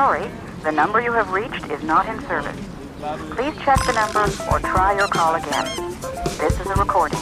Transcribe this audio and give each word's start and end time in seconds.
Sorry, 0.00 0.30
the 0.62 0.72
number 0.72 0.98
you 1.02 1.12
have 1.12 1.30
reached 1.30 1.70
is 1.70 1.82
not 1.82 2.08
in 2.08 2.18
service. 2.22 2.56
Please 3.36 3.54
check 3.62 3.78
the 3.84 3.92
number 3.92 4.24
or 4.50 4.58
try 4.60 4.96
your 4.96 5.08
call 5.08 5.34
again. 5.34 5.66
This 6.38 6.58
is 6.58 6.66
a 6.68 6.74
recording. 6.74 7.20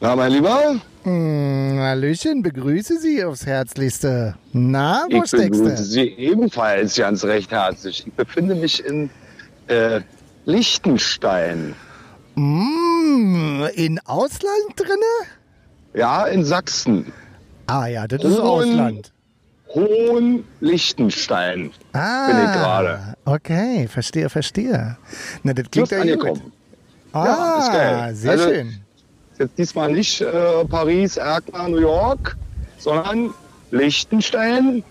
Na, 0.00 0.16
mein 0.16 0.32
Lieber, 0.32 0.80
Hm, 1.04 1.78
Hallöchen, 1.80 2.42
begrüße 2.42 2.96
Sie 2.98 3.22
aufs 3.22 3.44
Herzlichste. 3.44 4.36
Na, 4.54 5.04
wo 5.10 5.18
ich 5.18 5.28
steckst 5.28 5.50
begrüße 5.50 5.76
du? 5.76 5.82
Sie 5.82 6.08
ebenfalls 6.16 6.96
ganz 6.96 7.22
recht 7.24 7.50
herzlich. 7.50 8.06
Ich 8.06 8.12
befinde 8.14 8.54
mich 8.54 8.82
in 8.86 9.10
äh, 9.66 10.00
Liechtenstein. 10.44 11.74
Mm, 12.34 13.64
in 13.74 14.00
Ausland 14.06 14.74
drinne? 14.76 15.28
Ja, 15.94 16.26
in 16.26 16.44
Sachsen. 16.44 17.12
Ah 17.66 17.86
ja, 17.86 18.06
das 18.08 18.22
ist 18.24 18.38
Und- 18.38 18.40
Ausland. 18.46 19.12
Hohen 19.74 20.44
Liechtenstein 20.60 21.70
Ah, 21.94 22.26
bin 22.26 22.36
ich 22.44 22.52
gerade. 22.52 23.14
Okay, 23.24 23.88
verstehe, 23.88 24.28
verstehe. 24.28 24.98
Na, 25.42 25.54
das 25.54 25.70
klingt 25.70 25.90
Just 25.90 25.92
ja 25.92 26.14
gut. 26.16 26.26
angekommen. 26.28 26.52
Ah, 27.12 27.24
Ja, 27.24 27.58
ist 27.58 27.72
geil. 27.72 28.14
sehr 28.14 28.30
Also- 28.32 28.44
schön. 28.48 28.78
Jetzt 29.38 29.58
diesmal 29.58 29.92
nicht 29.92 30.20
äh, 30.20 30.64
Paris, 30.66 31.16
Erkner, 31.16 31.68
New 31.68 31.78
York, 31.80 32.36
sondern 32.78 33.32
Liechtenstein 33.70 34.84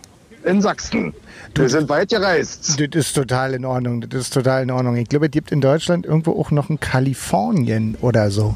in 0.44 0.62
Sachsen. 0.62 1.14
Wir 1.56 1.70
sind 1.70 1.90
weit 1.90 2.10
gereist. 2.10 2.80
Das 2.80 3.06
ist 3.06 3.14
total 3.14 3.54
in 3.54 3.66
Ordnung. 3.66 4.02
Das 4.02 4.22
ist 4.22 4.34
total 4.34 4.64
in 4.64 4.72
Ordnung. 4.72 4.96
Ich 4.96 5.10
glaube, 5.10 5.26
es 5.26 5.32
gibt 5.32 5.52
in 5.52 5.62
Deutschland 5.62 6.06
irgendwo 6.06 6.32
auch 6.40 6.52
noch 6.52 6.70
ein 6.70 6.80
Kalifornien 6.80 7.98
oder 8.02 8.32
so. 8.32 8.56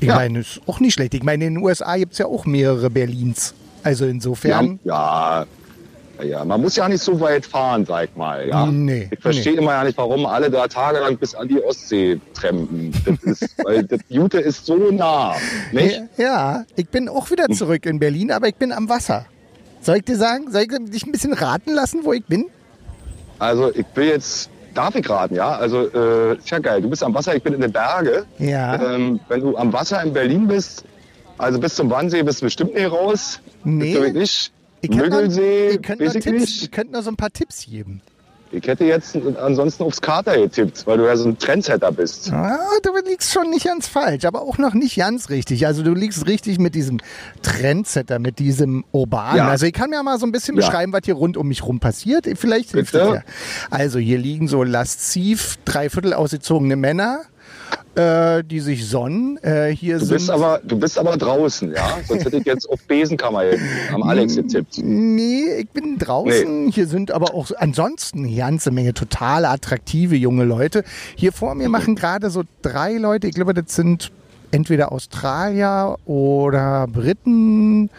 Ich 0.00 0.08
Ja. 0.08 0.16
meine, 0.16 0.40
ist 0.40 0.60
auch 0.66 0.78
nicht 0.80 0.94
schlecht. 0.94 1.14
Ich 1.14 1.22
meine, 1.22 1.46
in 1.46 1.54
den 1.54 1.62
USA 1.64 1.96
gibt 1.96 2.12
es 2.12 2.18
ja 2.18 2.26
auch 2.26 2.44
mehrere 2.46 2.90
Berlins. 2.90 3.54
Also 3.82 4.04
Ja, 4.04 4.10
insofern. 4.10 4.78
ja, 4.84 5.46
ja, 6.22 6.44
man 6.44 6.60
muss 6.60 6.74
ja 6.76 6.88
nicht 6.88 7.00
so 7.00 7.18
weit 7.20 7.46
fahren, 7.46 7.86
sag 7.86 8.10
ich 8.10 8.16
mal. 8.16 8.46
Ja. 8.48 8.66
Nee, 8.66 9.08
ich 9.10 9.20
verstehe 9.20 9.54
immer 9.54 9.72
ja 9.72 9.84
nicht, 9.84 9.96
warum 9.96 10.26
alle 10.26 10.50
da 10.50 10.66
tagelang 10.66 11.16
bis 11.16 11.34
an 11.34 11.48
die 11.48 11.62
Ostsee 11.62 12.20
trampen. 12.34 12.92
Das 13.06 13.40
ist, 13.42 13.54
weil 13.64 13.84
das 13.84 14.00
Jute 14.08 14.38
ist 14.40 14.66
so 14.66 14.76
nah. 14.90 15.34
Nicht? 15.72 16.02
Ja, 16.16 16.64
ich 16.76 16.88
bin 16.88 17.08
auch 17.08 17.30
wieder 17.30 17.48
zurück 17.48 17.86
in 17.86 17.98
Berlin, 18.00 18.32
aber 18.32 18.48
ich 18.48 18.56
bin 18.56 18.72
am 18.72 18.88
Wasser. 18.88 19.26
Soll 19.80 19.98
ich 19.98 20.04
dir 20.04 20.16
sagen? 20.16 20.50
Soll 20.50 20.62
ich 20.62 20.90
dich 20.90 21.06
ein 21.06 21.12
bisschen 21.12 21.32
raten 21.32 21.72
lassen, 21.72 22.00
wo 22.04 22.12
ich 22.12 22.24
bin? 22.24 22.46
Also 23.38 23.72
ich 23.74 23.86
will 23.94 24.08
jetzt, 24.08 24.50
darf 24.74 24.94
ich 24.94 25.08
raten, 25.08 25.34
ja? 25.34 25.50
Also 25.56 25.88
äh, 25.92 26.36
ist 26.36 26.50
ja 26.50 26.58
geil. 26.58 26.82
Du 26.82 26.90
bist 26.90 27.02
am 27.02 27.14
Wasser, 27.14 27.36
ich 27.36 27.42
bin 27.42 27.54
in 27.54 27.60
den 27.60 27.72
Berge. 27.72 28.26
Ja. 28.38 28.94
Ähm, 28.94 29.20
wenn 29.28 29.40
du 29.40 29.56
am 29.56 29.72
Wasser 29.72 30.02
in 30.02 30.12
Berlin 30.12 30.48
bist, 30.48 30.84
also 31.38 31.58
bis 31.60 31.74
zum 31.74 31.88
Wannsee 31.90 32.22
bist 32.22 32.40
du 32.40 32.46
bestimmt 32.46 32.74
nicht 32.74 32.90
raus. 32.90 33.40
Nee. 33.64 33.96
Ich 33.96 34.12
nicht. 34.12 34.52
Ich 34.80 34.90
noch, 34.90 35.04
ich 35.04 35.82
könnte 35.82 36.04
noch, 36.04 36.12
Tipps, 36.12 36.62
ich 36.62 36.70
könnte 36.70 36.92
noch 36.92 37.02
so 37.02 37.10
ein 37.10 37.16
paar 37.16 37.32
Tipps 37.32 37.66
geben. 37.66 38.00
Ich 38.50 38.66
hätte 38.66 38.84
jetzt 38.84 39.14
ansonsten 39.40 39.82
aufs 39.82 40.00
Kater 40.00 40.38
getippt, 40.38 40.86
weil 40.86 40.96
du 40.96 41.04
ja 41.06 41.14
so 41.16 41.28
ein 41.28 41.38
Trendsetter 41.38 41.92
bist. 41.92 42.32
Ah, 42.32 42.58
du 42.82 42.90
liegst 43.06 43.32
schon 43.32 43.50
nicht 43.50 43.66
ganz 43.66 43.86
falsch, 43.88 44.24
aber 44.24 44.40
auch 44.40 44.56
noch 44.56 44.72
nicht 44.72 44.96
ganz 44.96 45.28
richtig. 45.28 45.66
Also 45.66 45.82
du 45.82 45.92
liegst 45.92 46.26
richtig 46.26 46.58
mit 46.58 46.74
diesem 46.74 46.98
Trendsetter, 47.42 48.18
mit 48.18 48.38
diesem 48.38 48.84
Urbanen. 48.92 49.36
Ja. 49.36 49.48
Also 49.48 49.66
ich 49.66 49.72
kann 49.74 49.90
mir 49.90 50.02
mal 50.02 50.18
so 50.18 50.24
ein 50.26 50.32
bisschen 50.32 50.56
Ja. 50.56 50.64
beschreiben, 50.64 50.92
was 50.94 51.02
hier 51.04 51.14
rund 51.14 51.36
um 51.36 51.48
mich 51.48 51.62
rum 51.64 51.78
passiert. 51.78 52.26
Vielleicht 52.36 52.70
hilft 52.72 52.92
Bitte? 52.92 53.04
das 53.04 53.14
ja. 53.16 53.22
Also 53.70 53.98
hier 53.98 54.18
liegen 54.18 54.48
so 54.48 54.62
lasziv, 54.62 55.56
dreiviertel 55.66 56.14
ausgezogene 56.14 56.76
Männer, 56.76 57.20
äh, 57.94 58.42
die 58.44 58.60
sich 58.60 58.86
sonnen. 58.88 59.38
Äh, 59.42 59.70
hier 59.74 59.98
Du 59.98 60.04
sind 60.06 60.14
bist 60.16 60.30
aber, 60.30 60.60
du 60.64 60.78
bist 60.78 60.98
aber 60.98 61.16
draußen, 61.16 61.72
ja? 61.74 61.98
Sonst 62.06 62.24
hätte 62.24 62.36
ich 62.38 62.44
jetzt 62.44 62.68
auf 62.68 62.80
Besenkammer 62.86 63.42
am 63.92 64.02
Alex 64.04 64.36
getippt. 64.36 64.78
Nee, 64.82 65.60
ich 65.60 65.68
bin 65.70 65.98
draußen. 65.98 66.68
Hier 66.68 66.86
sind 66.86 67.10
aber 67.10 67.34
auch 67.34 67.46
so- 67.46 67.56
ansonsten 67.56 68.24
eine 68.26 68.36
ganze 68.36 68.70
Menge 68.70 68.94
total 68.94 69.44
attraktive 69.44 70.14
junge 70.16 70.44
Leute. 70.44 70.84
Hier 71.16 71.32
vor 71.32 71.54
mir 71.54 71.68
machen 71.68 71.94
gerade 71.96 72.30
so 72.30 72.42
drei 72.62 72.94
Leute, 72.98 73.26
ich 73.26 73.34
glaube, 73.34 73.54
das 73.54 73.74
sind 73.74 74.10
entweder 74.50 74.92
Australier 74.92 75.96
oder 76.06 76.86
Briten. 76.86 77.90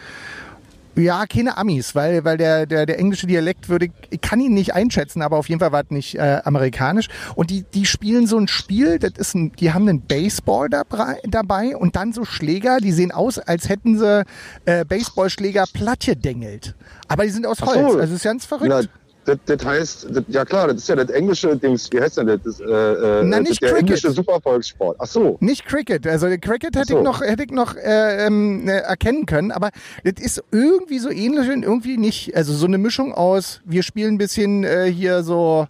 Ja, 0.96 1.24
keine 1.26 1.56
Amis, 1.56 1.94
weil, 1.94 2.24
weil 2.24 2.36
der, 2.36 2.66
der, 2.66 2.84
der 2.84 2.98
englische 2.98 3.26
Dialekt 3.26 3.68
würde, 3.68 3.88
ich- 4.10 4.20
kann 4.20 4.40
ihn 4.40 4.52
nicht 4.54 4.74
einschätzen, 4.74 5.22
aber 5.22 5.36
auf 5.38 5.48
jeden 5.48 5.60
Fall 5.60 5.72
war 5.72 5.82
es 5.82 5.90
nicht 5.90 6.16
äh, 6.16 6.40
amerikanisch. 6.44 7.08
Und 7.36 7.50
die, 7.50 7.62
die 7.74 7.86
spielen 7.86 8.26
so 8.26 8.36
ein 8.38 8.48
Spiel, 8.48 8.98
das 8.98 9.12
ist 9.16 9.34
ein, 9.34 9.52
die 9.52 9.72
haben 9.72 9.88
einen 9.88 10.00
Baseball 10.02 10.68
dabei, 10.68 11.18
dabei 11.28 11.76
und 11.76 11.96
dann 11.96 12.12
so 12.12 12.24
Schläger, 12.24 12.78
die 12.78 12.92
sehen 12.92 13.12
aus, 13.12 13.38
als 13.38 13.68
hätten 13.68 13.98
sie 13.98 14.24
äh, 14.64 14.84
Baseballschläger 14.84 15.64
platt 15.72 16.00
gedengelt. 16.06 16.74
Aber 17.08 17.24
die 17.24 17.30
sind 17.30 17.46
aus 17.46 17.60
Holz, 17.62 17.92
so. 17.92 17.98
also 17.98 18.14
ist 18.14 18.24
ganz 18.24 18.44
verrückt. 18.44 18.88
Das, 19.24 19.38
das 19.44 19.64
heißt, 19.64 20.06
das, 20.10 20.24
ja 20.28 20.44
klar, 20.44 20.68
das 20.68 20.78
ist 20.78 20.88
ja 20.88 20.96
das 20.96 21.10
englische 21.10 21.56
Dings, 21.56 21.88
wie 21.92 22.00
heißt 22.00 22.18
denn 22.18 22.26
das? 22.26 22.40
das, 22.42 22.60
äh, 22.60 22.64
äh, 22.64 23.22
Na, 23.24 23.38
das 23.38 23.40
nicht 23.40 23.50
ist 23.50 23.62
der 23.62 23.68
Cricket. 23.70 23.88
englische 23.88 24.10
Supervolkssport. 24.12 24.96
Ach 24.98 25.06
so. 25.06 25.36
Nicht 25.40 25.66
Cricket. 25.66 26.06
Also 26.06 26.26
Cricket 26.40 26.74
hätte 26.74 26.92
so. 26.92 26.98
ich 26.98 27.04
noch, 27.04 27.20
hätte 27.20 27.44
ich 27.44 27.50
noch 27.50 27.76
äh, 27.76 28.26
ähm, 28.26 28.66
äh, 28.68 28.78
erkennen 28.78 29.26
können, 29.26 29.52
aber 29.52 29.70
das 30.04 30.24
ist 30.24 30.42
irgendwie 30.50 30.98
so 30.98 31.10
ähnlich 31.10 31.50
und 31.50 31.62
irgendwie 31.62 31.96
nicht. 31.98 32.34
Also 32.34 32.54
so 32.54 32.66
eine 32.66 32.78
Mischung 32.78 33.12
aus, 33.12 33.60
wir 33.64 33.82
spielen 33.82 34.14
ein 34.14 34.18
bisschen 34.18 34.64
äh, 34.64 34.90
hier 34.90 35.22
so 35.22 35.66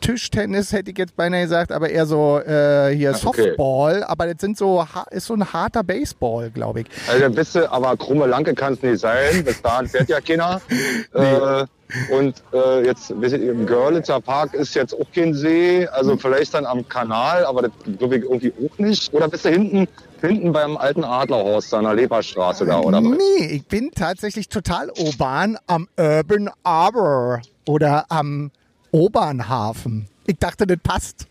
Tischtennis, 0.00 0.72
hätte 0.72 0.90
ich 0.90 0.98
jetzt 0.98 1.16
beinahe 1.16 1.42
gesagt, 1.42 1.72
aber 1.72 1.90
eher 1.90 2.06
so 2.06 2.38
äh, 2.38 2.94
hier 2.94 3.12
Ach, 3.14 3.26
okay. 3.26 3.42
Softball. 3.42 4.04
Aber 4.04 4.26
das 4.26 4.40
sind 4.40 4.56
so 4.56 4.84
ist 5.10 5.26
so 5.26 5.34
ein 5.34 5.52
harter 5.52 5.82
Baseball, 5.84 6.50
glaube 6.50 6.80
ich. 6.80 6.86
Also 7.08 7.30
bist 7.30 7.54
du, 7.54 7.70
aber 7.70 7.96
krumme 7.96 8.26
Lanke 8.26 8.54
kann 8.54 8.74
es 8.74 8.82
nicht 8.82 9.00
sein. 9.00 9.44
Bis 9.44 9.60
dahin 9.62 9.88
fährt 9.88 10.08
ja 10.08 10.20
keiner. 10.20 10.60
äh, 11.14 11.66
und 12.10 12.42
äh, 12.52 12.84
jetzt, 12.84 13.10
im 13.10 13.64
Görlitzer 13.66 14.20
Park 14.20 14.52
ist 14.54 14.74
jetzt 14.74 14.94
auch 14.94 15.06
kein 15.14 15.32
See. 15.34 15.86
Also 15.86 16.12
Hm. 16.12 16.18
vielleicht 16.18 16.54
dann 16.54 16.66
am 16.66 16.86
Kanal, 16.88 17.44
aber 17.46 17.62
das 17.62 17.72
glaube 17.98 18.16
ich 18.18 18.24
irgendwie 18.24 18.52
auch 18.52 18.78
nicht. 18.78 19.12
Oder 19.14 19.28
bist 19.28 19.44
du 19.44 19.48
hinten, 19.50 19.88
hinten 20.20 20.52
beim 20.52 20.76
alten 20.76 21.04
Adlerhorst 21.04 21.72
an 21.72 21.84
der 21.84 21.94
Leberstraße 21.94 22.66
da, 22.66 22.80
oder 22.80 22.98
was? 23.02 23.16
Nee, 23.18 23.46
ich 23.46 23.66
bin 23.66 23.90
tatsächlich 23.94 24.48
total 24.48 24.90
urban 24.98 25.56
am 25.66 25.88
Urban 25.96 26.50
Arbor 26.62 27.40
oder 27.66 28.04
am 28.10 28.50
Obernhafen. 28.90 30.06
Ich 30.26 30.38
dachte, 30.38 30.66
das 30.66 30.78
passt. 30.82 31.26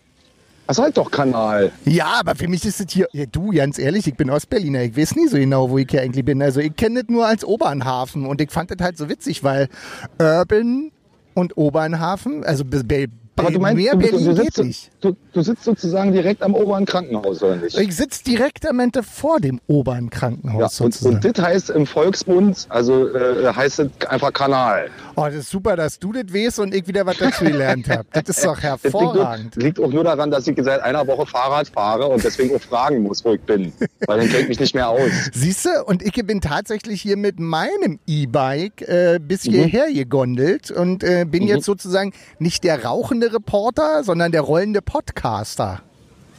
Das 0.67 0.79
halt 0.79 0.97
doch 0.97 1.09
Kanal. 1.09 1.71
Ja, 1.85 2.19
aber 2.19 2.35
für 2.35 2.49
mich 2.49 2.65
ist 2.65 2.81
es 2.81 2.87
hier, 2.91 3.07
ja, 3.13 3.25
du, 3.25 3.51
ganz 3.51 3.79
ehrlich, 3.79 4.05
ich 4.05 4.15
bin 4.15 4.29
Ostberliner, 4.29 4.83
ich 4.83 4.97
weiß 4.97 5.15
nie 5.15 5.27
so 5.27 5.37
genau, 5.37 5.69
wo 5.69 5.77
ich 5.77 5.87
hier 5.89 6.01
eigentlich 6.01 6.25
bin. 6.25 6.41
Also 6.41 6.59
ich 6.59 6.75
kenne 6.75 7.03
das 7.03 7.09
nur 7.09 7.25
als 7.25 7.45
Obernhafen 7.45 8.25
und 8.25 8.41
ich 8.41 8.51
fand 8.51 8.71
das 8.71 8.77
halt 8.81 8.97
so 8.97 9.07
witzig, 9.07 9.43
weil 9.45 9.69
Urban 10.19 10.91
und 11.35 11.55
Obernhafen, 11.55 12.43
also 12.43 12.65
Aber 13.37 13.51
du 13.51 13.59
meinst, 13.59 13.77
mehr 13.83 13.91
du, 13.93 13.99
du, 13.99 14.09
Berlin 14.11 14.25
du, 14.25 14.33
geht 14.35 14.53
sitzt, 14.53 14.63
nicht. 14.65 14.91
du, 15.01 15.15
du 15.33 15.41
sitzt 15.41 15.63
sozusagen 15.63 16.11
direkt 16.11 16.41
am 16.43 16.53
oberen 16.55 16.85
Krankenhaus, 16.85 17.41
oder 17.43 17.55
nicht? 17.57 17.77
Ich 17.77 17.95
sitze 17.95 18.23
direkt 18.23 18.67
am 18.67 18.79
Ende 18.79 19.03
vor 19.03 19.39
dem 19.39 19.59
oberen 19.67 20.09
Krankenhaus 20.09 20.79
Ja, 20.79 20.85
und, 20.85 20.93
sozusagen. 20.93 21.15
und 21.27 21.37
das 21.37 21.45
heißt 21.45 21.69
im 21.71 21.85
Volksmund, 21.85 22.65
also 22.69 23.07
äh, 23.15 23.53
heißt 23.53 23.79
es 23.79 23.89
einfach 24.07 24.33
Kanal. 24.33 24.89
oh, 25.15 25.25
das 25.25 25.35
ist 25.35 25.49
super, 25.51 25.75
dass 25.75 25.99
du 25.99 26.11
das 26.11 26.33
weißt 26.33 26.59
und 26.59 26.73
ich 26.73 26.87
wieder 26.87 27.05
was 27.05 27.17
dazu 27.17 27.43
gelernt 27.45 27.89
habe. 27.89 28.05
Das 28.11 28.23
ist 28.29 28.43
doch 28.45 28.57
Das 28.61 28.83
liegt, 28.83 28.83
hervorragend. 28.95 29.55
nur, 29.57 29.63
liegt 29.65 29.79
auch 29.79 29.91
nur 29.91 30.03
daran, 30.03 30.31
dass 30.31 30.47
ich 30.47 30.57
seit 30.63 30.81
einer 30.81 31.05
Woche 31.07 31.25
Fahrrad 31.25 31.67
fahre 31.69 32.07
und 32.07 32.23
deswegen 32.23 32.55
auch 32.55 32.61
fragen 32.61 33.03
muss, 33.03 33.23
wo 33.23 33.33
ich 33.33 33.41
bin. 33.41 33.71
Weil 34.07 34.19
dann 34.19 34.29
kennt 34.29 34.49
mich 34.49 34.59
nicht 34.59 34.73
mehr 34.73 34.89
aus. 34.89 34.99
Siehst 35.33 35.65
du, 35.65 35.69
und 35.85 36.01
ich 36.01 36.13
bin 36.25 36.41
tatsächlich 36.41 37.01
hier 37.01 37.17
mit 37.17 37.39
meinem 37.39 37.99
E-Bike 38.07 38.81
äh, 38.81 39.19
bis 39.21 39.45
Mhm. 39.45 39.51
hierher 39.51 39.93
gegondelt 39.93 40.71
und 40.71 41.03
äh, 41.03 41.25
bin 41.25 41.43
jetzt 41.47 41.65
sozusagen 41.65 42.11
nicht 42.39 42.63
der 42.63 42.83
rauchende 42.83 43.26
Reporter, 43.33 44.03
sondern 44.03 44.31
der 44.31 44.41
rollende 44.41 44.81
Podcaster. 44.81 45.81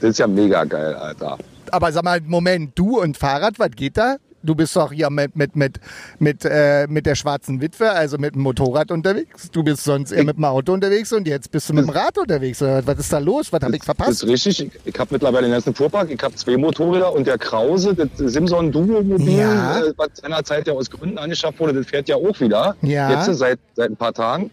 Das 0.00 0.10
ist 0.10 0.18
ja 0.18 0.26
mega 0.26 0.64
geil, 0.64 0.94
Alter. 0.94 1.38
Aber 1.70 1.92
sag 1.92 2.04
mal, 2.04 2.20
Moment, 2.24 2.72
du 2.78 3.00
und 3.00 3.16
Fahrrad, 3.16 3.58
was 3.58 3.70
geht 3.72 3.96
da? 3.96 4.16
Du 4.40 4.54
bist 4.54 4.76
doch 4.76 4.92
hier 4.92 5.10
mit, 5.10 5.34
mit, 5.34 5.56
mit, 5.56 5.80
mit, 6.20 6.44
äh, 6.44 6.86
mit 6.88 7.06
der 7.06 7.16
schwarzen 7.16 7.60
Witwe, 7.60 7.90
also 7.90 8.18
mit 8.18 8.36
dem 8.36 8.42
Motorrad 8.42 8.92
unterwegs. 8.92 9.50
Du 9.50 9.64
bist 9.64 9.82
sonst 9.82 10.12
eher 10.12 10.22
mit 10.22 10.36
dem 10.36 10.44
Auto 10.44 10.72
unterwegs 10.72 11.12
und 11.12 11.26
jetzt 11.26 11.50
bist 11.50 11.68
du 11.68 11.74
mit 11.74 11.84
dem 11.84 11.90
Rad 11.90 12.16
unterwegs. 12.16 12.60
Was 12.60 12.98
ist 13.00 13.12
da 13.12 13.18
los? 13.18 13.52
Was 13.52 13.60
habe 13.62 13.72
ich 13.74 13.80
Das 13.80 13.86
verpasst? 13.86 14.22
ist 14.22 14.28
richtig. 14.28 14.60
Ich, 14.60 14.94
ich 14.94 14.98
habe 14.98 15.08
mittlerweile 15.12 15.48
den 15.48 15.52
ganzen 15.52 15.74
Fuhrpark. 15.74 16.08
Ich 16.10 16.22
habe 16.22 16.36
zwei 16.36 16.56
Motorräder 16.56 17.12
und 17.12 17.26
der 17.26 17.36
Krause, 17.36 17.94
das 17.94 18.08
Simson 18.16 18.70
Duo-Mobil, 18.70 19.38
Ja. 19.40 19.80
äh, 19.80 19.92
was 19.96 20.10
seinerzeit 20.14 20.68
ja 20.68 20.72
aus 20.72 20.88
Gründen 20.88 21.18
angeschafft 21.18 21.58
wurde, 21.58 21.74
das 21.74 21.86
fährt 21.86 22.08
ja 22.08 22.14
auch 22.14 22.38
wieder. 22.40 22.76
Ja. 22.82 23.10
Jetzt 23.26 23.36
seit, 23.36 23.58
seit 23.74 23.90
ein 23.90 23.96
paar 23.96 24.14
Tagen. 24.14 24.52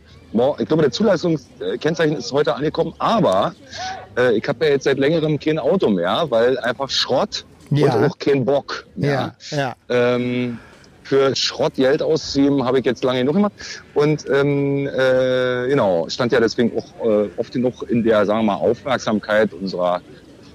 Ich 0.60 0.68
glaube, 0.68 0.84
der 0.84 0.92
Zulassungskennzeichen 0.92 2.18
ist 2.18 2.32
heute 2.32 2.56
angekommen, 2.56 2.94
aber 3.00 3.54
äh, 4.18 4.34
ich 4.38 4.46
habe 4.48 4.66
ja 4.66 4.72
jetzt 4.72 4.84
seit 4.84 4.98
längerem 4.98 5.40
kein 5.40 5.58
Auto 5.60 5.90
mehr, 5.90 6.26
weil 6.30 6.58
einfach 6.60 6.90
Schrott 6.90 7.46
Ja. 7.70 7.96
und 7.96 8.06
auch 8.12 8.18
kein 8.20 8.44
Bock 8.44 8.86
mehr. 8.96 9.36
Ja, 9.52 9.58
ja. 9.58 9.76
Ähm, 10.16 10.60
für 11.04 11.36
Schrott 11.36 11.76
Geld 11.76 12.02
auszugeben, 12.02 12.66
habe 12.66 12.80
ich 12.80 12.86
jetzt 12.86 13.04
lange 13.04 13.20
genug 13.20 13.36
gemacht. 13.36 13.54
Und 13.94 14.26
ähm, 14.30 14.88
äh, 14.88 15.68
genau, 15.70 16.10
stand 16.10 16.32
ja 16.32 16.40
deswegen 16.40 16.76
auch 16.78 17.06
äh, 17.08 17.30
oft 17.38 17.54
genug 17.54 17.84
in 17.88 18.04
der, 18.04 18.26
sagen 18.26 18.40
wir 18.40 18.44
mal, 18.54 18.56
Aufmerksamkeit 18.56 19.54
unserer 19.54 20.02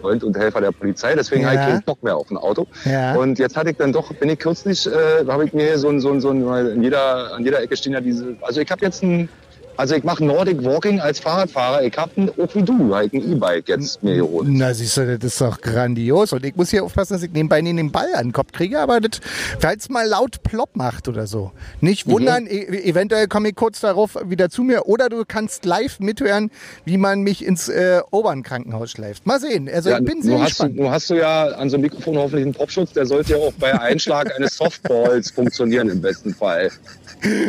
Freund 0.00 0.24
und 0.24 0.36
Helfer 0.36 0.60
der 0.60 0.72
Polizei, 0.72 1.14
deswegen 1.14 1.42
Ja. 1.42 1.48
habe 1.50 1.56
ich 1.60 1.66
keinen 1.66 1.82
Bock 1.84 2.02
mehr 2.02 2.16
auf 2.16 2.30
ein 2.30 2.36
Auto. 2.38 2.66
Ja. 2.84 3.14
Und 3.16 3.38
jetzt 3.38 3.56
hatte 3.56 3.70
ich 3.70 3.76
dann 3.76 3.92
doch, 3.92 4.12
bin 4.14 4.28
ich 4.30 4.38
kürzlich, 4.40 4.86
äh, 4.86 5.24
habe 5.28 5.44
ich 5.44 5.52
mir 5.52 5.78
so 5.78 5.88
ein, 5.88 6.00
so 6.00 6.10
ein, 6.10 6.20
so 6.20 6.30
ein, 6.30 6.44
weil 6.46 6.68
in 6.68 6.82
jeder, 6.82 7.32
an 7.34 7.44
jeder 7.44 7.60
Ecke 7.62 7.76
stehen 7.76 7.92
ja 7.92 8.00
diese, 8.00 8.36
also 8.40 8.60
ich 8.60 8.70
habe 8.70 8.84
jetzt 8.84 9.02
ein, 9.04 9.28
also 9.76 9.94
ich 9.94 10.04
mache 10.04 10.24
Nordic 10.24 10.62
Walking 10.64 11.00
als 11.00 11.20
Fahrradfahrer. 11.20 11.82
Ich 11.84 11.96
habe 11.96 12.32
auch 12.42 12.54
wie 12.54 12.62
du, 12.62 12.94
halt 12.94 13.12
ein 13.14 13.32
E-Bike 13.32 13.68
jetzt 13.68 14.02
mir 14.02 14.16
geholt. 14.16 14.46
Na, 14.50 14.74
siehst 14.74 14.96
du, 14.96 15.16
das 15.18 15.24
ist 15.32 15.40
doch 15.40 15.60
grandios. 15.60 16.32
Und 16.32 16.44
ich 16.44 16.54
muss 16.56 16.70
hier 16.70 16.84
aufpassen, 16.84 17.14
dass 17.14 17.22
ich 17.22 17.30
nebenbei 17.32 17.60
nicht 17.62 17.78
den 17.78 17.90
Ball 17.90 18.14
an 18.14 18.26
den 18.28 18.32
Kopf 18.32 18.52
kriege, 18.52 18.78
aber 18.80 19.00
das, 19.00 19.20
falls 19.58 19.88
mal 19.88 20.06
laut 20.06 20.42
plopp 20.42 20.76
macht 20.76 21.08
oder 21.08 21.26
so. 21.26 21.52
Nicht 21.80 22.06
Mhm. 22.06 22.12
wundern, 22.12 22.46
e 22.46 22.58
eventuell 22.84 23.26
komme 23.28 23.48
ich 23.50 23.54
kurz 23.54 23.80
darauf 23.80 24.16
wieder 24.24 24.50
zu 24.50 24.62
mir 24.62 24.86
oder 24.86 25.08
du 25.08 25.24
kannst 25.26 25.64
live 25.64 25.98
mithören, 26.00 26.50
wie 26.84 26.98
man 26.98 27.20
mich 27.22 27.44
ins 27.44 27.68
äh, 27.68 28.00
Obernkrankenhaus 28.10 28.90
schleift. 28.90 29.26
Mal 29.26 29.40
sehen. 29.40 29.68
Also 29.72 29.90
Ja, 29.90 29.98
ich 29.98 30.04
bin 30.04 30.22
sehr 30.22 30.38
hast, 30.40 30.48
gespannt. 30.48 30.78
du 30.78 30.90
hast 30.90 31.08
du 31.10 31.14
ja 31.14 31.46
an 31.48 31.70
so 31.70 31.76
einem 31.76 31.82
Mikrofon 31.82 32.16
hoffentlich 32.18 32.44
einen 32.44 32.54
Popschutz, 32.54 32.92
der 32.92 33.06
sollte 33.06 33.32
ja 33.32 33.38
auch 33.38 33.52
bei 33.54 33.78
Einschlag 33.80 34.34
eines 34.36 34.56
Softballs 34.58 35.30
funktionieren 35.30 35.88
im 35.88 36.00
besten 36.00 36.34
Fall. 36.34 36.70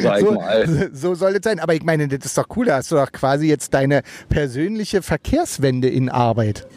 Sag 0.01 0.19
ich 0.19 0.25
So, 0.25 0.31
mal. 0.33 0.89
so 0.93 1.15
soll 1.15 1.35
es 1.35 1.41
sein. 1.43 1.59
Aber 1.59 1.73
ich 1.73 1.83
meine, 1.83 2.07
das 2.17 2.25
ist 2.31 2.37
doch 2.37 2.47
cool. 2.55 2.65
Da 2.67 2.77
hast 2.77 2.91
du 2.91 2.95
doch 2.95 3.11
quasi 3.11 3.47
jetzt 3.47 3.73
deine 3.73 4.01
persönliche 4.29 5.01
Verkehrswende 5.01 5.89
in 5.89 6.09
Arbeit. 6.09 6.67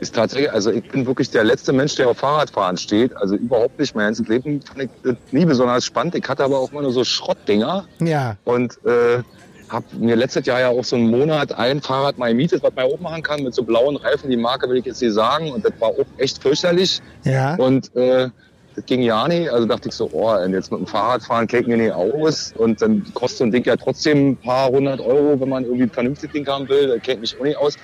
Ist 0.00 0.14
tatsächlich, 0.14 0.52
also 0.52 0.70
ich 0.70 0.88
bin 0.88 1.06
wirklich 1.06 1.30
der 1.30 1.42
letzte 1.42 1.72
Mensch, 1.72 1.96
der 1.96 2.08
auf 2.08 2.18
Fahrradfahren 2.18 2.76
steht. 2.76 3.16
Also 3.16 3.34
überhaupt 3.34 3.78
nicht. 3.80 3.94
Mein 3.96 4.06
ganzes 4.06 4.28
Leben 4.28 4.62
fand 4.62 4.82
ich 4.82 4.90
das 5.02 5.16
nie 5.32 5.44
besonders 5.44 5.84
spannend. 5.84 6.14
Ich 6.14 6.28
hatte 6.28 6.44
aber 6.44 6.58
auch 6.58 6.70
immer 6.70 6.82
nur 6.82 6.92
so 6.92 7.02
Schrottdinger 7.02 7.84
Ja. 8.00 8.36
und 8.44 8.78
äh, 8.84 9.22
habe 9.70 9.84
mir 9.98 10.14
letztes 10.16 10.46
Jahr 10.46 10.60
ja 10.60 10.68
auch 10.68 10.84
so 10.84 10.94
einen 10.96 11.10
Monat 11.10 11.52
ein 11.52 11.82
Fahrrad 11.82 12.16
mal 12.16 12.28
gemietet, 12.30 12.62
was 12.62 12.72
man 12.76 12.84
auch 12.86 13.00
machen 13.00 13.22
kann, 13.22 13.42
mit 13.42 13.54
so 13.54 13.64
blauen 13.64 13.96
Reifen. 13.96 14.30
Die 14.30 14.36
Marke 14.36 14.68
will 14.68 14.76
ich 14.78 14.84
jetzt 14.86 15.02
nicht 15.02 15.12
sagen. 15.14 15.50
Und 15.52 15.64
das 15.64 15.72
war 15.80 15.88
auch 15.88 16.06
echt 16.16 16.40
fürchterlich. 16.40 17.00
Ja. 17.24 17.56
Und 17.56 17.94
äh, 17.96 18.28
das 18.78 18.86
ging 18.86 19.02
ja 19.02 19.26
nicht. 19.26 19.50
Also 19.50 19.66
dachte 19.66 19.88
ich 19.88 19.94
so, 19.94 20.08
oh, 20.12 20.34
jetzt 20.48 20.70
mit 20.70 20.80
dem 20.80 20.86
Fahrrad 20.86 21.22
fahren 21.24 21.46
kennt 21.48 21.66
mir 21.66 21.76
nicht 21.76 21.92
aus. 21.92 22.52
Und 22.56 22.80
dann 22.80 23.04
kostet 23.14 23.38
so 23.38 23.44
ein 23.44 23.50
Ding 23.50 23.64
ja 23.64 23.76
trotzdem 23.76 24.30
ein 24.30 24.38
paar 24.38 24.68
hundert 24.68 25.00
Euro, 25.00 25.40
wenn 25.40 25.48
man 25.48 25.64
irgendwie 25.64 25.84
ein 25.84 25.90
vernünftiges 25.90 26.30
Ding 26.32 26.46
haben 26.46 26.68
will. 26.68 26.86
Das 26.88 27.02
kennt 27.02 27.20
mich 27.20 27.36
auch 27.38 27.44
nicht 27.44 27.56
aus. 27.58 27.74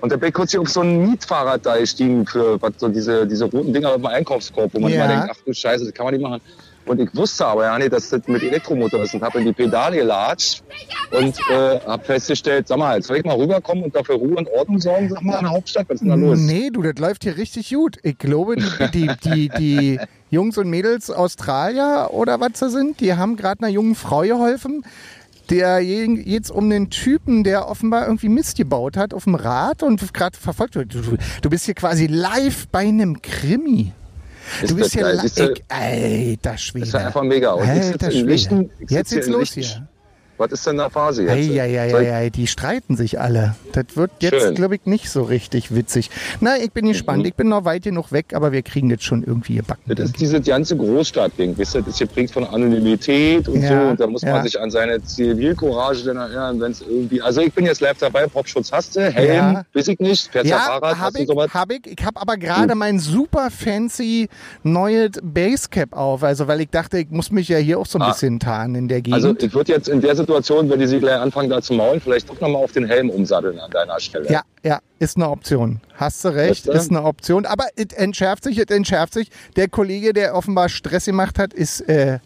Und 0.00 0.12
da 0.12 0.16
bin 0.16 0.28
ich 0.28 0.34
kurz 0.34 0.50
hier 0.50 0.60
auf 0.60 0.68
so 0.68 0.80
ein 0.82 1.00
Mietfahrrad 1.08 1.64
da 1.64 1.78
gestiegen 1.78 2.26
für 2.26 2.60
was, 2.60 2.72
so 2.76 2.88
diese, 2.88 3.26
diese 3.26 3.46
roten 3.46 3.72
Dinger 3.72 3.92
mit 3.92 4.00
dem 4.00 4.06
Einkaufskorb, 4.06 4.74
wo 4.74 4.80
man 4.80 4.92
Ja. 4.92 5.04
immer 5.06 5.08
denkt, 5.14 5.28
ach 5.30 5.40
du 5.46 5.54
Scheiße, 5.54 5.84
das 5.84 5.94
kann 5.94 6.04
man 6.04 6.14
nicht 6.14 6.22
machen. 6.22 6.40
Und 6.86 7.00
ich 7.00 7.14
wusste 7.14 7.46
aber 7.46 7.64
ja 7.64 7.78
nicht, 7.78 7.92
dass 7.92 8.10
das 8.10 8.26
mit 8.26 8.42
Elektromotor 8.42 9.02
ist 9.02 9.14
und 9.14 9.22
habe 9.22 9.38
in 9.38 9.46
die 9.46 9.52
Pedale 9.52 9.96
gelatscht 9.96 10.62
und 11.10 11.34
äh, 11.50 11.80
habe 11.80 12.04
festgestellt, 12.04 12.68
sag 12.68 12.78
mal, 12.78 13.00
soll 13.02 13.18
ich 13.18 13.24
mal 13.24 13.36
rüberkommen 13.36 13.84
und 13.84 13.94
dafür 13.94 14.16
Ruhe 14.16 14.36
und 14.36 14.48
Ordnung 14.50 14.80
sorgen, 14.80 15.08
sag 15.08 15.22
mal, 15.22 15.38
in 15.38 15.44
der 15.44 15.50
Hauptstadt, 15.50 15.88
was 15.88 15.94
ist 15.96 16.00
denn 16.02 16.10
da 16.10 16.14
los? 16.14 16.38
Nee, 16.38 16.70
du, 16.70 16.82
das 16.82 16.98
läuft 16.98 17.24
hier 17.24 17.36
richtig 17.36 17.72
gut. 17.72 17.96
Ich 18.02 18.18
glaube, 18.18 18.56
die, 18.56 18.66
die, 18.92 19.08
die, 19.24 19.48
die 19.58 20.00
Jungs 20.30 20.58
und 20.58 20.68
Mädels 20.68 21.10
Australier 21.10 22.10
oder 22.12 22.40
was 22.40 22.58
sie 22.58 22.68
sind, 22.68 23.00
die 23.00 23.14
haben 23.14 23.36
gerade 23.36 23.62
einer 23.62 23.72
jungen 23.72 23.94
Frau 23.94 24.20
geholfen. 24.20 24.84
Der 25.50 25.80
jetzt 25.80 26.50
um 26.50 26.70
den 26.70 26.88
Typen, 26.88 27.44
der 27.44 27.68
offenbar 27.68 28.06
irgendwie 28.06 28.30
Mist 28.30 28.56
gebaut 28.56 28.96
hat 28.96 29.12
auf 29.12 29.24
dem 29.24 29.34
Rad 29.34 29.82
und 29.82 30.14
gerade 30.14 30.38
verfolgt 30.38 30.74
wird. 30.74 30.96
Du 31.42 31.50
bist 31.50 31.66
hier 31.66 31.74
quasi 31.74 32.06
live 32.06 32.66
bei 32.68 32.80
einem 32.80 33.20
Krimi. 33.20 33.92
Ist 34.62 34.70
Du 34.70 34.76
bist 34.76 34.94
das 34.96 35.34
du, 35.34 35.52
ich, 35.52 35.64
Alter 35.68 36.58
Schwede. 36.58 36.86
ist 36.86 36.92
ja 36.92 37.00
einfach 37.06 37.22
mega. 37.22 37.52
Und 37.52 37.64
ich 37.64 37.70
Alter 37.70 38.10
sitze 38.10 38.18
in. 38.18 38.26
Lichten. 38.28 38.70
ich 38.78 38.90
Jetzt 38.90 39.10
sitze 39.10 39.30
geht's 39.30 39.38
los 39.38 39.52
hier. 39.52 39.88
Was 40.36 40.52
ist 40.52 40.66
denn 40.66 40.76
da 40.78 40.88
Phase 40.90 41.22
jetzt? 41.22 41.32
Eieieiei, 41.32 41.90
Soll 41.90 42.02
ich- 42.26 42.32
die 42.32 42.46
streiten 42.46 42.96
sich 42.96 43.20
alle. 43.20 43.54
Das 43.72 43.84
wird 43.96 44.10
jetzt, 44.20 44.54
glaube 44.56 44.76
ich, 44.76 44.86
nicht 44.86 45.08
so 45.10 45.22
richtig 45.22 45.74
witzig. 45.74 46.10
Na, 46.40 46.56
ich 46.56 46.72
bin 46.72 46.86
gespannt. 46.86 47.20
Mhm. 47.20 47.26
Ich 47.26 47.34
bin 47.34 47.48
noch 47.48 47.64
weit 47.64 47.82
genug 47.84 48.10
weg, 48.12 48.26
aber 48.34 48.52
wir 48.52 48.62
kriegen 48.62 48.88
das 48.88 49.02
schon 49.02 49.22
irgendwie 49.22 49.56
gebacken. 49.56 49.82
Das 49.94 50.06
ist 50.06 50.20
dieses 50.20 50.44
ganze 50.44 50.76
Großstadtding, 50.76 51.56
weißt 51.58 51.76
du, 51.76 51.82
das 51.82 51.98
geprägt 51.98 52.32
von 52.32 52.44
Anonymität 52.44 53.48
und 53.48 53.62
Ja, 53.62 53.68
so. 53.84 53.88
Und 53.90 54.00
da 54.00 54.06
muss 54.06 54.22
ja. 54.22 54.32
man 54.32 54.42
sich 54.44 54.58
an 54.60 54.70
seine 54.70 55.02
Zivilcourage 55.02 56.04
dann 56.04 56.16
erinnern, 56.16 56.60
wenn 56.60 56.72
es 56.72 56.80
irgendwie. 56.82 57.20
Also 57.22 57.40
ich 57.40 57.52
bin 57.52 57.66
jetzt 57.66 57.80
live 57.80 57.98
dabei, 57.98 58.26
Popschutz 58.26 58.72
hast 58.72 58.96
du, 58.96 59.00
Helm, 59.10 59.34
Ja. 59.34 59.64
weiß 59.74 59.88
ich 59.88 59.98
nicht, 60.00 60.30
fährst 60.30 60.48
ja, 60.50 60.58
Fahrrad, 60.58 60.82
habe 60.82 61.00
hast 61.00 61.16
du 61.16 61.22
ich, 61.22 61.28
sowas? 61.28 61.50
hab 61.54 61.70
ich. 61.72 61.86
Ich 61.86 62.04
habe 62.04 62.20
aber 62.20 62.36
gerade 62.36 62.74
mein 62.74 62.98
super 62.98 63.50
fancy 63.50 64.28
neues 64.62 65.12
Basecap 65.22 65.92
auf. 65.96 66.22
Also, 66.22 66.46
weil 66.48 66.60
ich 66.60 66.70
dachte, 66.70 66.98
ich 66.98 67.10
muss 67.10 67.30
mich 67.30 67.48
ja 67.48 67.58
hier 67.58 67.78
auch 67.78 67.86
so 67.86 67.98
ein 67.98 68.02
Ah. 68.02 68.10
bisschen 68.10 68.40
tarnen 68.40 68.74
in 68.74 68.88
der 68.88 69.00
Gegend. 69.02 69.14
Also 69.14 69.34
ich 69.38 69.54
würde 69.54 69.72
jetzt 69.72 69.88
in 69.88 70.00
der 70.00 70.10
Situation, 70.10 70.23
wenn 70.28 70.78
die 70.78 70.86
sie 70.86 70.98
gleich 71.00 71.18
anfangen 71.20 71.50
da 71.50 71.60
zu 71.62 71.72
maulen, 71.74 72.00
vielleicht 72.00 72.28
doch 72.28 72.40
nochmal 72.40 72.62
auf 72.64 72.72
den 72.72 72.86
Helm 72.86 73.10
umsatteln 73.10 73.58
an 73.58 73.70
deiner 73.70 73.98
Stelle. 74.00 74.30
Ja, 74.30 74.42
ja, 74.62 74.80
ist 74.98 75.16
eine 75.16 75.28
Option. 75.28 75.80
Hast 75.96 76.24
du 76.24 76.28
recht, 76.28 76.66
ist 76.66 76.90
eine 76.90 77.02
Option. 77.02 77.46
Aber 77.46 77.64
es 77.76 77.92
entschärft 77.96 78.44
sich, 78.44 78.58
es 78.58 78.66
entschärft 78.74 79.14
sich. 79.14 79.28
Der 79.56 79.68
Kollege, 79.68 80.12
der 80.12 80.34
offenbar 80.34 80.68
Stress 80.68 81.04
gemacht 81.06 81.38
hat, 81.38 81.52
ist 81.52 81.80
äh, 81.88 82.18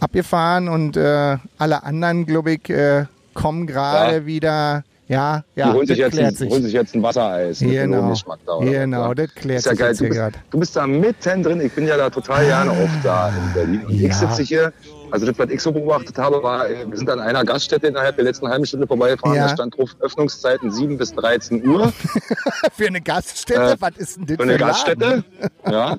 abgefahren 0.00 0.68
und 0.68 0.96
äh, 0.96 1.36
alle 1.58 1.82
anderen, 1.84 2.26
glaube 2.26 2.52
ich, 2.52 2.68
äh, 2.70 3.04
kommen 3.34 3.66
gerade 3.66 4.16
Ja. 4.18 4.26
wieder. 4.26 4.84
Ja, 5.08 5.42
Die 5.54 5.60
ja, 5.60 5.72
holen 5.74 5.86
sich, 5.86 5.98
jetzt 5.98 6.18
ein, 6.18 6.34
sich. 6.34 6.50
holen 6.50 6.62
sich 6.62 6.72
jetzt 6.72 6.94
ein 6.94 7.02
Wassereis 7.02 7.60
mit 7.60 7.70
Genau. 7.72 7.96
Melonengeschmack 7.96 8.38
da. 8.46 8.58
Genau, 8.60 9.08
was, 9.10 9.16
das 9.16 9.34
klärt 9.34 9.58
ist 9.58 9.66
ja 9.66 9.70
sich 9.72 9.78
geil. 9.80 9.94
Du 9.94 10.04
hier 10.04 10.08
bist, 10.30 10.38
du 10.52 10.58
bist 10.60 10.76
da 10.76 10.86
mittendrin. 10.86 11.60
Ich 11.60 11.72
bin 11.72 11.86
ja 11.86 11.98
da 11.98 12.08
total 12.08 12.46
gerne 12.46 12.70
oft 12.70 13.04
da 13.04 13.28
in 13.28 13.52
Berlin. 13.52 13.84
Und 13.86 13.94
Ja. 13.94 14.08
ich 14.08 14.14
sitze 14.14 14.42
hier, 14.42 14.72
also 15.12 15.26
das, 15.26 15.38
was 15.38 15.50
ich 15.50 15.60
so 15.60 15.70
beobachtet 15.72 16.16
habe, 16.16 16.42
war, 16.42 16.68
äh, 16.68 16.88
wir 16.88 16.96
sind 16.96 17.10
an 17.10 17.20
einer 17.20 17.44
Gaststätte 17.44 17.86
innerhalb 17.86 18.16
der 18.16 18.24
letzten 18.24 18.48
halben 18.48 18.64
Stunde 18.64 18.86
vorbeigefahren. 18.86 19.36
Ja. 19.36 19.46
Da 19.46 19.54
stand 19.54 19.76
drauf 19.76 19.94
Öffnungszeiten 20.00 20.72
7 20.72 20.96
bis 20.96 21.12
13 21.12 21.66
Uhr. 21.66 21.92
Für 22.72 22.86
eine 22.86 23.02
Gaststätte? 23.02 23.72
Äh, 23.72 23.76
was 23.78 23.96
ist 23.98 24.16
denn 24.16 24.26
das 24.26 24.36
Für 24.36 24.42
eine? 24.42 24.56
Gaststätte. 24.56 25.24
Ja. 25.70 25.98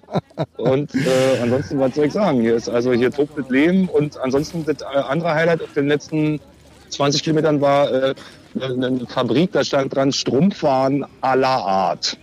Und 0.58 0.96
äh, 0.96 1.40
ansonsten, 1.44 1.80
was 1.80 1.94
soll 1.94 2.06
ich 2.06 2.14
sagen? 2.14 2.42
Hier 2.42 2.56
ist 2.56 2.68
also 2.68 2.92
hier 2.92 3.12
tobt 3.12 3.38
das 3.38 3.48
Leben 3.50 3.88
und 3.88 4.18
ansonsten 4.18 4.66
das 4.66 4.82
äh, 4.82 4.98
andere 4.98 5.36
Highlight 5.36 5.62
auf 5.62 5.74
den 5.74 5.88
letzten 5.88 6.40
20 6.90 7.22
Kilometern 7.22 7.62
war 7.62 7.92
äh, 7.92 8.16
eine 8.60 9.06
Fabrik, 9.08 9.52
da 9.52 9.64
stand 9.64 9.96
dran 9.96 10.12
Strumpfwaren 10.12 11.06
aller 11.22 11.48
Art. 11.48 12.18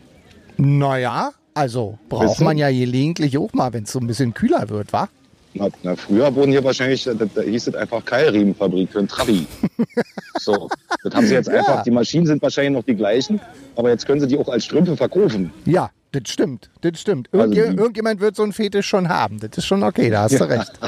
Naja, 0.57 1.31
also 1.55 1.99
braucht 2.09 2.41
man 2.41 2.59
ja 2.59 2.69
gelegentlich 2.69 3.39
auch 3.39 3.53
mal, 3.53 3.73
wenn 3.73 3.85
es 3.85 3.93
so 3.93 4.01
ein 4.01 4.09
bisschen 4.09 4.35
kühler 4.35 4.69
wird, 4.69 4.93
wa? 4.93 5.09
Na, 5.55 5.69
na, 5.83 5.97
früher 5.97 6.33
wurden 6.35 6.53
hier 6.53 6.63
wahrscheinlich, 6.63 7.03
da, 7.05 7.13
da 7.15 7.41
hieß 7.43 7.69
es 7.69 7.75
einfach 7.75 8.05
Keilriemenfabrik 8.05 8.91
für 8.93 9.01
einen 9.01 9.09
Trabi. 9.09 9.47
so, 10.39 10.69
das 11.03 11.15
haben 11.15 11.27
sie 11.27 11.35
jetzt 11.35 11.49
Ja. 11.49 11.59
einfach, 11.59 11.83
die 11.83 11.91
Maschinen 11.91 12.27
sind 12.27 12.41
wahrscheinlich 12.41 12.73
noch 12.73 12.85
die 12.85 12.95
gleichen, 12.95 13.41
aber 13.77 13.91
jetzt 13.91 14.07
können 14.07 14.21
sie 14.21 14.29
die 14.29 14.39
auch 14.39 14.49
als 14.49 14.65
Strümpfe 14.65 14.97
verkaufen. 14.97 15.53
Ja, 15.65 15.91
das 16.13 16.23
stimmt, 16.27 16.71
das 16.83 17.01
stimmt. 17.01 17.29
Also 17.33 17.47
Irgendje- 17.47 17.71
die- 17.71 17.77
irgendjemand 17.79 18.21
wird 18.21 18.37
so 18.37 18.45
einen 18.45 18.53
Fetisch 18.53 18.87
schon 18.87 19.09
haben. 19.09 19.41
Das 19.41 19.51
ist 19.59 19.67
schon 19.67 19.83
okay, 19.83 20.09
da 20.11 20.23
hast 20.23 20.39
du 20.39 20.45
recht. 20.49 20.73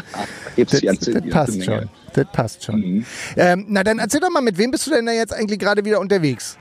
Das, 0.54 0.80
das 0.80 1.22
passt 1.30 1.64
schon. 1.64 1.88
Das 2.12 2.26
passt 2.30 2.62
schon. 2.64 2.76
Mhm. 2.80 3.06
Ähm, 3.38 3.64
na 3.70 3.82
dann 3.82 3.98
erzähl 3.98 4.20
doch 4.20 4.28
mal, 4.30 4.42
mit 4.42 4.58
wem 4.58 4.70
bist 4.70 4.86
du 4.86 4.90
denn 4.90 5.06
da 5.06 5.12
jetzt 5.12 5.32
eigentlich 5.32 5.58
gerade 5.58 5.82
wieder 5.82 5.98
unterwegs? 5.98 6.58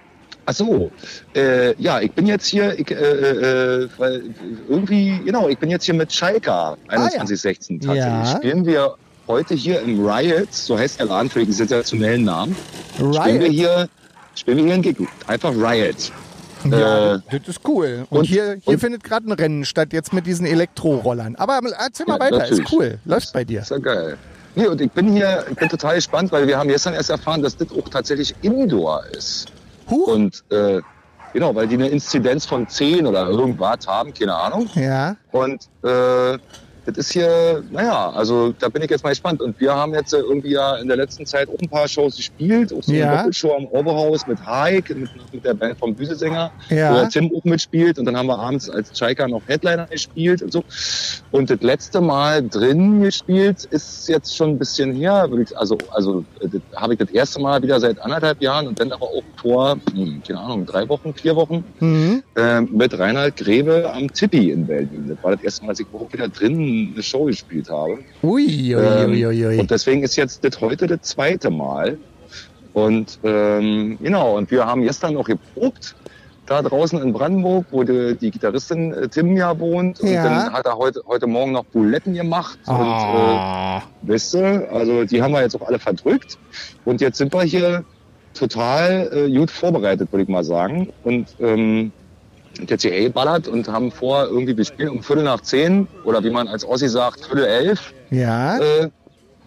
Ach 0.52 0.56
so, 0.56 0.92
äh, 1.34 1.74
ja, 1.82 2.02
ich 2.02 2.12
bin 2.12 2.26
jetzt 2.28 2.46
hier, 2.46 2.78
ich, 2.78 2.92
äh, 2.92 2.96
äh, 2.96 3.90
weil 3.98 4.22
irgendwie, 4.68 5.20
genau, 5.24 5.48
ich 5.48 5.58
bin 5.58 5.70
jetzt 5.70 5.86
hier 5.86 5.94
mit 5.94 6.12
Schalke 6.12 6.76
2116 6.90 7.80
tatsächlich. 7.80 8.04
Ja. 8.06 8.26
Spielen 8.26 8.66
wir 8.66 8.96
heute 9.28 9.54
hier 9.56 9.80
im 9.82 10.06
Riot, 10.06 10.54
so 10.54 10.78
heißt 10.78 11.00
der 11.00 11.06
Laden 11.06 11.30
für 11.30 11.40
den 11.40 11.54
sensationellen 11.54 12.26
Namen. 12.26 12.56
Spielen 12.96 13.14
wir 13.40 13.42
Riot. 13.44 13.52
hier, 13.52 13.90
spielen 14.36 14.58
wir 14.58 14.66
hier 14.66 14.74
ein 14.74 14.82
Gig, 14.82 14.98
einfach 15.28 15.52
Riot. 15.54 16.12
Ja, 16.70 17.16
Äh, 17.16 17.20
das 17.32 17.48
ist 17.48 17.62
cool. 17.68 18.06
Und, 18.10 18.20
und- 18.20 18.26
hier, 18.26 18.58
hier 18.62 18.74
und- 18.74 18.80
findet 18.80 19.04
gerade 19.06 19.28
ein 19.28 19.32
Rennen 19.32 19.64
statt, 19.66 19.94
jetzt 19.94 20.12
mit 20.14 20.28
diesen 20.28 20.46
Elektrorollern. 20.46 21.36
Aber 21.38 21.60
erzähl 21.80 22.06
mal 22.08 22.16
Ja, 22.20 22.26
weiter, 22.26 22.38
natürlich. 22.40 22.66
ist 22.66 22.74
cool. 22.74 23.00
Läuft 23.06 23.32
bei 23.34 23.44
dir. 23.46 23.62
Ist 23.62 23.72
ja 23.72 23.78
geil. 23.78 24.18
Nee, 24.56 24.68
und 24.68 24.82
ich 24.82 24.92
bin 24.92 25.14
hier, 25.14 25.46
ich 25.50 25.56
bin 25.56 25.70
total 25.70 25.96
gespannt, 25.96 26.32
weil 26.34 26.46
wir 26.46 26.58
haben 26.60 26.68
gestern 26.68 26.94
erst 26.94 27.10
erfahren, 27.10 27.42
dass 27.42 27.56
das 27.56 27.70
auch 27.72 27.88
tatsächlich 27.88 28.36
Indoor 28.42 29.02
ist. 29.18 29.48
Huch. 29.92 30.08
Und 30.08 30.44
äh, 30.50 30.82
genau, 31.34 31.54
weil 31.54 31.68
die 31.68 31.76
eine 31.76 31.90
Inzidenz 31.90 32.46
von 32.46 32.68
10 32.68 33.06
oder 33.06 33.28
irgendwas 33.28 33.88
haben, 33.88 34.14
keine 34.14 34.36
Ahnung. 34.36 34.70
Ja. 34.76 35.18
Und 35.32 35.68
äh, 35.84 36.38
das 36.86 36.98
ist 36.98 37.12
hier, 37.14 37.64
naja, 37.70 38.10
also 38.12 38.54
da 38.54 38.70
bin 38.70 38.82
ich 38.82 38.90
jetzt 38.90 39.04
mal 39.04 39.10
gespannt. 39.12 39.42
Und 39.42 39.60
wir 39.60 39.74
haben 39.74 39.94
jetzt 39.94 40.14
äh, 40.14 40.18
irgendwie 40.18 40.52
ja 40.54 40.78
in 40.78 40.88
der 40.88 40.98
letzten 40.98 41.26
Zeit 41.26 41.48
auch 41.50 41.60
ein 41.62 41.70
paar 41.70 41.88
Shows 41.88 42.16
gespielt, 42.16 42.74
auch 42.74 42.82
so 42.82 42.92
Ja. 42.92 43.08
eine 43.08 43.18
Doppelshow 43.18 43.54
am 43.56 43.66
Oberhaus 43.68 44.26
mit 44.26 44.44
Haik, 44.46 44.90
mit, 44.96 45.10
mit 45.34 45.46
der 45.46 45.54
Band 45.54 45.78
vom 45.78 45.94
Büsesänger, 45.96 46.52
Ja. 46.70 46.92
wo 46.92 46.96
der 47.02 47.10
Tim 47.10 47.32
auch 47.36 47.44
mitspielt. 47.44 48.00
Und 48.00 48.06
dann 48.06 48.18
haben 48.18 48.28
wir 48.28 48.40
abends 48.40 48.70
als 48.70 48.92
Chaika 48.98 49.28
noch 49.28 49.42
Headliner 49.48 49.88
gespielt 49.88 50.42
und 50.42 50.52
so. 50.52 50.64
Und 51.32 51.50
das 51.50 51.62
letzte 51.62 52.02
Mal 52.02 52.48
drin 52.48 53.02
gespielt 53.02 53.64
ist 53.66 54.08
jetzt 54.10 54.36
schon 54.36 54.50
ein 54.52 54.58
bisschen 54.60 54.94
her. 54.94 55.30
Also, 55.56 55.78
also 55.92 56.26
äh, 56.40 56.48
habe 56.76 56.94
ich 56.94 57.00
das 57.00 57.10
erste 57.12 57.40
Mal 57.42 57.62
wieder 57.62 57.80
seit 57.80 58.00
anderthalb 58.02 58.42
Jahren 58.42 58.68
und 58.68 58.80
dann 58.80 58.92
aber 58.92 59.06
auch 59.06 59.24
vor, 59.40 59.78
hm, 59.94 60.22
keine 60.28 60.40
Ahnung, 60.40 60.66
drei 60.66 60.88
Wochen, 60.90 61.14
vier 61.14 61.36
Wochen 61.36 61.64
Mhm. 61.80 62.24
Ähm, 62.38 62.70
mit 62.72 62.98
Reinhard 62.98 63.36
Grebe 63.36 63.92
am 63.94 64.12
Tippi 64.12 64.52
in 64.52 64.66
Berlin. 64.66 65.08
Das 65.10 65.22
war 65.24 65.32
das 65.36 65.44
erste 65.44 65.66
Mal, 65.66 65.72
als 65.72 65.80
ich 65.82 65.88
überhaupt 65.88 66.14
wieder 66.14 66.30
drin 66.30 66.92
eine 66.94 67.04
Show 67.04 67.26
gespielt 67.26 67.70
habe. 67.70 68.00
Ui, 68.24 68.76
ui, 68.76 68.82
Ähm, 68.82 69.12
ui, 69.12 69.26
ui, 69.26 69.46
ui. 69.48 69.60
Und 69.60 69.70
deswegen 69.72 70.04
ist 70.04 70.16
jetzt 70.16 70.44
das 70.44 70.60
heute 70.62 70.88
das 70.88 71.02
zweite 71.02 71.50
Mal. 71.50 71.98
Und 72.74 73.20
ähm, 73.24 73.98
genau, 74.00 74.38
und 74.38 74.50
wir 74.50 74.66
haben 74.66 74.82
gestern 74.84 75.14
noch 75.16 75.26
geprobt. 75.26 75.96
da 76.48 76.62
draußen 76.62 77.02
in 77.02 77.14
Brandenburg, 77.14 77.66
wo 77.70 77.84
die, 77.84 78.18
die 78.18 78.30
Gitarristin 78.32 78.92
äh, 78.94 79.08
Tim 79.08 79.38
ja 79.38 79.58
wohnt. 79.58 80.00
Und 80.02 80.10
Ja. 80.12 80.24
dann 80.24 80.52
hat 80.54 80.66
er 80.66 80.78
heute, 80.78 81.02
heute 81.08 81.28
Morgen 81.28 81.52
noch 81.54 81.64
Buletten 81.66 82.14
gemacht. 82.14 82.60
Und 82.68 82.76
Ah. 82.76 83.84
äh, 84.04 84.08
weißt 84.10 84.34
du, 84.34 84.70
also 84.72 85.06
die 85.06 85.22
haben 85.22 85.32
wir 85.34 85.42
jetzt 85.42 85.56
auch 85.56 85.66
alle 85.68 85.80
verdrückt. 85.80 86.38
Und 86.84 87.00
jetzt 87.00 87.18
sind 87.20 87.34
wir 87.34 87.44
hier 87.44 87.86
total 88.34 89.10
äh, 89.14 89.38
gut 89.38 89.52
vorbereitet, 89.52 90.12
würde 90.12 90.24
ich 90.24 90.30
mal 90.30 90.44
sagen. 90.44 90.90
Und 91.04 91.30
ähm, 91.40 91.94
der 92.70 92.78
CA 92.78 93.10
ballert 93.10 93.48
und 93.48 93.68
haben 93.68 93.92
vor, 93.92 94.28
irgendwie, 94.28 94.56
wir 94.56 94.66
spielen 94.66 94.90
um 94.90 95.04
Viertel 95.04 95.24
nach 95.24 95.42
zehn 95.42 95.88
oder 96.04 96.24
wie 96.24 96.30
man 96.30 96.48
als 96.48 96.64
Ossi 96.66 96.88
sagt, 96.90 97.26
Viertel 97.26 97.46
elf 97.46 97.94
Ja. 98.10 98.58
äh, 98.60 98.90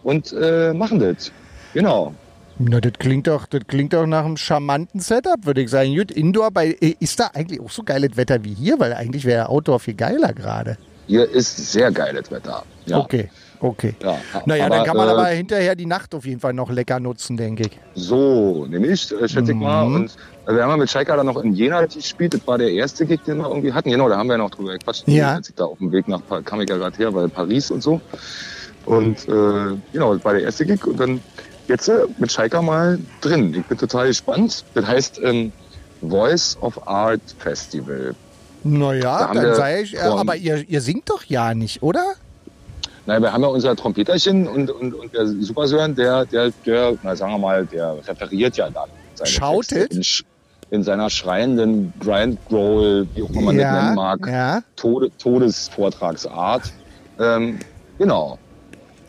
und 0.02 0.33
äh, 0.38 0.73
machen 0.73 0.99
das. 0.99 1.33
Genau. 1.73 2.14
Na, 2.59 2.80
das 2.80 2.92
klingt 2.99 3.26
doch, 3.26 3.47
das 3.47 3.62
klingt 3.66 3.92
doch 3.92 4.06
nach 4.06 4.25
einem 4.25 4.37
charmanten 4.37 5.00
Setup, 5.00 5.44
würde 5.44 5.62
ich 5.62 5.71
sagen. 5.71 5.97
Gut, 5.97 6.12
Indoor 6.12 6.50
bei, 6.52 6.76
äh, 6.80 6.94
ist 7.00 7.18
da 7.18 7.30
eigentlich 7.35 7.61
auch 7.61 7.71
so 7.71 7.83
geiles 7.83 8.16
Wetter 8.16 8.44
wie 8.44 8.54
hier? 8.54 8.78
Weil 8.78 8.92
eigentlich 8.94 9.25
wäre 9.25 9.49
Outdoor 9.49 9.80
viel 9.80 9.94
geiler 9.94 10.33
gerade. 10.33 10.76
Hier 11.06 11.28
ist 11.28 11.73
sehr 11.73 11.90
geiles 11.90 12.30
Wetter. 12.30 12.62
Ja. 12.87 12.99
Okay, 12.99 13.28
okay. 13.61 13.94
Ja, 14.02 14.18
Naja, 14.47 14.66
aber, 14.66 14.76
dann 14.76 14.87
kann 14.87 14.97
man 14.97 15.09
äh, 15.09 15.12
aber 15.12 15.26
hinterher 15.26 15.75
die 15.75 15.87
Nacht 15.87 16.14
auf 16.14 16.25
jeden 16.26 16.38
Fall 16.40 16.52
noch 16.52 16.71
lecker 16.71 17.00
nutzen, 17.00 17.37
denke 17.37 17.64
ich. 17.64 17.78
So, 17.94 18.66
nämlich, 18.66 19.11
äh, 19.12 19.28
schätze 19.28 19.50
ich 19.52 19.59
mal. 19.59 19.87
Mhm. 19.88 19.94
Und 19.97 20.16
wir 20.47 20.63
haben 20.63 20.71
ja 20.71 20.77
mit 20.77 20.91
Schalke 20.91 21.17
dann 21.17 21.27
noch 21.27 21.43
in 21.43 21.55
Jena 21.55 21.87
gespielt. 21.87 22.35
Das 22.35 22.47
war 22.47 22.59
der 22.59 22.71
erste 22.71 23.07
Gig, 23.07 23.21
den 23.27 23.39
wir 23.39 23.49
irgendwie 23.49 23.73
hatten. 23.73 23.91
Genau, 23.91 24.09
da 24.09 24.19
haben 24.19 24.27
wir 24.27 24.35
ja 24.35 24.39
noch 24.39 24.51
drüber 24.51 24.73
gequatscht. 24.73 25.05
Ja. 25.07 25.35
Als 25.35 25.49
ich 25.49 25.55
da 25.55 25.65
auf 25.65 25.79
dem 25.79 25.91
Weg 25.93 26.07
nach, 26.09 26.21
kam 26.45 26.61
ich 26.61 26.69
ja 26.69 26.77
gerade 26.77 26.97
her, 26.97 27.15
weil 27.15 27.29
Paris 27.29 27.71
und 27.71 27.83
so. 27.83 28.01
Und 28.85 29.27
äh, 29.29 29.77
genau, 29.93 30.15
das 30.15 30.25
war 30.25 30.35
der 30.35 30.43
erste 30.43 30.67
Gig. 30.67 30.87
Und 30.87 31.01
dann 31.01 31.21
jetzt 31.69 31.89
äh, 31.89 32.05
mit 32.19 32.31
Schalke 32.31 32.61
mal 32.61 32.99
drin. 33.21 33.55
Ich 33.55 33.65
bin 33.65 33.79
total 33.79 34.09
gespannt. 34.09 34.65
Das 34.75 34.87
heißt 34.87 35.21
ähm, 35.23 35.53
Voice 36.03 36.59
of 36.61 36.87
Art 36.87 37.23
Festival. 37.39 38.15
Da 38.63 38.69
Naja, 38.71 39.29
haben 39.29 39.37
dann 39.41 39.55
sei 39.55 39.83
ich, 39.83 39.95
äh, 39.95 40.01
aber 40.01 40.37
ihr, 40.37 40.69
ihr 40.69 40.81
singt 40.81 41.09
doch 41.09 41.25
ja 41.25 41.55
nicht, 41.55 41.83
oder? 41.83 42.15
Naja, 43.07 43.21
wir 43.21 43.33
haben 43.33 43.43
ja 43.43 43.49
unser 43.49 43.77
Trompeterchen 43.77 44.47
und, 44.47 44.71
und, 44.71 44.95
und 44.95 45.15
der 45.15 45.27
Supersören, 45.27 45.95
der, 45.95 46.25
der, 46.25 46.51
der, 46.65 46.97
na 47.03 47.15
sagen 47.15 47.33
wir 47.33 47.39
mal, 47.39 47.67
der 47.67 47.97
referiert 48.07 48.57
ja 48.57 48.71
dann. 48.71 48.89
seine 49.15 49.31
Schautet? 49.31 49.91
Texte 49.91 50.25
In, 50.75 50.83
seiner 50.83 51.09
schreienden 51.11 51.93
Grind 52.00 52.38
Growl, 52.49 53.07
wie 53.14 53.23
auch 53.23 53.31
immer 53.31 53.43
man 53.43 53.59
das 53.59 53.73
nennen 53.73 53.95
mag, 53.95 54.26
ja. 54.26 54.62
Tode, 54.76 55.11
Todesvortragsart. 55.19 56.73
Ähm, 57.21 57.59
genau. 57.99 58.38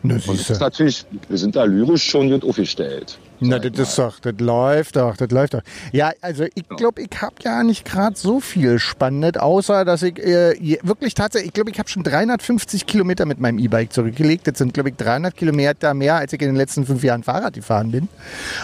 Na, 0.04 0.16
Und 0.16 0.28
das 0.28 0.50
ist 0.50 0.60
natürlich, 0.60 1.06
wir 1.28 1.38
sind 1.38 1.56
da 1.56 1.64
lyrisch 1.64 2.04
schon 2.04 2.30
gut 2.30 2.44
aufgestellt. 2.44 3.18
Na, 3.40 3.60
das 3.60 3.78
ist 3.90 3.98
doch, 4.00 4.20
das 4.20 4.34
läuft 4.40 4.96
doch, 4.96 5.18
das 5.18 5.30
läuft 5.32 5.54
doch. 5.56 5.62
Ja, 5.92 6.12
also 6.22 6.46
ich 6.56 6.68
glaube, 6.70 7.02
ich 7.02 7.22
habe 7.22 7.36
ja 7.44 7.64
nicht 7.64 7.86
gerade 7.86 8.16
so 8.16 8.40
viel 8.40 8.80
Spannendes, 8.80 9.42
außer 9.42 9.84
dass 9.86 10.04
ich 10.04 10.18
äh, 10.20 10.78
wirklich 10.84 11.14
tatsächlich, 11.14 11.48
ich 11.50 11.54
glaube, 11.54 11.70
ich 11.72 11.80
habe 11.80 11.90
schon 11.90 12.04
350 12.04 12.86
Kilometer 12.86 13.26
mit 13.26 13.40
meinem 13.40 13.60
E-Bike 13.60 13.92
zurückgelegt. 13.92 14.48
Das 14.48 14.58
sind, 14.58 14.74
glaube 14.74 14.90
ich, 14.90 14.96
300 14.96 15.36
Kilometer 15.36 15.94
mehr, 15.94 16.16
als 16.16 16.34
ich 16.34 16.42
in 16.42 16.48
den 16.50 16.56
letzten 16.56 16.86
fünf 16.86 17.04
Jahren 17.04 17.24
Fahrrad 17.24 17.54
gefahren 17.56 17.92
bin. 17.92 18.08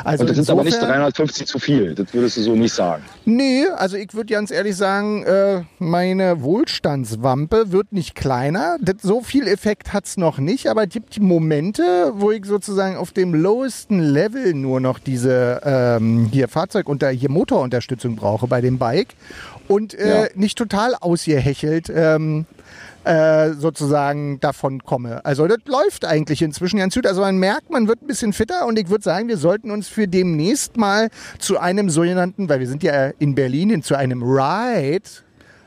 Also 0.03 0.21
Und 0.23 0.29
das 0.29 0.37
sind 0.37 0.49
aber 0.49 0.63
nicht 0.63 0.73
insofern- 0.75 0.91
350 1.01 1.47
zu 1.47 1.59
viel. 1.59 1.93
Das 1.95 2.13
würdest 2.13 2.37
du 2.37 2.41
so 2.41 2.55
nicht 2.55 2.73
sagen. 2.73 3.03
Nee, 3.25 3.65
also 3.75 3.97
ich 3.97 4.13
würde 4.13 4.33
ganz 4.33 4.51
ehrlich 4.51 4.75
sagen, 4.75 5.23
äh, 5.23 5.63
meine 5.79 6.41
Wohlstandswampe 6.41 7.71
wird 7.71 7.91
nicht 7.93 8.15
kleiner. 8.15 8.77
Das, 8.81 8.95
so 9.01 9.21
viel 9.21 9.47
Effekt 9.47 9.93
hat's 9.93 10.17
noch 10.17 10.37
nicht, 10.37 10.67
aber 10.67 10.83
es 10.83 10.89
gibt 10.89 11.19
Momente, 11.19 12.13
wo 12.15 12.31
ich 12.31 12.45
sozusagen 12.45 12.95
auf 12.97 13.11
dem 13.11 13.33
lowesten 13.33 13.99
Level 13.99 14.53
nur 14.61 14.79
noch 14.79 14.99
diese 14.99 15.61
ähm, 15.63 16.29
hier 16.31 16.47
Fahrzeug 16.47 16.87
unter 16.87 17.09
hier 17.09 17.29
Motorunterstützung 17.29 18.15
brauche 18.15 18.47
bei 18.47 18.61
dem 18.61 18.77
Bike 18.77 19.15
und 19.67 19.93
äh, 19.93 20.23
Ja. 20.23 20.27
nicht 20.35 20.57
total 20.57 20.95
ausgehechelt 20.99 21.91
ähm, 21.93 22.45
äh, 23.03 23.53
sozusagen 23.53 24.39
davon 24.41 24.83
komme. 24.83 25.25
Also 25.25 25.47
das 25.47 25.57
läuft 25.65 26.05
eigentlich 26.05 26.41
inzwischen 26.43 26.77
ganz 26.77 26.93
gut. 26.93 27.07
Also 27.07 27.21
man 27.21 27.37
merkt, 27.37 27.71
man 27.71 27.87
wird 27.87 28.01
ein 28.03 28.07
bisschen 28.07 28.31
fitter 28.31 28.67
und 28.67 28.77
ich 28.77 28.89
würde 28.89 29.03
sagen, 29.03 29.27
wir 29.27 29.37
sollten 29.37 29.71
uns 29.71 29.87
für 29.87 30.07
demnächst 30.07 30.77
mal 30.77 31.09
zu 31.39 31.57
einem 31.59 31.89
sogenannten, 31.89 32.47
weil 32.47 32.59
wir 32.59 32.67
sind 32.67 32.83
ja 32.83 33.07
in 33.17 33.33
Berlin, 33.33 33.81
zu 33.81 33.95
einem 33.95 34.21
Ride 34.21 35.01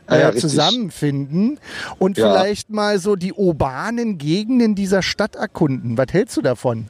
Ah 0.07 0.17
ja, 0.17 0.21
äh, 0.21 0.25
richtig. 0.27 0.43
zusammenfinden 0.43 1.59
und 1.99 2.19
Ja. 2.19 2.31
vielleicht 2.31 2.69
mal 2.71 2.99
so 2.99 3.17
die 3.17 3.33
urbanen 3.33 4.19
Gegenden 4.19 4.75
dieser 4.75 5.01
Stadt 5.03 5.35
erkunden. 5.35 5.97
Was 5.97 6.09
hältst 6.13 6.37
du 6.37 6.43
davon? 6.43 6.87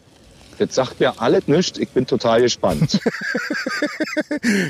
Das 0.59 0.75
sagt 0.75 1.01
mir 1.01 1.21
alles 1.21 1.47
nichts. 1.47 1.79
Ich 1.79 1.89
bin 1.91 2.07
total 2.07 2.43
gespannt. 2.43 3.01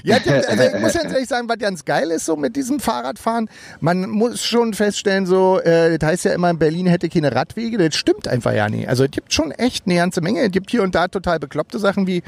Ja, 0.04 0.16
also 0.16 0.62
ich 0.62 0.80
muss 0.80 0.92
ganz 0.94 1.12
ehrlich 1.12 1.28
sagen, 1.28 1.48
was 1.48 1.58
ganz 1.58 1.84
geil 1.84 2.10
ist 2.10 2.26
so 2.26 2.36
mit 2.36 2.56
diesem 2.56 2.80
Fahrradfahren, 2.80 3.48
man 3.80 4.08
muss 4.08 4.44
schon 4.44 4.74
feststellen, 4.74 5.26
so, 5.26 5.60
äh, 5.60 5.98
das 5.98 6.08
heißt 6.08 6.24
ja 6.26 6.32
immer, 6.32 6.52
Berlin 6.54 6.86
hätte 6.86 7.08
keine 7.08 7.34
Radwege, 7.34 7.78
das 7.78 7.96
stimmt 7.96 8.28
einfach 8.28 8.52
ja 8.52 8.68
nicht. 8.68 8.88
Also 8.88 9.04
es 9.04 9.10
gibt 9.10 9.32
schon 9.32 9.50
echt 9.52 9.86
eine 9.86 9.96
ganze 9.96 10.20
Menge. 10.20 10.40
Es 10.40 10.50
gibt 10.50 10.70
hier 10.70 10.82
und 10.82 10.94
da 10.94 11.08
total 11.08 11.38
bekloppte 11.38 11.78
Sachen 11.78 12.06
wie, 12.06 12.22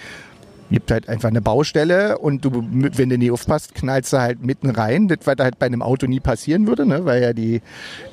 gibt 0.71 0.91
halt 0.91 1.09
einfach 1.09 1.29
eine 1.29 1.41
Baustelle 1.41 2.19
und 2.19 2.45
du, 2.45 2.65
wenn 2.71 3.09
du 3.09 3.19
nie 3.19 3.31
aufpasst, 3.31 3.75
knallst 3.75 4.13
du 4.13 4.19
halt 4.19 4.45
mitten 4.45 4.71
rein. 4.71 5.09
Das, 5.09 5.19
was 5.25 5.37
halt 5.39 5.59
bei 5.59 5.67
einem 5.67 5.83
Auto 5.83 6.07
nie 6.07 6.21
passieren 6.21 6.67
würde, 6.67 6.87
ne? 6.87 7.05
weil 7.05 7.23
ja 7.23 7.33
die, 7.33 7.61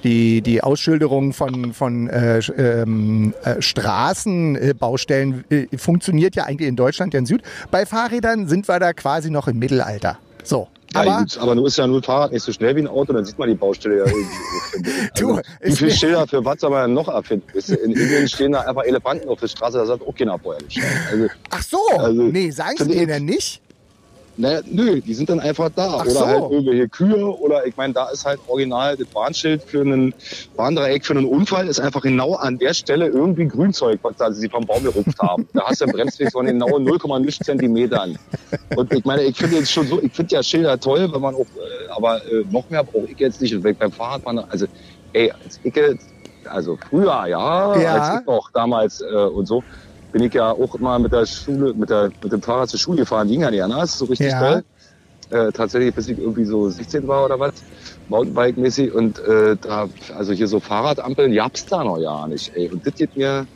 die, 0.03 0.41
die 0.41 0.61
Ausschilderung 0.61 1.33
von, 1.33 1.73
von 1.73 2.07
äh, 2.09 2.39
ähm, 2.57 3.33
äh, 3.43 3.61
Straßenbaustellen 3.61 5.43
äh, 5.49 5.77
funktioniert 5.77 6.35
ja 6.35 6.45
eigentlich 6.45 6.69
in 6.69 6.75
Deutschland 6.75 7.13
ja 7.13 7.19
in 7.19 7.25
Süd. 7.25 7.41
Bei 7.71 7.85
Fahrrädern 7.85 8.47
sind 8.47 8.67
wir 8.67 8.79
da 8.79 8.93
quasi 8.93 9.29
noch 9.29 9.47
im 9.47 9.59
Mittelalter. 9.59 10.19
So. 10.43 10.67
Ja, 10.93 11.01
Aber 11.01 11.17
gut, 11.19 11.37
aber 11.37 11.55
nur 11.55 11.67
ist 11.67 11.77
ja 11.77 11.87
nur 11.87 11.99
ein 11.99 12.03
Fahrrad 12.03 12.31
nicht 12.31 12.43
so 12.43 12.51
schnell 12.51 12.75
wie 12.75 12.81
ein 12.81 12.87
Auto, 12.87 13.13
dann 13.13 13.25
sieht 13.25 13.37
man 13.39 13.49
die 13.49 13.55
Baustelle 13.55 13.97
ja 13.99 14.05
irgendwie. 14.05 15.09
Du, 15.17 15.35
Also, 15.35 15.41
wie 15.61 15.71
viele 15.71 15.91
Schilder 15.91 16.27
für 16.27 16.43
was 16.45 16.59
soll 16.61 16.69
man 16.69 16.93
noch 16.93 17.07
du, 17.07 17.41
In 17.75 17.91
Indien 17.91 18.27
stehen 18.27 18.51
da 18.51 18.61
einfach 18.61 18.83
Elefanten 18.83 19.27
auf 19.29 19.39
der 19.39 19.47
Straße, 19.47 19.77
da 19.77 19.85
sagt 19.85 20.05
auch 20.05 20.15
keiner 20.15 20.37
vorher 20.37 20.61
Bescheid. 20.63 20.83
Also, 21.11 21.27
ach 21.49 21.63
so, 21.63 21.77
Also, 21.97 22.23
nee, 22.23 22.51
sagen 22.51 22.77
Sie 22.77 22.87
denen 22.89 23.25
nicht? 23.25 23.62
Naja, 24.35 24.61
nö, 24.65 25.01
die 25.01 25.13
sind 25.13 25.29
dann 25.29 25.39
einfach 25.39 25.69
da. 25.75 25.97
Ach 25.99 26.01
oder 26.05 26.11
so. 26.11 26.25
halt 26.25 26.51
irgendwelche 26.51 26.89
Kühe 26.89 27.25
oder 27.39 27.65
ich 27.67 27.75
meine, 27.75 27.93
da 27.93 28.09
ist 28.09 28.25
halt 28.25 28.39
original 28.47 28.97
das 28.97 29.07
Warnschild 29.13 29.63
für 29.63 29.81
einen 29.81 30.13
Warndreieck 30.55 31.05
für 31.05 31.13
einen 31.15 31.25
Unfall, 31.25 31.67
ist 31.67 31.79
einfach 31.79 32.01
genau 32.01 32.33
an 32.35 32.57
der 32.57 32.73
Stelle 32.73 33.07
irgendwie 33.07 33.47
Grünzeug, 33.47 33.99
was 34.01 34.15
da 34.17 34.31
sie 34.31 34.49
vom 34.49 34.65
Baum 34.65 34.83
gerupft 34.83 35.19
haben. 35.19 35.47
Da 35.53 35.65
hast 35.67 35.81
du 35.81 35.85
einen 35.85 35.93
Bremsweg 35.93 36.31
von 36.31 36.45
genau 36.45 36.67
0,0 36.67 37.43
Zentimetern. 37.43 38.17
Und 38.75 38.91
ich 38.93 39.05
meine, 39.05 39.23
ich 39.23 39.37
finde 39.37 39.57
jetzt 39.57 39.71
schon 39.71 39.87
so, 39.87 40.01
ich 40.01 40.13
finde 40.13 40.35
ja 40.35 40.43
Schilder 40.43 40.79
toll, 40.79 41.11
wenn 41.13 41.21
man 41.21 41.35
auch, 41.35 41.41
äh, 41.41 41.89
aber 41.95 42.17
äh, 42.25 42.43
noch 42.49 42.67
mehr 42.69 42.83
brauche 42.83 43.07
ich 43.07 43.19
jetzt 43.19 43.41
nicht. 43.41 43.53
Und 43.55 43.61
beim 43.77 43.91
Fahrradfahren, 43.91 44.39
also, 44.39 44.65
ey, 45.13 45.31
als 45.31 45.59
ich 45.63 45.75
jetzt, 45.75 46.07
also 46.45 46.77
früher, 46.89 47.25
ja, 47.27 47.79
Ja. 47.79 47.93
als 47.95 48.19
ich 48.21 48.25
noch 48.27 48.49
damals 48.51 49.01
äh, 49.01 49.13
und 49.15 49.45
so, 49.45 49.63
bin 50.13 50.23
ich 50.23 50.35
ja 50.35 50.51
auch 50.53 50.75
immer 50.75 50.99
mit 50.99 51.13
der 51.13 51.25
Schule, 51.27 51.75
mit 51.75 51.91
der, 51.91 52.11
mit 52.23 52.31
dem 52.33 52.41
Fahrrad 52.43 52.69
zur 52.69 52.79
Schule 52.79 52.99
gefahren, 52.99 53.27
ging 53.29 53.41
ja 53.41 53.51
nicht 53.51 53.63
anders, 53.63 53.97
so 53.97 54.05
richtig 54.05 54.31
Ja. 54.31 54.39
toll. 54.39 54.63
Äh, 55.31 55.51
tatsächlich, 55.53 55.95
bis 55.95 56.07
ich 56.09 56.19
irgendwie 56.19 56.45
so 56.45 56.69
16 56.69 57.07
war 57.07 57.25
oder 57.25 57.39
was, 57.39 57.65
Mountainbike-mäßig 58.07 58.93
und 58.93 59.19
äh, 59.19 59.57
da, 59.59 59.89
also 60.13 60.33
hier 60.33 60.47
so 60.47 60.59
Fahrradampeln 60.61 61.33
gab's 61.33 61.65
da 61.65 61.83
noch 61.83 61.99
ja 61.99 62.27
nicht, 62.27 62.49
ey. 62.55 62.69
Und 62.71 62.85
das 62.85 62.93
geht 62.95 63.15
mir, 63.15 63.47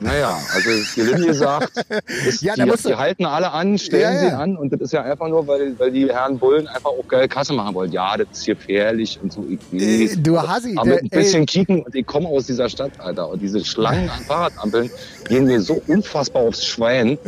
naja, 0.00 0.38
also 0.54 0.70
gelinde 0.94 1.26
gesagt, 1.26 1.72
ist, 2.26 2.42
Ja, 2.42 2.54
die, 2.54 2.62
die 2.86 2.94
halten 2.94 3.24
alle 3.24 3.50
an, 3.52 3.78
stellen 3.78 4.14
Ja, 4.14 4.20
sie 4.20 4.26
ja. 4.28 4.38
an 4.38 4.56
und 4.56 4.72
das 4.72 4.80
ist 4.80 4.92
ja 4.92 5.02
einfach 5.02 5.28
nur, 5.28 5.46
weil, 5.46 5.78
weil 5.78 5.90
die 5.90 6.08
Herren 6.08 6.38
Bullen 6.38 6.66
einfach 6.68 6.90
auch 6.90 7.06
geil 7.08 7.26
Kasse 7.28 7.52
machen 7.52 7.74
wollen. 7.74 7.90
Ja, 7.92 8.16
das 8.16 8.28
ist 8.32 8.46
gefährlich 8.46 9.18
und 9.22 9.32
so. 9.32 9.44
Ich 9.48 9.60
Äh, 9.72 10.04
weiß. 10.10 10.16
du 10.22 10.40
Hassi, 10.40 10.74
aber 10.76 10.86
mit 10.90 10.96
der- 11.12 11.18
ein 11.18 11.22
bisschen 11.24 11.46
kicken 11.46 11.82
und 11.82 11.94
ich 11.94 12.06
komme 12.06 12.28
aus 12.28 12.46
dieser 12.46 12.68
Stadt, 12.68 12.92
Alter. 12.98 13.28
Und 13.28 13.40
diese 13.42 13.64
Schlangen 13.64 14.08
an 14.08 14.20
Fahrradampeln 14.24 14.90
gehen 15.28 15.44
mir 15.46 15.60
so 15.60 15.82
unfassbar 15.86 16.42
aufs 16.42 16.64
Schwein. 16.64 17.18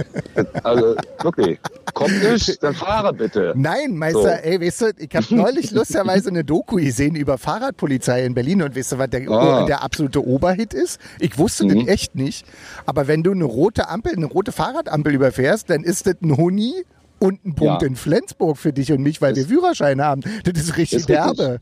Also 0.62 0.94
wirklich, 1.22 1.58
komm 2.00 2.32
nicht, 2.32 2.62
dann 2.62 2.74
fahre 2.74 3.12
bitte. 3.12 3.52
Nein, 3.56 3.94
Meister, 3.96 4.20
So. 4.22 4.28
ey, 4.28 4.60
weißt 4.60 4.80
du, 4.80 4.86
ich 4.98 5.14
habe 5.14 5.26
neulich 5.34 5.70
lustigerweise 5.72 6.30
eine 6.30 6.44
Doku 6.44 6.76
gesehen 6.76 7.14
über 7.14 7.36
Fahrradpolizei 7.38 8.24
in 8.24 8.34
Berlin 8.34 8.62
und 8.62 8.76
weißt 8.76 8.92
du, 8.92 8.98
was 8.98 9.10
der, 9.10 9.30
Ah. 9.30 9.64
der 9.66 9.82
absolute 9.82 10.26
Oberhit 10.26 10.72
ist? 10.74 10.98
Ich 11.18 11.36
wusste 11.38 11.64
Mhm. 11.66 11.80
das 11.80 11.88
echt 11.88 12.14
nicht. 12.14 12.46
Aber 12.86 13.06
wenn 13.08 13.22
du 13.22 13.32
eine 13.32 13.44
rote 13.44 13.88
Ampel, 13.88 14.12
eine 14.16 14.26
rote 14.26 14.52
Fahrradampel 14.52 15.14
überfährst, 15.14 15.68
dann 15.70 15.84
ist 15.84 16.06
das 16.06 16.14
ein 16.22 16.36
Huni 16.36 16.74
und 17.18 17.44
ein 17.44 17.54
Punkt 17.54 17.82
Ja. 17.82 17.88
in 17.88 17.96
Flensburg 17.96 18.56
für 18.56 18.72
dich 18.72 18.90
und 18.92 19.02
mich, 19.02 19.20
weil 19.20 19.36
wir 19.36 19.44
Führerscheine 19.46 20.02
haben. 20.04 20.22
Das 20.44 20.54
ist 20.62 20.76
richtig 20.76 21.00
Ist 21.00 21.08
richtig. 21.08 21.36
derbe. 21.36 21.60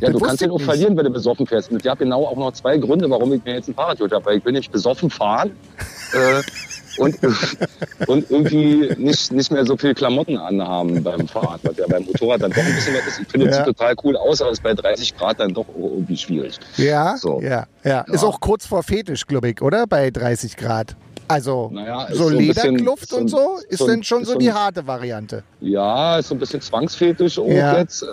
Ja, 0.00 0.08
Das 0.08 0.12
du 0.12 0.18
kannst 0.20 0.44
auch 0.48 0.56
nicht. 0.58 0.64
verlieren, 0.64 0.96
wenn 0.96 1.04
du 1.04 1.10
besoffen 1.10 1.48
fährst. 1.48 1.72
Und 1.72 1.82
ich 1.84 1.90
habe 1.90 1.98
genau 2.04 2.24
auch 2.26 2.36
noch 2.36 2.52
zwei 2.52 2.78
Gründe, 2.78 3.10
warum 3.10 3.32
ich 3.32 3.42
mir 3.44 3.54
jetzt 3.54 3.68
ein 3.68 3.74
Fahrrad 3.74 3.96
geholt 3.96 4.12
habe. 4.12 4.24
Weil 4.26 4.38
ich 4.38 4.44
will 4.44 4.52
nicht 4.52 4.70
besoffen 4.70 5.10
fahren 5.10 5.50
äh, 6.12 6.42
und, 6.98 7.16
und 8.06 8.30
irgendwie 8.30 8.92
nicht, 8.96 9.32
nicht 9.32 9.50
mehr 9.50 9.64
so 9.64 9.76
viel 9.76 9.94
Klamotten 9.94 10.36
anhaben 10.36 11.02
beim 11.02 11.26
Fahrrad, 11.28 11.60
was 11.64 11.76
ja 11.76 11.86
beim 11.88 12.04
Motorrad 12.04 12.42
dann 12.42 12.50
doch 12.52 12.58
ein 12.64 12.74
bisschen 12.74 12.94
was 12.94 13.06
ist. 13.06 13.20
Ich 13.20 13.28
finde, 13.28 13.48
es 13.48 13.56
Ja. 13.56 13.64
total 13.64 13.94
cool 14.04 14.16
aus, 14.16 14.40
aber 14.40 14.50
es 14.50 14.58
ist 14.58 14.62
bei 14.62 14.74
30 14.74 15.16
Grad 15.16 15.40
dann 15.40 15.52
doch 15.54 15.66
irgendwie 15.76 16.16
schwierig. 16.16 16.58
Ja, 16.76 17.16
So. 17.16 17.40
ja, 17.40 17.66
ja, 17.84 18.00
Ist 18.02 18.22
Ja. 18.22 18.28
auch 18.28 18.40
kurz 18.40 18.66
vor 18.66 18.82
Fetisch, 18.82 19.26
glaube 19.26 19.50
ich, 19.50 19.62
oder? 19.62 19.86
Bei 19.86 20.10
30 20.10 20.56
Grad. 20.56 20.96
Also 21.26 21.70
Naja, 21.72 22.06
so 22.12 22.28
so 22.30 22.36
bisschen- 22.36 22.74
Lederkluft 22.74 23.12
ein- 23.14 23.20
und 23.22 23.28
so 23.28 23.58
ist 23.68 23.78
so 23.78 23.86
denn 23.86 24.02
schon 24.04 24.24
so 24.24 24.32
so 24.32 24.38
die 24.38 24.52
harte 24.52 24.86
Variante. 24.86 25.42
Ja, 25.60 26.18
ist 26.18 26.28
so 26.28 26.34
ein 26.34 26.38
bisschen 26.38 26.60
zwangsfetisch 26.60 27.38
auch 27.38 27.48
Ja. 27.48 27.78
jetzt, 27.78 28.02
äh, 28.02 28.06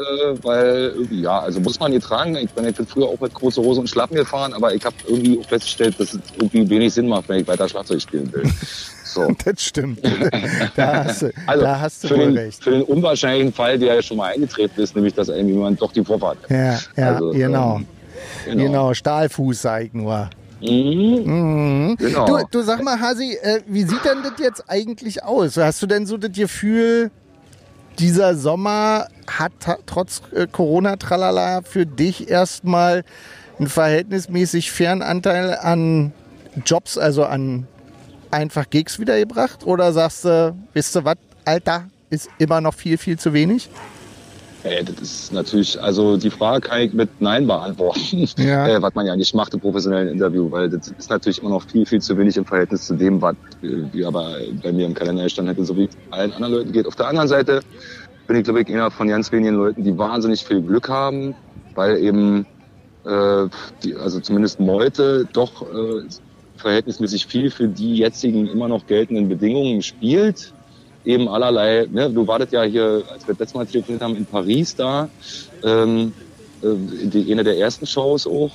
weil 0.43 0.93
irgendwie, 0.95 1.21
ja, 1.21 1.39
also 1.39 1.59
muss 1.59 1.79
man 1.79 1.91
die 1.91 1.99
tragen. 1.99 2.35
Ich 2.37 2.49
bin, 2.51 2.65
ich 2.67 2.75
bin 2.75 2.87
früher 2.87 3.07
auch 3.07 3.19
mit 3.19 3.33
große 3.33 3.61
Hose 3.61 3.81
und 3.81 3.89
Schlappen 3.89 4.15
gefahren, 4.15 4.53
aber 4.53 4.73
ich 4.73 4.85
habe 4.85 4.95
irgendwie 5.07 5.39
auch 5.39 5.45
festgestellt, 5.47 5.99
dass 5.99 6.13
es 6.13 6.19
irgendwie 6.37 6.69
wenig 6.69 6.93
Sinn 6.93 7.07
macht, 7.07 7.27
wenn 7.27 7.41
ich 7.41 7.47
weiter 7.47 7.67
Schlagzeug 7.67 8.01
spielen 8.01 8.31
will. 8.33 8.43
So. 9.03 9.27
Das 9.43 9.61
stimmt. 9.61 9.99
da 10.77 11.03
hast 11.03 11.23
du, 11.23 11.31
Also 11.45 11.63
da 11.65 11.81
hast 11.81 12.01
du 12.05 12.07
für, 12.07 12.17
den, 12.17 12.37
recht. 12.37 12.63
für 12.63 12.71
den 12.71 12.83
unwahrscheinlichen 12.83 13.51
Fall, 13.51 13.77
der 13.77 13.95
ja 13.95 14.01
schon 14.01 14.15
mal 14.15 14.31
eingetreten 14.31 14.79
ist, 14.79 14.95
nämlich 14.95 15.13
dass 15.13 15.29
einem 15.29 15.49
jemand 15.49 15.81
doch 15.81 15.91
die 15.91 16.01
Vorfahrt 16.01 16.37
hat. 16.43 16.49
Ja, 16.49 16.79
ja, 16.95 17.13
Also, 17.15 17.31
genau. 17.31 17.81
ähm, 18.47 18.57
genau. 18.57 18.93
Stahlfuß, 18.93 19.63
sag 19.63 19.83
ich 19.83 19.93
nur. 19.93 20.29
Mhm. 20.61 21.23
Mhm. 21.25 21.95
Genau. 21.97 22.25
Du, 22.25 22.45
du 22.51 22.61
sag 22.61 22.83
mal, 22.83 22.99
Hasi, 22.99 23.37
äh, 23.41 23.61
wie 23.67 23.83
sieht 23.83 24.03
denn 24.05 24.23
das 24.23 24.33
jetzt 24.39 24.63
eigentlich 24.67 25.23
aus? 25.23 25.57
Hast 25.57 25.81
du 25.81 25.87
denn 25.87 26.05
so 26.05 26.17
das 26.17 26.31
Gefühl, 26.31 27.11
dieser 27.99 28.35
Sommer 28.35 29.07
hat 29.27 29.51
trotz 29.85 30.21
äh, 30.33 30.47
Corona-Tralala 30.47 31.61
für 31.63 31.85
dich 31.85 32.29
erstmal 32.29 33.03
einen 33.59 33.67
verhältnismäßig 33.67 34.71
fairen 34.71 35.01
Anteil 35.01 35.55
an 35.55 36.13
Jobs, 36.65 36.97
also 36.97 37.25
an 37.25 37.67
einfach 38.31 38.69
Gigs 38.69 38.99
wiedergebracht? 38.99 39.65
Oder 39.65 39.93
sagst 39.93 40.25
du, 40.25 40.55
wisst 40.73 40.95
du 40.95 41.03
was, 41.03 41.17
Alter, 41.45 41.85
ist 42.09 42.29
immer 42.37 42.61
noch 42.61 42.73
viel, 42.73 42.97
viel 42.97 43.17
zu 43.17 43.33
wenig? 43.33 43.69
Ey, 44.63 44.83
das 44.83 44.99
ist 45.01 45.31
natürlich, 45.31 45.81
also 45.81 46.17
die 46.17 46.29
Frage 46.29 46.67
kann 46.69 46.81
ich 46.81 46.93
mit 46.93 47.09
Nein 47.19 47.47
beantworten, 47.47 48.27
Ja. 48.37 48.67
äh, 48.67 48.81
was 48.81 48.93
man 48.93 49.07
ja 49.07 49.15
nicht 49.15 49.33
macht 49.33 49.53
im 49.55 49.59
professionellen 49.59 50.09
Interview, 50.09 50.51
weil 50.51 50.69
das 50.69 50.87
ist 50.87 51.09
natürlich 51.09 51.39
immer 51.39 51.49
noch 51.49 51.63
viel, 51.67 51.85
viel 51.87 51.99
zu 51.99 52.15
wenig 52.17 52.37
im 52.37 52.45
Verhältnis 52.45 52.85
zu 52.85 52.95
dem, 52.95 53.21
was 53.21 53.35
äh, 53.63 54.03
aber 54.03 54.37
bei 54.61 54.71
mir 54.71 54.85
im 54.85 54.93
Kalender 54.93 55.23
gestanden 55.23 55.53
hätte, 55.55 55.65
so 55.65 55.75
wie 55.77 55.89
allen 56.11 56.31
anderen 56.33 56.53
Leuten 56.53 56.71
geht. 56.73 56.85
Auf 56.85 56.95
der 56.95 57.07
anderen 57.07 57.27
Seite 57.27 57.61
bin 58.27 58.37
ich, 58.37 58.43
glaube 58.43 58.61
ich, 58.61 58.67
einer 58.69 58.91
von 58.91 59.07
ganz 59.07 59.31
wenigen 59.31 59.55
Leuten, 59.55 59.83
die 59.83 59.97
wahnsinnig 59.97 60.43
viel 60.45 60.61
Glück 60.61 60.89
haben, 60.89 61.35
weil 61.73 61.97
eben, 61.97 62.45
äh, 63.05 63.47
die, 63.83 63.95
also 63.95 64.19
zumindest 64.19 64.59
Meute, 64.59 65.27
doch 65.33 65.63
äh, 65.63 66.07
verhältnismäßig 66.55 67.25
viel 67.25 67.49
für 67.49 67.67
die 67.67 67.95
jetzigen 67.95 68.45
immer 68.47 68.67
noch 68.67 68.85
geltenden 68.85 69.27
Bedingungen 69.27 69.81
spielt 69.81 70.53
eben 71.05 71.27
allerlei, 71.27 71.87
ne, 71.91 72.09
du 72.09 72.27
wartet 72.27 72.51
ja 72.51 72.63
hier, 72.63 73.03
als 73.11 73.27
wir 73.27 73.33
das 73.33 73.39
letzte 73.39 73.57
Mal 73.57 73.65
telefoniert 73.65 74.01
haben, 74.01 74.15
in 74.15 74.25
Paris 74.25 74.75
da, 74.75 75.09
ähm, 75.63 76.13
äh, 76.61 76.67
die, 77.07 77.31
eine 77.31 77.43
der 77.43 77.57
ersten 77.57 77.85
Shows 77.85 78.27
auch. 78.27 78.51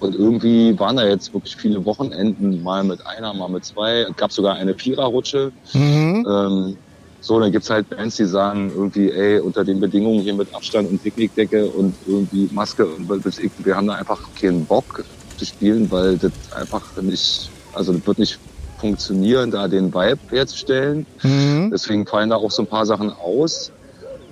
Und 0.00 0.14
irgendwie 0.14 0.78
waren 0.78 0.96
da 0.96 1.06
jetzt 1.06 1.32
wirklich 1.34 1.56
viele 1.56 1.84
Wochenenden, 1.84 2.62
mal 2.62 2.84
mit 2.84 3.04
einer, 3.06 3.34
mal 3.34 3.48
mit 3.48 3.64
zwei. 3.64 4.02
Es 4.02 4.16
gab 4.16 4.30
sogar 4.30 4.54
eine 4.54 4.74
Viererrutsche. 4.74 5.50
Mhm. 5.72 6.26
Ähm, 6.28 6.76
so, 7.20 7.40
dann 7.40 7.50
gibt's 7.50 7.68
halt 7.68 7.88
Bands, 7.90 8.16
die 8.16 8.24
sagen 8.24 8.70
irgendwie, 8.74 9.10
ey, 9.10 9.40
unter 9.40 9.64
den 9.64 9.80
Bedingungen 9.80 10.20
hier 10.20 10.34
mit 10.34 10.54
Abstand 10.54 10.88
und 10.88 11.02
Picknickdecke 11.02 11.66
und 11.66 11.94
irgendwie 12.06 12.48
Maske 12.52 12.86
und 12.86 13.08
wir 13.08 13.76
haben 13.76 13.88
da 13.88 13.94
einfach 13.94 14.20
keinen 14.40 14.64
Bock 14.64 15.04
zu 15.36 15.44
spielen, 15.44 15.90
weil 15.90 16.16
das 16.16 16.32
einfach 16.54 16.96
nicht, 17.02 17.50
also 17.72 17.92
das 17.92 18.06
wird 18.06 18.18
nicht 18.18 18.38
funktionieren, 18.78 19.50
da 19.50 19.68
den 19.68 19.92
Vibe 19.92 20.18
herzustellen. 20.30 21.06
Mhm. 21.22 21.70
Deswegen 21.72 22.06
fallen 22.06 22.30
da 22.30 22.36
auch 22.36 22.50
so 22.50 22.62
ein 22.62 22.66
paar 22.68 22.86
Sachen 22.86 23.10
aus. 23.12 23.70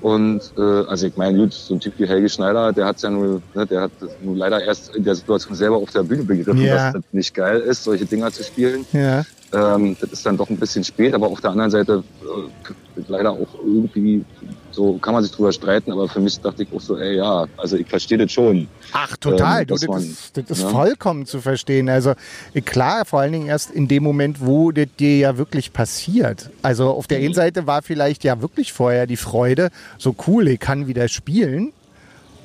Und 0.02 0.40
äh, 0.56 0.60
also 0.60 1.06
ich 1.06 1.16
meine, 1.16 1.38
gut, 1.38 1.54
so 1.54 1.74
ein 1.74 1.80
Typ 1.80 1.94
wie 1.98 2.06
Helge 2.06 2.28
Schneider, 2.28 2.72
der 2.72 2.86
hat's 2.86 3.02
ja 3.02 3.10
nur, 3.10 3.42
ne, 3.54 3.66
der 3.66 3.80
hat 3.82 3.90
nur 4.22 4.36
leider 4.36 4.62
erst 4.62 4.94
in 4.94 5.02
der 5.04 5.14
Situation 5.14 5.54
selber 5.54 5.76
auf 5.76 5.90
der 5.90 6.02
Bühne 6.02 6.22
begriffen, 6.22 6.62
Ja. 6.62 6.92
dass 6.92 6.92
das 6.94 7.02
nicht 7.12 7.34
geil 7.34 7.60
ist, 7.60 7.82
solche 7.82 8.04
Dinger 8.04 8.30
zu 8.30 8.44
spielen. 8.44 8.84
Ja. 8.92 9.24
Ähm, 9.52 9.96
das 10.00 10.12
ist 10.12 10.26
dann 10.26 10.36
doch 10.36 10.50
ein 10.50 10.58
bisschen 10.58 10.84
spät, 10.84 11.14
aber 11.14 11.26
auf 11.28 11.40
der 11.40 11.50
anderen 11.50 11.70
Seite 11.70 12.04
äh, 12.22 13.00
leider 13.08 13.32
auch 13.32 13.48
irgendwie, 13.64 14.24
so 14.76 14.98
kann 14.98 15.14
man 15.14 15.22
sich 15.24 15.32
drüber 15.32 15.50
streiten, 15.52 15.90
aber 15.90 16.06
für 16.06 16.20
mich 16.20 16.38
dachte 16.38 16.62
ich 16.64 16.68
auch 16.72 16.80
so, 16.80 16.98
ey 16.98 17.16
ja, 17.16 17.46
also 17.56 17.76
ich 17.78 17.88
verstehe 17.88 18.18
das 18.18 18.30
schon. 18.30 18.68
Ach, 18.92 19.16
total. 19.16 19.62
Ähm, 19.62 19.66
du, 19.68 19.74
das, 19.74 19.86
man- 19.88 20.02
ist, 20.02 20.36
das 20.36 20.50
ist 20.50 20.64
ne? 20.64 20.68
vollkommen 20.70 21.24
zu 21.24 21.40
verstehen. 21.40 21.88
Also 21.88 22.12
äh, 22.52 22.60
klar, 22.60 23.06
vor 23.06 23.20
allen 23.20 23.32
Dingen 23.32 23.46
erst 23.46 23.70
in 23.70 23.88
dem 23.88 24.02
Moment, 24.02 24.44
wo 24.44 24.70
das 24.72 24.86
dir 24.98 25.16
ja 25.16 25.38
wirklich 25.38 25.72
passiert. 25.72 26.50
Also 26.60 26.90
auf 26.90 27.06
Mhm. 27.06 27.08
der 27.08 27.18
einen 27.20 27.34
Seite 27.34 27.66
war 27.66 27.80
vielleicht 27.82 28.22
ja 28.22 28.40
wirklich 28.42 28.72
vorher 28.74 29.06
die 29.06 29.16
Freude, 29.16 29.70
so 29.96 30.14
cool, 30.26 30.46
ich 30.48 30.60
kann 30.60 30.86
wieder 30.86 31.08
spielen. 31.08 31.72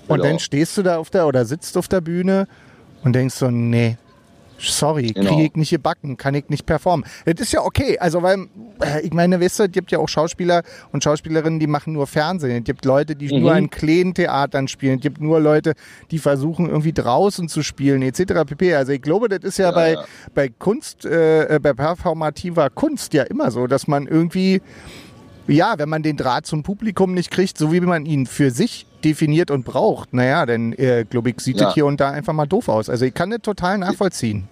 Und 0.07 0.17
Genau. 0.17 0.23
dann 0.29 0.39
stehst 0.39 0.77
du 0.77 0.83
da 0.83 0.97
auf 0.97 1.09
der 1.09 1.27
oder 1.27 1.43
sitzt 1.45 1.77
auf 1.77 1.87
der 1.89 1.99
Bühne 2.01 2.47
und 3.03 3.13
denkst 3.13 3.35
so, 3.35 3.51
nee, 3.51 3.97
sorry, 4.61 5.07
Genau. 5.13 5.29
kriege 5.31 5.43
ich 5.47 5.55
nicht 5.55 5.69
gebacken, 5.71 6.17
kann 6.17 6.33
ich 6.35 6.47
nicht 6.49 6.65
performen. 6.65 7.05
Das 7.25 7.39
ist 7.39 7.51
ja 7.53 7.61
okay, 7.61 7.97
also 7.99 8.21
weil, 8.21 8.47
äh, 8.83 9.01
ich 9.01 9.11
meine, 9.13 9.39
weißt 9.41 9.59
du, 9.59 9.63
es 9.63 9.71
gibt 9.71 9.91
ja 9.91 9.99
auch 9.99 10.07
Schauspieler 10.09 10.63
und 10.91 11.03
Schauspielerinnen, 11.03 11.59
die 11.59 11.67
machen 11.67 11.93
nur 11.93 12.07
Fernsehen. 12.07 12.57
Es 12.59 12.63
gibt 12.63 12.85
Leute, 12.85 13.15
die 13.15 13.33
Mhm. 13.33 13.41
nur 13.41 13.55
in 13.55 13.69
kleinen 13.69 14.13
Theatern 14.13 14.67
spielen. 14.67 14.95
Es 14.95 15.01
gibt 15.01 15.19
nur 15.21 15.39
Leute, 15.39 15.73
die 16.11 16.19
versuchen 16.19 16.67
irgendwie 16.69 16.93
draußen 16.93 17.47
zu 17.49 17.63
spielen, 17.63 18.01
etc. 18.01 18.45
pp. 18.45 18.75
Also 18.75 18.91
ich 18.91 19.01
glaube, 19.01 19.29
das 19.29 19.39
ist 19.43 19.57
ja, 19.57 19.69
Ja, 19.69 19.71
bei, 19.71 19.93
ja. 19.93 20.03
bei 20.33 20.49
Kunst, 20.49 21.05
äh, 21.05 21.59
bei 21.61 21.73
performativer 21.73 22.69
Kunst 22.69 23.13
ja 23.13 23.23
immer 23.23 23.51
so, 23.51 23.67
dass 23.67 23.87
man 23.87 24.07
irgendwie 24.07 24.61
ja, 25.47 25.73
wenn 25.77 25.89
man 25.89 26.03
den 26.03 26.17
Draht 26.17 26.45
zum 26.45 26.63
Publikum 26.63 27.13
nicht 27.13 27.31
kriegt, 27.31 27.57
so 27.57 27.71
wie 27.71 27.81
man 27.81 28.05
ihn 28.05 28.25
für 28.25 28.51
sich 28.51 28.85
definiert 29.03 29.51
und 29.51 29.65
braucht, 29.65 30.13
naja, 30.13 30.45
dann 30.45 30.73
äh, 30.73 31.05
glaube 31.09 31.31
ich, 31.31 31.39
sieht 31.41 31.59
Ja. 31.59 31.65
das 31.65 31.73
hier 31.73 31.85
und 31.85 31.99
da 31.99 32.11
einfach 32.11 32.33
mal 32.33 32.45
doof 32.45 32.69
aus. 32.69 32.89
Also 32.89 33.05
ich 33.05 33.13
kann 33.13 33.31
das 33.31 33.41
total 33.41 33.77
nachvollziehen. 33.79 34.47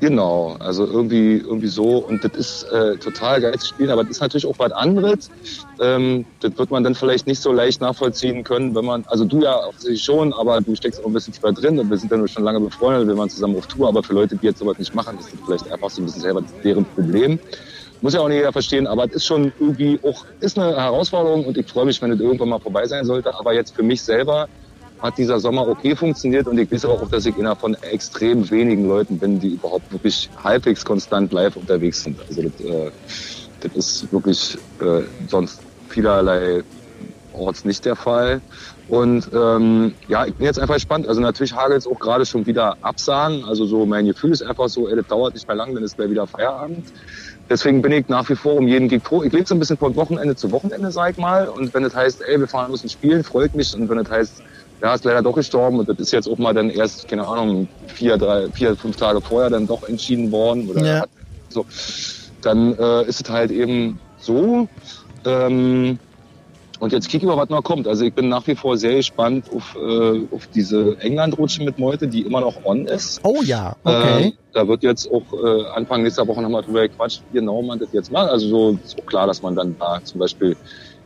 Genau, 0.00 0.56
also 0.58 0.84
irgendwie, 0.84 1.36
irgendwie 1.38 1.68
so. 1.68 1.98
Und 1.98 2.24
das 2.24 2.32
ist 2.32 2.64
äh, 2.64 2.96
total 2.96 3.40
geil 3.40 3.56
zu 3.58 3.68
spielen, 3.68 3.90
aber 3.90 4.02
das 4.02 4.16
ist 4.16 4.20
natürlich 4.20 4.44
auch 4.44 4.58
was 4.58 4.72
anderes. 4.72 5.30
Ähm, 5.80 6.26
das 6.40 6.58
wird 6.58 6.70
man 6.70 6.82
dann 6.84 6.94
vielleicht 6.94 7.26
nicht 7.26 7.40
so 7.40 7.52
leicht 7.52 7.80
nachvollziehen 7.80 8.42
können, 8.44 8.74
wenn 8.74 8.84
man, 8.84 9.04
also 9.06 9.24
du 9.24 9.40
ja 9.42 9.54
offensichtlich 9.56 10.02
schon, 10.04 10.32
aber 10.34 10.60
du 10.60 10.74
steckst 10.74 11.00
auch 11.00 11.06
ein 11.06 11.12
bisschen 11.12 11.32
tiefer 11.32 11.52
drin 11.52 11.78
und 11.78 11.88
wir 11.88 11.96
sind 11.96 12.10
ja 12.10 12.18
nur 12.18 12.28
schon 12.28 12.42
lange 12.42 12.60
befreundet, 12.60 13.06
wir 13.06 13.16
waren 13.16 13.30
zusammen 13.30 13.56
auf 13.56 13.66
Tour, 13.68 13.88
aber 13.88 14.02
für 14.02 14.12
Leute, 14.12 14.36
die 14.36 14.44
jetzt 14.46 14.58
sowas 14.58 14.78
nicht 14.78 14.94
machen, 14.94 15.16
ist 15.18 15.32
das 15.32 15.40
vielleicht 15.46 15.72
einfach 15.72 15.88
so 15.88 16.02
ein 16.02 16.06
bisschen 16.06 16.22
selber 16.22 16.42
deren 16.64 16.84
Problem. 16.84 17.38
Muss 18.04 18.12
ja 18.12 18.20
auch 18.20 18.28
nicht 18.28 18.36
jeder 18.36 18.52
verstehen, 18.52 18.86
aber 18.86 19.06
es 19.06 19.12
ist 19.12 19.24
schon 19.24 19.50
irgendwie 19.58 19.98
auch, 20.02 20.26
ist 20.40 20.58
eine 20.58 20.76
Herausforderung 20.76 21.46
und 21.46 21.56
ich 21.56 21.66
freue 21.66 21.86
mich, 21.86 22.02
wenn 22.02 22.12
es 22.12 22.20
irgendwann 22.20 22.50
mal 22.50 22.60
vorbei 22.60 22.86
sein 22.86 23.06
sollte. 23.06 23.34
Aber 23.38 23.54
jetzt 23.54 23.74
für 23.74 23.82
mich 23.82 24.02
selber 24.02 24.46
hat 25.00 25.16
dieser 25.16 25.40
Sommer 25.40 25.66
okay 25.66 25.96
funktioniert 25.96 26.46
und 26.46 26.58
ich 26.58 26.70
weiß 26.70 26.84
auch, 26.84 27.08
dass 27.08 27.24
ich 27.24 27.38
einer 27.38 27.56
von 27.56 27.72
extrem 27.80 28.50
wenigen 28.50 28.84
Leuten 28.84 29.18
bin, 29.18 29.40
die 29.40 29.54
überhaupt 29.54 29.90
wirklich 29.90 30.30
halbwegs 30.36 30.84
konstant 30.84 31.32
live 31.32 31.56
unterwegs 31.56 32.02
sind. 32.02 32.20
Also 32.28 32.42
das, 32.42 32.60
äh, 32.60 32.90
das 33.60 33.72
ist 33.72 34.12
wirklich 34.12 34.58
äh, 34.80 35.04
sonst 35.26 35.62
vielerlei 35.88 36.62
Orts 37.34 37.64
nicht 37.64 37.84
der 37.84 37.96
Fall. 37.96 38.42
Und 38.86 39.30
ähm, 39.32 39.94
ja, 40.06 40.26
ich 40.26 40.34
bin 40.36 40.46
jetzt 40.46 40.58
einfach 40.58 40.74
gespannt. 40.74 41.08
Also 41.08 41.20
natürlich 41.20 41.54
hagelt 41.54 41.78
es 41.78 41.86
auch 41.86 41.98
gerade 41.98 42.26
schon 42.26 42.46
wieder 42.46 42.76
Absagen. 42.82 43.44
Also 43.44 43.64
so 43.66 43.86
mein 43.86 44.06
Gefühl 44.06 44.32
ist 44.32 44.42
einfach 44.42 44.68
so, 44.68 44.88
ey, 44.88 44.96
das 44.96 45.06
dauert 45.06 45.34
nicht 45.34 45.46
mehr 45.48 45.56
lang, 45.56 45.74
dann 45.74 45.84
ist 45.84 45.96
gleich 45.96 46.10
wieder 46.10 46.26
Feierabend. 46.26 46.88
Deswegen 47.48 47.82
bin 47.82 47.92
ich 47.92 48.08
nach 48.08 48.28
wie 48.28 48.36
vor 48.36 48.54
um 48.54 48.66
jeden 48.68 48.88
Gig 48.88 49.02
froh. 49.04 49.22
Ich 49.22 49.32
lebe 49.32 49.46
so 49.46 49.54
ein 49.54 49.58
bisschen 49.58 49.78
von 49.78 49.96
Wochenende 49.96 50.36
zu 50.36 50.50
Wochenende, 50.50 50.90
sag 50.90 51.12
ich 51.12 51.16
mal. 51.18 51.48
Und 51.48 51.74
wenn 51.74 51.82
das 51.82 51.94
heißt, 51.94 52.22
ey, 52.26 52.40
wir 52.40 52.48
fahren 52.48 52.70
müssen 52.70 52.88
spielen, 52.88 53.22
freut 53.24 53.54
mich. 53.54 53.74
Und 53.74 53.88
wenn 53.88 53.98
das 53.98 54.10
heißt, 54.10 54.42
ja, 54.82 54.94
ist 54.94 55.04
leider 55.04 55.22
doch 55.22 55.34
gestorben 55.34 55.78
und 55.78 55.88
das 55.88 55.98
ist 55.98 56.12
jetzt 56.12 56.28
auch 56.28 56.38
mal 56.38 56.52
dann 56.54 56.70
erst, 56.70 57.08
keine 57.08 57.26
Ahnung, 57.26 57.68
vier, 57.86 58.16
drei, 58.18 58.50
vier, 58.52 58.76
fünf 58.76 58.96
Tage 58.96 59.20
vorher 59.22 59.50
dann 59.50 59.66
doch 59.66 59.82
entschieden 59.84 60.30
worden 60.30 60.68
oder 60.68 60.84
Ja. 60.84 61.04
so, 61.48 61.64
dann 62.42 62.74
äh, 62.76 63.04
ist 63.06 63.22
es 63.22 63.30
halt 63.30 63.50
eben 63.50 64.00
so. 64.16 64.68
Ähm, 65.26 65.98
und 66.80 66.92
jetzt 66.92 67.08
kicken 67.08 67.28
wir, 67.28 67.36
was 67.36 67.48
noch 67.48 67.62
kommt. 67.62 67.86
Also 67.88 68.04
ich 68.04 68.14
bin 68.14 68.28
nach 68.28 68.46
wie 68.46 68.56
vor 68.56 68.76
sehr 68.76 68.96
gespannt 68.96 69.48
auf, 69.50 69.76
äh, 69.80 70.26
auf 70.30 70.46
diese 70.48 70.96
England-Rutsche 71.00 71.62
mit 71.64 71.78
Meute, 71.78 72.08
die 72.08 72.22
immer 72.22 72.40
noch 72.40 72.64
on 72.64 72.86
ist. 72.86 73.20
Oh 73.22 73.42
ja, 73.42 73.76
okay. 73.84 74.26
Äh, 74.28 74.32
da 74.52 74.68
wird 74.68 74.82
jetzt 74.82 75.08
auch 75.10 75.32
äh, 75.32 75.64
Anfang 75.74 76.02
nächster 76.02 76.26
Woche 76.26 76.42
nochmal 76.42 76.62
drüber 76.62 76.82
gequatscht, 76.82 77.24
wie 77.28 77.38
genau 77.38 77.62
man 77.62 77.78
das 77.78 77.92
jetzt 77.92 78.10
macht. 78.10 78.30
Also 78.30 78.48
so 78.48 78.78
ist 78.82 78.98
auch 78.98 79.06
klar, 79.06 79.26
dass 79.26 79.42
man 79.42 79.54
dann 79.54 79.76
da 79.78 80.00
zum 80.04 80.18
Beispiel 80.20 80.56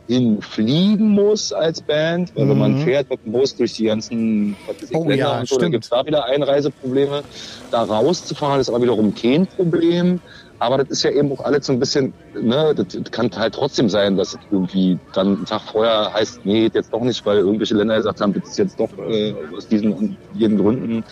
hinfliegen 0.07 1.09
muss 1.09 1.51
als 1.53 1.81
Band, 1.83 2.31
weil 2.35 2.49
wenn 2.49 2.57
man 2.57 2.71
Mhm. 2.73 2.77
fährt 2.77 3.09
mit 3.11 3.23
dem 3.23 3.31
Bus 3.31 3.55
durch 3.55 3.73
die 3.75 3.83
ganzen 3.85 4.57
was 4.65 4.77
ich, 4.81 4.89
Oh 4.95 5.07
Länder 5.07 5.15
ja, 5.15 5.39
und 5.39 5.47
so, 5.47 5.55
dann 5.55 5.61
stimmt. 5.65 5.71
gibt's 5.73 5.89
da 5.89 6.03
wieder 6.05 6.25
Einreiseprobleme. 6.25 7.23
Da 7.69 7.83
rauszufahren 7.83 8.59
ist 8.59 8.69
aber 8.69 8.81
wiederum 8.81 9.13
kein 9.13 9.45
Problem. 9.47 10.19
Aber 10.59 10.77
das 10.77 10.89
ist 10.89 11.03
ja 11.03 11.11
eben 11.11 11.31
auch 11.31 11.41
alles 11.41 11.65
so 11.67 11.73
ein 11.73 11.79
bisschen, 11.79 12.15
ne, 12.33 12.73
das 12.75 12.87
das 12.89 13.11
kann 13.11 13.29
halt 13.35 13.53
trotzdem 13.55 13.89
sein, 13.89 14.17
dass 14.17 14.37
irgendwie 14.49 14.99
dann 15.13 15.27
einen 15.37 15.45
Tag 15.45 15.61
vorher 15.63 16.13
heißt, 16.13 16.41
nee, 16.45 16.69
jetzt 16.73 16.93
doch 16.93 17.01
nicht, 17.01 17.25
weil 17.25 17.37
irgendwelche 17.39 17.75
Länder 17.75 17.95
gesagt 17.97 18.19
haben, 18.21 18.33
das 18.33 18.43
ist 18.45 18.57
jetzt 18.57 18.79
doch 18.79 18.91
äh, 18.97 19.33
aus 19.55 19.67
diesen 19.67 19.93
und 19.93 20.17
jeden 20.31 20.57
Gründen 20.57 21.03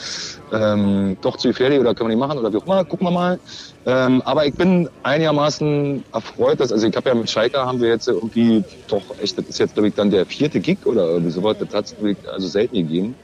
ähm, 0.51 1.17
doch 1.21 1.37
zu 1.37 1.47
gefährlich 1.49 1.79
oder 1.79 1.95
können 1.95 2.09
wir 2.09 2.15
nicht 2.15 2.27
machen 2.27 2.39
oder 2.39 2.51
wie 2.53 2.57
auch 2.57 2.65
immer, 2.65 2.85
gucken 2.85 3.07
wir 3.07 3.11
mal. 3.11 3.39
Ähm, 3.87 4.21
aber 4.23 4.45
ich 4.45 4.53
bin 4.57 4.89
einigermaßen 5.03 6.03
erfreut, 6.11 6.59
dass, 6.59 6.73
also 6.73 6.85
ich 6.87 6.95
habe 6.97 7.09
ja 7.09 7.15
mit 7.15 7.29
Schalke 7.29 7.59
haben 7.59 7.79
wir 7.79 7.87
jetzt 7.87 8.09
irgendwie 8.09 8.65
doch 8.87 9.17
echt, 9.17 9.37
das 9.37 9.47
ist 9.47 9.59
jetzt 9.59 9.75
glaube 9.75 9.87
ich 9.87 9.93
dann 9.95 10.11
der 10.11 10.27
vierte 10.27 10.59
Gig 10.59 10.85
oder 10.85 11.05
irgendwie 11.07 11.31
sowas, 11.31 11.55
das 11.57 11.69
hat 11.73 11.85
es 11.87 11.95
also 12.27 12.47
selten 12.49 12.75
gegeben. 12.75 13.17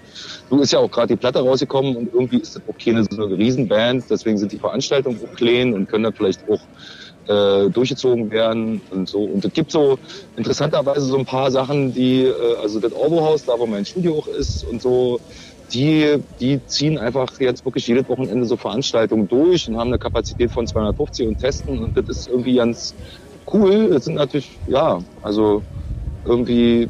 du 0.49 0.59
ist 0.61 0.73
ja 0.73 0.79
auch 0.79 0.91
gerade 0.91 1.07
die 1.09 1.17
Platte 1.17 1.39
rausgekommen 1.41 1.97
und 1.97 2.09
irgendwie 2.13 2.39
ist 2.41 2.55
das 2.55 2.63
auch 2.67 2.77
keine 2.83 3.05
so 3.09 3.25
eine 3.25 3.37
Riesenband, 3.37 4.09
deswegen 4.09 4.37
sind 4.37 4.53
die 4.53 4.59
Veranstaltungen 4.59 5.19
auch 5.23 5.33
klein 5.33 5.73
und 5.73 5.87
können 5.87 6.05
dann 6.05 6.15
vielleicht 6.15 6.47
auch 6.47 6.67
äh, 7.27 7.69
durchgezogen 7.71 8.31
werden 8.31 8.83
und 8.89 9.09
so. 9.09 9.23
Und 9.23 9.45
es 9.45 9.53
gibt 9.53 9.71
so 9.71 9.97
interessanterweise 10.35 11.01
so 11.05 11.17
ein 11.17 11.25
paar 11.25 11.51
Sachen, 11.51 11.93
die, 11.93 12.23
äh, 12.25 12.57
also 12.61 12.79
das 12.79 12.91
Orbo-Haus, 12.93 13.45
da 13.45 13.53
wo 13.59 13.67
mein 13.67 13.85
Studio 13.85 14.19
auch 14.19 14.27
ist 14.27 14.63
und 14.63 14.81
so, 14.81 15.21
die, 15.73 16.23
die 16.39 16.65
ziehen 16.67 16.97
einfach 16.97 17.39
jetzt 17.39 17.65
wirklich 17.65 17.87
jedes 17.87 18.07
Wochenende 18.07 18.45
so 18.45 18.57
Veranstaltungen 18.57 19.27
durch 19.27 19.67
und 19.67 19.77
haben 19.77 19.87
eine 19.87 19.99
Kapazität 19.99 20.51
von 20.51 20.67
250 20.67 21.27
und 21.27 21.39
testen 21.39 21.79
und 21.79 21.97
das 21.97 22.07
ist 22.09 22.27
irgendwie 22.27 22.55
ganz 22.55 22.93
cool. 23.51 23.89
Das 23.89 24.05
sind 24.05 24.15
natürlich, 24.15 24.51
ja, 24.67 24.99
also 25.21 25.63
irgendwie, 26.25 26.89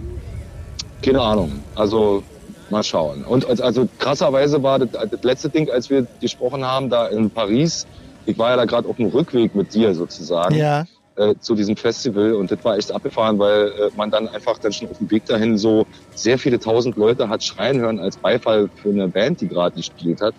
keine 1.02 1.22
Ahnung, 1.22 1.64
also 1.76 2.24
mal 2.70 2.84
schauen. 2.84 3.24
Und 3.24 3.62
also 3.62 3.88
krasserweise 4.00 4.62
war 4.64 4.80
das, 4.80 4.90
das 5.10 5.24
letzte 5.24 5.50
Ding, 5.50 5.70
als 5.70 5.90
wir 5.90 6.08
gesprochen 6.20 6.66
haben, 6.66 6.90
da 6.90 7.08
in 7.08 7.30
Paris, 7.30 7.86
ich 8.26 8.38
war 8.38 8.52
ja 8.52 8.58
da 8.58 8.66
gerade 8.66 8.88
auf 8.88 8.98
dem 8.98 9.08
Rückweg 9.08 9.56
mit 9.56 9.74
dir 9.74 9.94
sozusagen. 9.94 10.56
Ja. 10.56 10.86
Äh, 11.16 11.36
zu 11.40 11.54
diesem 11.54 11.78
Festival 11.78 12.34
und 12.34 12.50
das 12.50 12.58
war 12.64 12.76
echt 12.76 12.92
abgefahren, 12.92 13.38
weil 13.38 13.68
äh, 13.68 13.92
man 13.94 14.10
dann 14.10 14.28
einfach 14.28 14.58
dann 14.58 14.72
schon 14.74 14.90
auf 14.90 14.98
dem 14.98 15.12
Weg 15.12 15.26
dahin 15.26 15.60
so 15.60 15.86
sehr 16.16 16.40
viele 16.40 16.58
tausend 16.58 16.96
Leute 16.96 17.30
hat 17.30 17.44
schreien 17.44 17.80
hören 17.80 18.00
als 18.00 18.18
Beifall 18.18 18.70
für 18.74 18.90
eine 18.90 19.10
Band, 19.10 19.40
die 19.40 19.48
gerade 19.48 19.76
gespielt 19.76 20.22
hat. 20.22 20.34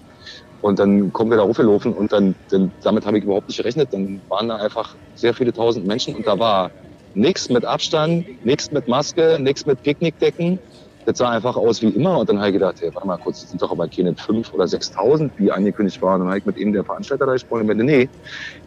Und 0.59 0.81
dann 0.81 1.13
kommen 1.13 1.31
wir 1.31 1.37
da 1.37 1.45
hochgelaufen 1.45 1.93
und 1.95 2.11
dann, 2.11 2.35
dann 2.49 2.73
damit 2.83 3.07
habe 3.07 3.19
ich 3.19 3.25
überhaupt 3.25 3.47
nicht 3.47 3.59
gerechnet. 3.59 3.93
Dann 3.93 4.25
waren 4.29 4.49
da 4.49 4.57
einfach 4.57 4.97
sehr 5.15 5.33
viele 5.33 5.53
tausend 5.53 5.87
Menschen 5.87 6.17
und 6.17 6.27
da 6.27 6.41
war 6.41 6.73
nichts 7.13 7.49
mit 7.51 7.65
Abstand, 7.65 8.27
nichts 8.43 8.73
mit 8.73 8.89
Maske, 8.89 9.39
nichts 9.41 9.67
mit 9.67 9.81
Picknickdecken. 9.81 10.59
Das 11.07 11.19
sah 11.19 11.31
einfach 11.31 11.57
aus 11.57 11.83
wie 11.83 11.88
immer. 11.88 12.19
Und 12.19 12.29
dann 12.29 12.38
habe 12.38 12.49
ich 12.49 12.55
gedacht, 12.55 12.77
hey, 12.81 12.90
warte 12.95 13.07
mal 13.07 13.19
kurz, 13.19 13.43
das 13.43 13.51
sind 13.51 13.61
doch 13.61 13.71
aber 13.71 13.88
keine 13.88 14.12
5.000 14.12 14.53
oder 14.53 14.64
6.000, 14.64 15.31
wie 15.37 15.51
angekündigt 15.51 16.01
waren. 16.03 16.14
Und 16.14 16.21
dann 16.21 16.29
habe 16.29 16.38
ich 16.38 16.47
mit 16.47 16.57
ihm, 16.57 16.73
der 16.73 16.85
Veranstalter, 16.85 17.27
da 17.27 17.33
gesprochen 17.33 17.62
und 17.62 17.67
meinte, 17.67 17.85
nee, 17.85 18.09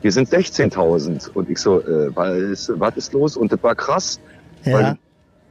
hier 0.01 0.11
sind 0.11 0.29
16.000. 0.29 1.31
Und 1.33 1.49
ich 1.49 1.59
so, 1.59 1.79
äh, 1.79 2.15
was, 2.15 2.71
was 2.75 2.97
ist 2.97 3.13
los? 3.13 3.37
Und 3.37 3.51
das 3.51 3.63
war 3.63 3.75
krass. 3.75 4.19
Ja. 4.63 4.73
Weil 4.73 4.97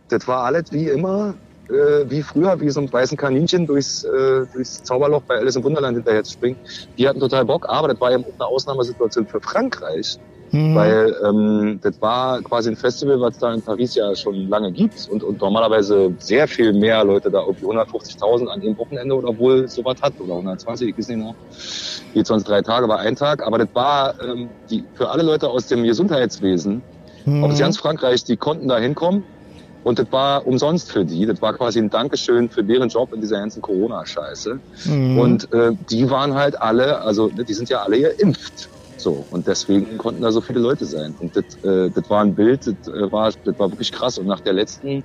das 0.08 0.28
war 0.28 0.44
alles 0.44 0.72
wie 0.72 0.88
immer, 0.88 1.34
äh, 1.68 2.08
wie 2.08 2.22
früher, 2.22 2.60
wie 2.60 2.70
so 2.70 2.80
ein 2.80 2.92
weißen 2.92 3.16
Kaninchen 3.16 3.66
durchs, 3.66 4.04
äh, 4.04 4.46
durchs 4.52 4.82
Zauberloch 4.84 5.22
bei 5.22 5.36
Alice 5.36 5.56
im 5.56 5.64
Wunderland 5.64 5.96
hinterher 5.96 6.22
zu 6.22 6.34
springen. 6.34 6.56
Die 6.96 7.08
hatten 7.08 7.20
total 7.20 7.44
Bock, 7.44 7.68
aber 7.68 7.88
das 7.88 8.00
war 8.00 8.12
ja 8.12 8.18
auch 8.18 8.24
eine 8.24 8.46
Ausnahmesituation 8.46 9.26
für 9.26 9.40
Frankreich. 9.40 10.18
Mhm. 10.52 10.74
Weil 10.74 11.16
ähm, 11.24 11.78
das 11.82 12.00
war 12.00 12.42
quasi 12.42 12.70
ein 12.70 12.76
Festival, 12.76 13.20
was 13.20 13.38
da 13.38 13.52
in 13.52 13.62
Paris 13.62 13.94
ja 13.94 14.14
schon 14.14 14.48
lange 14.48 14.72
gibt 14.72 15.06
und, 15.08 15.22
und 15.22 15.40
normalerweise 15.40 16.14
sehr 16.18 16.46
viel 16.48 16.72
mehr 16.72 17.04
Leute 17.04 17.30
da 17.30 17.40
irgendwie 17.40 17.66
150.000 17.66 18.46
an 18.46 18.60
dem 18.60 18.76
Wochenende 18.78 19.14
oder 19.14 19.36
wohl 19.36 19.68
sowas 19.68 19.96
hat 20.02 20.20
oder 20.20 20.34
120, 20.34 20.90
ich 20.90 20.96
weiß 20.98 21.08
nicht 21.08 21.18
noch. 21.18 21.34
Geht 22.12 22.26
sonst 22.26 22.44
drei 22.44 22.62
Tage, 22.62 22.88
war 22.88 23.00
ein 23.00 23.16
Tag. 23.16 23.44
Aber 23.46 23.58
das 23.58 23.68
war 23.74 24.14
ähm, 24.22 24.56
die, 24.70 24.88
für 24.94 25.10
alle 25.10 25.22
Leute 25.22 25.48
aus 25.48 25.66
dem 25.66 25.82
Gesundheitswesen, 25.84 26.84
Mhm. 27.26 27.44
aus 27.44 27.58
ganz 27.58 27.76
Frankreich, 27.76 28.24
die 28.24 28.36
konnten 28.36 28.68
da 28.68 28.78
hinkommen. 28.78 29.26
Und 29.82 30.00
das 30.00 30.06
war 30.10 30.46
umsonst 30.46 30.90
für 30.90 31.04
die. 31.04 31.26
Das 31.26 31.40
war 31.40 31.54
quasi 31.54 31.78
ein 31.78 31.90
Dankeschön 31.90 32.50
für 32.50 32.64
deren 32.64 32.88
Job 32.88 33.12
in 33.12 33.20
dieser 33.20 33.38
ganzen 33.38 33.62
Corona-Scheiße. 33.62 34.60
Mhm. 34.84 35.18
Und 35.18 35.52
äh, 35.52 35.72
die 35.90 36.10
waren 36.10 36.34
halt 36.34 36.60
alle, 36.60 37.02
also 37.02 37.28
die 37.28 37.54
sind 37.54 37.68
ja 37.68 37.82
alle 37.82 38.00
geimpft. 38.00 38.70
So, 38.96 39.24
und 39.30 39.46
deswegen 39.46 39.98
konnten 39.98 40.22
da 40.22 40.32
so 40.32 40.40
viele 40.40 40.60
Leute 40.60 40.84
sein. 40.84 41.14
Und 41.20 41.36
das, 41.36 41.44
äh, 41.64 41.90
das 41.90 42.08
war 42.08 42.22
ein 42.22 42.34
Bild, 42.34 42.66
das, 42.66 42.92
äh, 42.92 43.12
war, 43.12 43.30
das 43.44 43.58
war 43.58 43.70
wirklich 43.70 43.92
krass. 43.92 44.18
Und 44.18 44.26
nach 44.26 44.40
der 44.40 44.54
letzten 44.54 45.04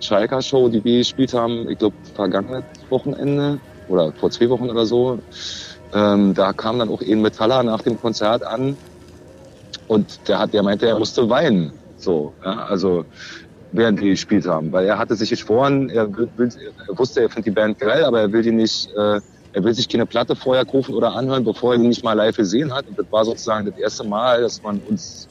Schalker-Show, 0.00 0.68
die 0.68 0.82
wir 0.84 0.98
gespielt 0.98 1.34
haben, 1.34 1.68
ich 1.68 1.78
glaube, 1.78 1.96
vergangenes 2.14 2.64
Wochenende 2.88 3.60
oder 3.88 4.12
vor 4.12 4.30
zwei 4.30 4.48
Wochen 4.48 4.70
oder 4.70 4.86
so, 4.86 5.18
ähm, 5.92 6.34
da 6.34 6.52
kam 6.52 6.78
dann 6.78 6.88
auch 6.88 7.02
ein 7.02 7.20
Metaller 7.20 7.62
nach 7.62 7.82
dem 7.82 8.00
Konzert 8.00 8.42
an 8.42 8.76
und 9.88 10.28
der 10.28 10.38
hat, 10.38 10.52
der 10.52 10.62
meinte, 10.62 10.86
er 10.86 10.98
musste 10.98 11.28
weinen. 11.28 11.72
So, 11.96 12.34
ja, 12.44 12.66
also 12.66 13.04
während 13.72 14.00
wir 14.00 14.10
gespielt 14.10 14.46
haben, 14.46 14.72
weil 14.72 14.86
er 14.86 14.98
hatte 14.98 15.14
sich 15.14 15.30
geschworen, 15.30 15.90
er, 15.90 16.14
will, 16.16 16.28
er 16.36 16.98
wusste, 16.98 17.20
er 17.22 17.28
findet 17.28 17.46
die 17.46 17.50
Band 17.50 17.78
geil, 17.78 18.04
aber 18.04 18.20
er 18.20 18.32
will 18.32 18.42
die 18.42 18.52
nicht, 18.52 18.90
äh, 18.96 19.20
er 19.56 19.64
will 19.64 19.72
sich 19.72 19.88
keine 19.88 20.04
Platte 20.04 20.36
vorher 20.36 20.66
kaufen 20.66 20.94
oder 20.94 21.14
anhören, 21.14 21.42
bevor 21.42 21.72
er 21.72 21.78
die 21.78 21.86
nicht 21.88 22.04
mal 22.04 22.12
live 22.12 22.36
gesehen 22.36 22.74
hat. 22.74 22.86
Und 22.88 22.98
das 22.98 23.06
war 23.10 23.24
sozusagen 23.24 23.64
das 23.64 23.78
erste 23.78 24.04
Mal, 24.04 24.42
dass 24.42 24.62
man 24.62 24.80
uns, 24.80 25.28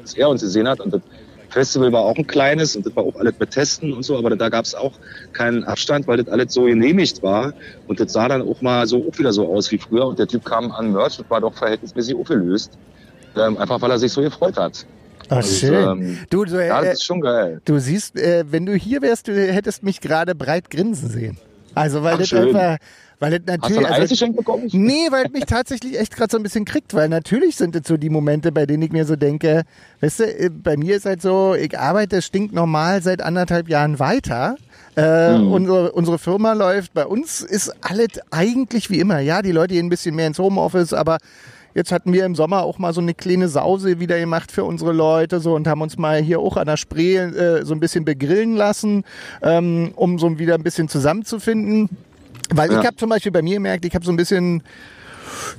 dass 0.00 0.14
er 0.14 0.28
uns 0.28 0.42
gesehen 0.42 0.68
hat. 0.68 0.78
Und 0.78 0.94
das 0.94 1.00
Festival 1.50 1.90
war 1.90 2.02
auch 2.02 2.14
ein 2.16 2.26
kleines 2.28 2.76
und 2.76 2.86
das 2.86 2.94
war 2.94 3.02
auch 3.02 3.16
alles 3.16 3.34
mit 3.36 3.50
Testen 3.50 3.92
und 3.92 4.04
so, 4.04 4.16
aber 4.16 4.36
da 4.36 4.48
gab 4.48 4.64
es 4.64 4.76
auch 4.76 4.92
keinen 5.32 5.64
Abstand, 5.64 6.06
weil 6.06 6.18
das 6.18 6.28
alles 6.28 6.54
so 6.54 6.66
genehmigt 6.66 7.20
war. 7.24 7.52
Und 7.88 7.98
das 7.98 8.12
sah 8.12 8.28
dann 8.28 8.42
auch 8.42 8.62
mal 8.62 8.86
so 8.86 8.98
auch 9.08 9.18
wieder 9.18 9.32
so 9.32 9.52
aus 9.52 9.72
wie 9.72 9.78
früher. 9.78 10.06
Und 10.06 10.20
der 10.20 10.28
Typ 10.28 10.44
kam 10.44 10.70
an 10.70 10.92
Merch 10.92 11.18
und 11.18 11.28
war 11.28 11.40
doch 11.40 11.54
verhältnismäßig 11.54 12.14
aufgelöst. 12.14 12.78
Ähm, 13.36 13.58
einfach 13.58 13.80
weil 13.80 13.90
er 13.90 13.98
sich 13.98 14.12
so 14.12 14.20
gefreut 14.22 14.56
hat. 14.56 14.86
Ach, 15.30 15.36
Und, 15.38 15.44
schön. 15.46 15.74
ähm, 15.74 16.18
du, 16.30 16.44
du, 16.44 16.64
Ja, 16.64 16.80
äh, 16.80 16.84
das 16.84 16.94
ist 16.94 17.04
schon 17.04 17.20
geil. 17.20 17.60
du 17.64 17.80
siehst, 17.80 18.16
äh, 18.16 18.44
wenn 18.48 18.66
du 18.66 18.74
hier 18.76 19.02
wärst, 19.02 19.26
du 19.26 19.32
hättest 19.34 19.82
mich 19.82 20.00
gerade 20.00 20.36
breit 20.36 20.70
grinsen 20.70 21.08
sehen. 21.10 21.38
Also, 21.74 22.02
weil 22.02 22.14
Ach, 22.14 22.18
das 22.18 22.28
schön. 22.28 22.56
einfach, 22.56 22.78
weil 23.20 23.38
das 23.40 23.58
Hast 23.60 23.70
du 23.74 23.80
natürlich. 23.80 24.22
ein 24.22 24.28
also, 24.30 24.36
bekommen? 24.36 24.68
Nee, 24.72 25.08
weil 25.10 25.26
es 25.26 25.32
mich 25.32 25.44
tatsächlich 25.44 25.98
echt 25.98 26.16
gerade 26.16 26.30
so 26.30 26.36
ein 26.36 26.42
bisschen 26.42 26.64
kriegt, 26.64 26.94
weil 26.94 27.08
natürlich 27.08 27.56
sind 27.56 27.74
es 27.74 27.86
so 27.86 27.96
die 27.96 28.10
Momente, 28.10 28.52
bei 28.52 28.64
denen 28.66 28.82
ich 28.82 28.92
mir 28.92 29.04
so 29.04 29.16
denke, 29.16 29.62
weißt 30.00 30.20
du, 30.20 30.24
äh, 30.24 30.50
bei 30.50 30.76
mir 30.76 30.96
ist 30.96 31.06
halt 31.06 31.20
so, 31.22 31.54
ich 31.54 31.78
arbeite 31.78 32.22
stinknormal 32.22 33.02
seit 33.02 33.20
anderthalb 33.22 33.68
Jahren 33.68 33.98
weiter. 33.98 34.56
Äh, 34.96 35.38
Mhm. 35.38 35.52
unsere, 35.52 35.92
unsere 35.92 36.18
Firma 36.18 36.52
läuft, 36.52 36.94
bei 36.94 37.06
uns 37.06 37.40
ist 37.40 37.72
alles 37.82 38.08
eigentlich 38.30 38.90
wie 38.90 39.00
immer. 39.00 39.20
Ja, 39.20 39.42
die 39.42 39.52
Leute 39.52 39.74
gehen 39.74 39.86
ein 39.86 39.90
bisschen 39.90 40.14
mehr 40.14 40.26
ins 40.26 40.38
Homeoffice, 40.38 40.92
aber 40.92 41.18
jetzt 41.74 41.92
hatten 41.92 42.12
wir 42.12 42.24
im 42.24 42.34
Sommer 42.34 42.62
auch 42.62 42.78
mal 42.78 42.92
so 42.92 43.00
eine 43.00 43.14
kleine 43.14 43.48
Sause 43.48 44.00
wieder 44.00 44.18
gemacht 44.18 44.50
für 44.50 44.64
unsere 44.64 44.92
Leute 44.92 45.38
so 45.40 45.54
und 45.54 45.68
haben 45.68 45.82
uns 45.82 45.98
mal 45.98 46.20
hier 46.20 46.40
auch 46.40 46.56
an 46.56 46.66
der 46.66 46.76
Spree 46.76 47.16
äh, 47.16 47.64
so 47.64 47.74
ein 47.74 47.80
bisschen 47.80 48.04
begrillen 48.04 48.56
lassen, 48.56 49.04
ähm, 49.42 49.92
um 49.94 50.18
so 50.18 50.38
wieder 50.38 50.54
ein 50.54 50.62
bisschen 50.64 50.88
zusammenzufinden. 50.88 51.88
Weil 52.54 52.72
Ja. 52.72 52.80
ich 52.80 52.86
habe 52.86 52.96
zum 52.96 53.08
Beispiel 53.10 53.32
bei 53.32 53.42
mir 53.42 53.54
gemerkt, 53.54 53.84
ich 53.84 53.94
habe 53.94 54.04
so 54.04 54.10
ein 54.12 54.16
bisschen 54.16 54.62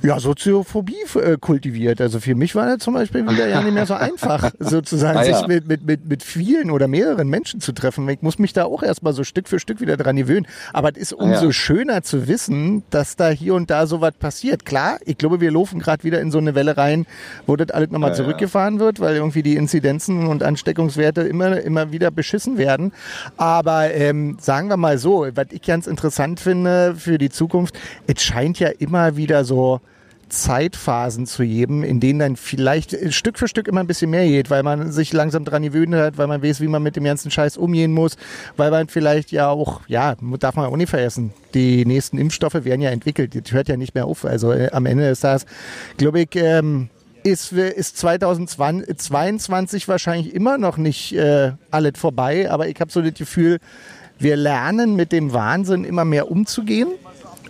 ja, 0.02 0.18
Soziophobie 0.20 0.96
äh, 1.16 1.36
kultiviert. 1.38 2.00
Also 2.00 2.20
für 2.20 2.34
mich 2.34 2.54
war 2.54 2.66
das 2.66 2.78
zum 2.78 2.94
Beispiel 2.94 3.28
wieder 3.28 3.48
ja 3.48 3.62
nicht 3.62 3.74
mehr 3.74 3.86
so 3.86 3.94
einfach, 3.94 4.50
sozusagen 4.58 5.18
Ah, 5.18 5.24
ja. 5.24 5.36
sich 5.38 5.46
mit, 5.46 5.66
mit, 5.68 5.84
mit, 5.86 6.08
mit 6.08 6.22
vielen 6.22 6.70
oder 6.70 6.88
mehreren 6.88 7.28
Menschen 7.28 7.60
zu 7.60 7.72
treffen. 7.72 8.08
Ich 8.08 8.22
muss 8.22 8.38
mich 8.38 8.52
da 8.52 8.64
auch 8.64 8.82
erstmal 8.82 9.12
so 9.12 9.24
Stück 9.24 9.48
für 9.48 9.58
Stück 9.58 9.80
wieder 9.80 9.96
dran 9.96 10.16
gewöhnen. 10.16 10.46
Aber 10.72 10.90
es 10.90 10.96
ist 10.98 11.12
umso 11.12 11.46
ja. 11.46 11.52
schöner 11.52 12.02
zu 12.02 12.28
wissen, 12.28 12.82
dass 12.90 13.16
da 13.16 13.28
hier 13.30 13.54
und 13.54 13.70
da 13.70 13.86
sowas 13.86 14.12
passiert. 14.18 14.64
Klar, 14.64 14.98
ich 15.04 15.18
glaube, 15.18 15.40
wir 15.40 15.50
laufen 15.50 15.80
gerade 15.80 16.04
wieder 16.04 16.20
in 16.20 16.30
so 16.30 16.38
eine 16.38 16.54
Welle 16.54 16.76
rein, 16.76 17.06
wo 17.46 17.56
das 17.56 17.70
alles 17.70 17.90
nochmal 17.90 18.10
Ja, 18.10 18.16
ja. 18.16 18.22
zurückgefahren 18.22 18.78
wird, 18.80 19.00
weil 19.00 19.16
irgendwie 19.16 19.42
die 19.42 19.56
Inzidenzen 19.56 20.26
und 20.26 20.42
Ansteckungswerte 20.42 21.22
immer, 21.22 21.60
immer 21.60 21.92
wieder 21.92 22.10
beschissen 22.10 22.56
werden. 22.58 22.92
Aber 23.36 23.92
ähm, 23.92 24.36
sagen 24.40 24.68
wir 24.68 24.76
mal 24.76 24.98
so, 24.98 25.26
was 25.34 25.46
ich 25.50 25.62
ganz 25.62 25.86
interessant 25.86 26.40
finde 26.40 26.94
für 26.96 27.18
die 27.18 27.30
Zukunft, 27.30 27.78
es 28.06 28.22
scheint 28.22 28.58
ja 28.58 28.68
immer 28.68 29.16
wieder 29.16 29.44
so 29.44 29.59
Zeitphasen 30.30 31.26
zu 31.26 31.42
geben, 31.42 31.82
in 31.82 32.00
denen 32.00 32.18
dann 32.18 32.36
vielleicht 32.36 32.96
Stück 33.12 33.38
für 33.38 33.48
Stück 33.48 33.68
immer 33.68 33.80
ein 33.80 33.86
bisschen 33.86 34.10
mehr 34.10 34.26
geht, 34.26 34.48
weil 34.48 34.62
man 34.62 34.92
sich 34.92 35.12
langsam 35.12 35.44
dran 35.44 35.62
gewöhnt 35.62 35.94
hat, 35.94 36.18
weil 36.18 36.26
man 36.26 36.42
weiß, 36.42 36.60
wie 36.60 36.68
man 36.68 36.82
mit 36.82 36.96
dem 36.96 37.04
ganzen 37.04 37.30
Scheiß 37.30 37.56
umgehen 37.56 37.92
muss, 37.92 38.16
weil 38.56 38.70
man 38.70 38.88
vielleicht 38.88 39.32
ja 39.32 39.48
auch, 39.48 39.82
ja, 39.88 40.16
darf 40.38 40.56
man 40.56 40.66
auch 40.66 40.76
nicht 40.76 40.90
vergessen, 40.90 41.32
die 41.54 41.84
nächsten 41.84 42.16
Impfstoffe 42.16 42.64
werden 42.64 42.80
ja 42.80 42.90
entwickelt, 42.90 43.34
das 43.34 43.52
hört 43.52 43.68
ja 43.68 43.76
nicht 43.76 43.94
mehr 43.94 44.06
auf. 44.06 44.24
Also 44.24 44.52
äh, 44.52 44.70
am 44.72 44.86
Ende 44.86 45.08
ist 45.08 45.24
das, 45.24 45.46
glaube 45.96 46.20
ich, 46.20 46.36
ähm, 46.36 46.88
ist, 47.22 47.52
ist 47.52 47.98
2022 47.98 49.88
wahrscheinlich 49.88 50.34
immer 50.34 50.58
noch 50.58 50.76
nicht 50.78 51.12
äh, 51.12 51.52
alles 51.70 51.98
vorbei, 51.98 52.50
aber 52.50 52.68
ich 52.68 52.80
habe 52.80 52.90
so 52.90 53.02
das 53.02 53.14
Gefühl, 53.14 53.58
wir 54.18 54.36
lernen 54.36 54.96
mit 54.96 55.12
dem 55.12 55.32
Wahnsinn 55.32 55.84
immer 55.84 56.04
mehr 56.04 56.30
umzugehen. 56.30 56.88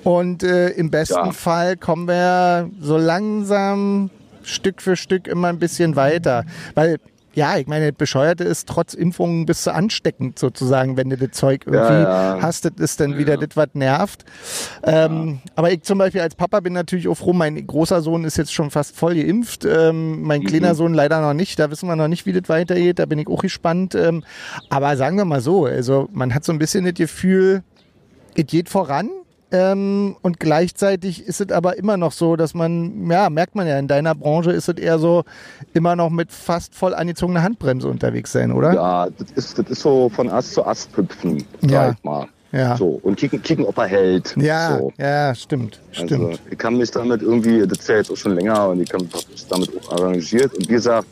Und 0.05 0.43
äh, 0.43 0.71
im 0.71 0.91
besten 0.91 1.15
Ja. 1.27 1.33
Fall 1.33 1.77
kommen 1.77 2.09
wir 2.09 2.71
so 2.81 2.97
langsam 2.97 4.11
Stück 4.43 4.81
für 4.83 4.97
Stück 4.97 5.27
immer 5.27 5.49
ein 5.49 5.59
bisschen 5.59 5.97
weiter. 5.97 6.45
Weil, 6.75 6.97
ja, 7.35 7.59
ich 7.59 7.67
meine, 7.67 7.91
das 7.91 7.99
Bescheuerte 7.99 8.43
ist, 8.43 8.67
trotz 8.67 8.95
Impfungen 8.95 9.45
bist 9.47 9.67
du 9.67 9.73
ansteckend 9.73 10.39
sozusagen, 10.39 10.97
wenn 10.97 11.11
du 11.11 11.17
das 11.19 11.33
Zeug 11.33 11.63
irgendwie 11.67 11.85
Ja, 12.03 12.37
ja. 12.37 12.43
hast, 12.43 12.65
das 12.65 12.73
ist 12.79 12.99
dann 13.01 13.19
wieder 13.19 13.37
das, 13.37 13.51
was 13.57 13.69
nervt. 13.75 14.25
Ähm, 14.83 15.41
Aber 15.55 15.71
ich 15.71 15.83
zum 15.83 15.99
Beispiel 15.99 16.23
als 16.23 16.35
Papa 16.35 16.61
bin 16.61 16.73
natürlich 16.73 17.07
auch 17.07 17.15
froh, 17.17 17.33
mein 17.35 17.65
großer 17.67 18.01
Sohn 18.01 18.25
ist 18.25 18.39
jetzt 18.39 18.53
schon 18.53 18.71
fast 18.71 18.97
voll 18.97 19.15
geimpft, 19.15 19.65
ähm, 19.65 20.23
mein 20.23 20.43
kleiner 20.43 20.75
Sohn 20.75 20.95
leider 20.95 21.21
noch 21.21 21.35
nicht, 21.35 21.59
da 21.59 21.71
wissen 21.71 21.87
wir 21.89 21.95
noch 21.97 22.09
nicht, 22.09 22.25
wie 22.27 22.33
das 22.33 22.49
weitergeht, 22.49 22.99
da 22.99 23.07
bin 23.07 23.19
ich 23.19 23.29
auch 23.29 23.43
gespannt. 23.43 23.95
Ähm, 23.95 24.25
aber 24.71 24.97
sagen 24.97 25.17
wir 25.19 25.25
mal 25.27 25.41
so, 25.43 25.67
also 25.67 26.09
man 26.13 26.35
hat 26.35 26.45
so 26.45 26.53
ein 26.53 26.59
bisschen 26.59 26.85
das 26.85 26.95
Gefühl, 26.95 27.63
es 28.35 28.47
geht 28.47 28.69
voran. 28.71 29.11
Ähm, 29.53 30.17
und 30.23 30.39
gleichzeitig 30.39 31.27
ist 31.27 31.41
es 31.41 31.51
aber 31.51 31.77
immer 31.77 31.97
noch 31.97 32.13
so, 32.13 32.37
dass 32.37 32.55
man, 32.55 33.11
ja, 33.11 33.29
merkt 33.31 33.55
man 33.55 33.67
ja, 33.67 33.79
in 33.79 33.89
deiner 33.89 34.15
Branche 34.15 34.53
ist 34.53 34.69
es 34.69 34.77
eher 34.77 34.99
so, 34.99 35.25
immer 35.73 35.97
noch 35.97 36.11
mit 36.11 36.31
fast 36.31 36.75
voll 36.75 36.95
angezogener 36.95 37.43
Handbremse 37.43 37.89
unterwegs 37.89 38.33
sein, 38.33 38.53
oder? 38.53 38.73
Ja, 38.75 39.09
das 39.19 39.31
ist, 39.35 39.59
das 39.59 39.67
ist 39.69 39.81
so 39.83 40.09
von 40.09 40.29
Ast 40.31 40.55
zu 40.55 40.65
Ast 40.65 40.97
hüpfen, 40.97 41.45
Ja. 41.63 41.87
sag 41.87 41.97
ich 41.99 42.05
mal. 42.05 42.27
Ja. 42.53 42.77
So, 42.77 43.01
und 43.03 43.17
kicken, 43.17 43.43
kicken, 43.43 43.65
ob 43.65 43.79
er 43.79 43.87
hält. 43.87 44.35
Ja, 44.37 44.79
so. 44.79 44.93
ja, 44.99 45.35
stimmt, 45.35 45.79
stimmt. 45.93 46.13
Also, 46.13 46.39
ich 46.51 46.59
kann 46.59 46.77
mich 46.77 46.91
damit 46.91 47.23
irgendwie, 47.23 47.65
das 47.67 47.79
ist 47.79 47.89
ja 47.89 47.97
jetzt 47.97 48.11
auch 48.11 48.17
schon 48.17 48.35
länger 48.35 48.71
und 48.71 48.81
ich 48.81 48.89
kann 48.89 49.03
mich 49.03 49.47
damit 49.49 49.71
auch 49.85 49.93
arrangiert. 49.93 50.53
Und 50.55 50.69
wie 50.69 50.73
gesagt, 50.73 51.07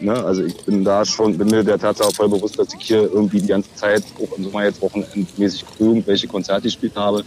ne, 0.00 0.12
also 0.24 0.44
ich 0.44 0.56
bin 0.64 0.84
da 0.84 1.04
schon, 1.04 1.36
bin 1.36 1.48
mir 1.48 1.64
der 1.64 1.78
Tatsache 1.78 2.12
voll 2.12 2.28
bewusst, 2.28 2.58
dass 2.58 2.68
ich 2.74 2.86
hier 2.86 3.02
irgendwie 3.12 3.40
die 3.40 3.48
ganze 3.48 3.74
Zeit, 3.74 4.04
auch 4.22 4.36
im 4.38 4.44
Sommer 4.44 4.64
jetzt 4.64 4.80
wochenendmäßig 4.82 5.64
irgendwelche 5.80 6.28
Konzerte 6.28 6.62
gespielt 6.62 6.92
habe. 6.94 7.24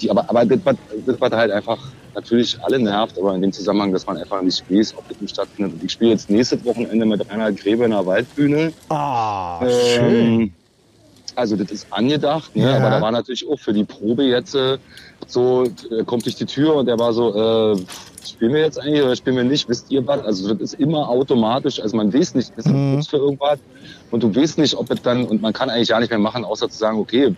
Die, 0.00 0.08
aber, 0.08 0.28
aber 0.30 0.44
das, 0.44 0.64
war, 0.64 0.74
das 1.04 1.20
war 1.20 1.30
halt 1.32 1.50
einfach 1.50 1.78
natürlich 2.14 2.58
alle 2.62 2.78
nervt, 2.78 3.18
aber 3.18 3.34
in 3.34 3.42
dem 3.42 3.52
Zusammenhang, 3.52 3.92
dass 3.92 4.06
man 4.06 4.18
einfach 4.18 4.40
nicht 4.42 4.62
weiß, 4.70 4.94
ob 4.96 5.04
das 5.08 5.30
stattfindet. 5.30 5.74
Und 5.74 5.84
ich 5.84 5.92
spiele 5.92 6.12
jetzt 6.12 6.30
nächstes 6.30 6.64
Wochenende 6.64 7.06
mit 7.06 7.28
Rainer 7.28 7.50
Gräbe 7.52 7.84
in 7.84 7.90
der 7.90 8.06
Waldbühne. 8.06 8.72
Ah, 8.88 9.60
Ähm, 9.62 9.70
schön. 9.70 10.52
Also 11.36 11.56
das 11.56 11.70
ist 11.70 11.86
angedacht, 11.92 12.54
ne? 12.56 12.62
Ja. 12.70 12.76
aber 12.76 12.90
da 12.90 13.00
war 13.00 13.10
natürlich 13.12 13.46
auch 13.48 13.58
für 13.58 13.72
die 13.72 13.84
Probe 13.84 14.24
jetzt 14.24 14.54
äh, 14.54 14.78
so, 15.26 15.70
kommt 16.06 16.26
durch 16.26 16.36
die 16.36 16.46
Tür 16.46 16.76
und 16.76 16.86
der 16.86 16.98
war 16.98 17.12
so, 17.12 17.34
äh, 17.34 17.76
spielen 18.24 18.52
wir 18.54 18.60
jetzt 18.60 18.78
eigentlich 18.80 19.02
oder 19.02 19.16
spielen 19.16 19.36
wir 19.36 19.44
nicht, 19.44 19.68
wisst 19.68 19.90
ihr 19.90 20.06
was? 20.06 20.20
Also 20.22 20.52
das 20.54 20.60
ist 20.72 20.80
immer 20.80 21.08
automatisch, 21.08 21.80
also 21.80 21.96
man 21.96 22.12
weiß 22.12 22.34
nicht, 22.34 22.48
ist 22.56 22.66
das 22.66 22.66
Mhm. 22.66 23.02
für 23.02 23.16
irgendwas 23.18 23.58
und 24.10 24.22
du 24.22 24.34
weißt 24.34 24.58
nicht, 24.58 24.74
ob 24.76 24.90
es 24.90 25.00
dann, 25.02 25.24
und 25.26 25.40
man 25.40 25.52
kann 25.52 25.70
eigentlich 25.70 25.88
gar 25.88 26.00
nicht 26.00 26.10
mehr 26.10 26.18
machen, 26.18 26.44
außer 26.44 26.68
zu 26.68 26.78
sagen, 26.78 26.98
okay, 26.98 27.34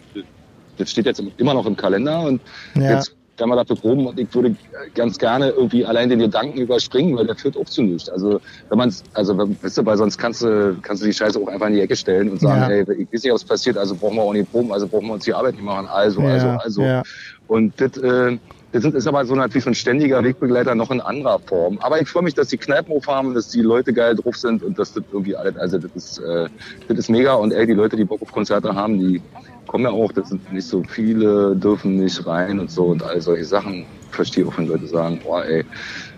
das 0.76 0.90
steht 0.90 1.07
jetzt 1.07 1.22
immer 1.37 1.55
noch 1.55 1.66
im 1.66 1.76
Kalender 1.76 2.20
und 2.22 2.42
Ja. 2.74 2.90
jetzt 2.90 3.14
kann 3.36 3.48
man 3.48 3.58
dafür 3.58 3.76
proben 3.76 4.06
und 4.06 4.18
ich 4.20 4.32
würde 4.34 4.54
ganz 4.94 5.18
gerne 5.18 5.50
irgendwie 5.50 5.84
allein 5.84 6.10
den 6.10 6.18
Gedanken 6.18 6.58
überspringen, 6.58 7.16
weil 7.16 7.26
der 7.26 7.36
führt 7.36 7.56
auch 7.56 7.64
zu 7.64 7.82
nichts. 7.82 8.08
Also 8.08 8.40
wenn 8.68 8.78
man 8.78 8.94
also 9.14 9.36
weißt 9.38 9.78
du, 9.78 9.86
weil 9.86 9.96
sonst 9.96 10.18
kannst 10.18 10.42
du 10.42 10.76
kannst 10.82 11.02
du 11.02 11.06
die 11.06 11.12
Scheiße 11.14 11.40
auch 11.40 11.48
einfach 11.48 11.68
in 11.68 11.74
die 11.74 11.80
Ecke 11.80 11.96
stellen 11.96 12.30
und 12.30 12.40
sagen, 12.40 12.62
Ja. 12.62 12.68
hey, 12.68 12.82
ich 12.98 13.12
weiß 13.12 13.22
nicht, 13.24 13.32
was 13.32 13.44
passiert, 13.44 13.78
also 13.78 13.96
brauchen 13.96 14.16
wir 14.16 14.22
auch 14.22 14.32
nicht 14.32 14.50
proben, 14.50 14.72
also 14.72 14.86
brauchen 14.88 15.06
wir 15.06 15.14
uns 15.14 15.24
die 15.24 15.34
Arbeit 15.34 15.54
nicht 15.54 15.64
machen, 15.64 15.86
also, 15.86 16.20
also, 16.22 16.46
Ja, 16.48 16.56
also. 16.56 16.82
ja. 16.82 17.02
Und 17.46 17.80
das, 17.80 17.96
äh, 18.02 18.38
das 18.72 18.85
ist 18.85 19.06
aber 19.06 19.24
so 19.26 19.35
natürlich 19.35 19.64
so 19.64 19.70
ein 19.70 19.74
ständiger 19.74 20.24
Wegbegleiter 20.24 20.74
noch 20.74 20.90
in 20.90 21.00
anderer 21.00 21.40
Form. 21.46 21.78
Aber 21.80 22.00
ich 22.00 22.08
freue 22.08 22.22
mich, 22.24 22.35
dass 22.35 22.48
die 22.48 22.58
Kneipen 22.58 22.92
aufhaben, 22.96 23.35
dass 23.35 23.48
die 23.48 23.61
Leute 23.61 23.92
geil 23.92 24.16
drauf 24.16 24.37
sind 24.37 24.62
und 24.62 24.78
dass 24.78 24.92
das 24.92 25.04
irgendwie 25.12 25.37
alles, 25.37 25.56
also 25.56 25.78
das 25.78 25.92
ist, 25.94 26.18
äh, 26.18 26.48
das 26.88 26.98
ist 26.98 27.11
mega 27.11 27.35
und 27.35 27.52
ey, 27.52 27.66
die 27.66 27.74
Leute, 27.74 27.96
die 27.96 28.04
Bock 28.04 28.22
auf 28.22 28.32
Konzerte 28.32 28.74
haben, 28.74 28.98
die 28.98 29.22
kommen 29.66 29.85
ja 29.85 29.90
auch, 29.90 30.12
das 30.12 30.28
sind 30.28 30.50
nicht 30.52 30.66
so 30.66 30.82
viele, 30.85 31.56
dürfen 31.56 31.96
nicht 31.96 32.26
rein 32.26 32.58
und 32.61 32.70
so 32.70 32.87
und 32.87 33.02
all 33.02 33.20
solche 33.20 33.44
Sachen. 33.44 33.87
Ich 34.11 34.14
verstehe 34.16 34.46
auch, 34.46 34.56
wenn 34.58 34.66
Leute 34.66 34.87
sagen, 34.87 35.20
boah 35.22 35.44
ey, 35.44 35.64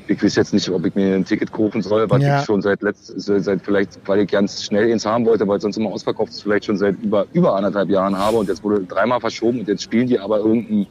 ich 0.07 0.23
weiß 0.23 0.35
jetzt 0.37 0.53
nicht, 0.53 0.69
ob 0.71 0.85
ich 0.87 0.95
mir 0.95 1.15
ein 1.15 1.25
Ticket 1.25 1.51
kaufen 1.51 1.83
soll, 1.83 2.09
was 2.11 2.23
Ja. 2.23 2.39
ich 2.41 2.45
schon 2.45 2.63
seit 2.63 2.83
letzt, 2.83 3.13
seit 3.17 3.63
vielleicht, 3.65 3.99
weil 4.07 4.21
ich 4.21 4.31
ganz 4.31 4.63
schnell 4.63 4.91
eins 4.93 5.05
haben 5.07 5.25
wollte, 5.27 5.47
weil 5.49 5.61
sonst 5.61 5.77
immer 5.77 5.91
ausverkauft 5.91 6.33
ist, 6.33 6.43
vielleicht 6.43 6.67
schon 6.67 6.77
seit 6.77 6.97
über, 6.99 7.27
über 7.33 7.55
anderthalb 7.57 7.89
Jahren 7.91 8.17
habe 8.17 8.37
und 8.39 8.49
jetzt 8.49 8.63
wurde 8.63 8.85
dreimal 8.85 9.21
verschoben 9.21 9.61
und 9.61 9.69
jetzt 9.69 9.83
spielen 9.83 10.07
die 10.09 10.19
aber 10.19 10.39
irgendein, 10.39 10.87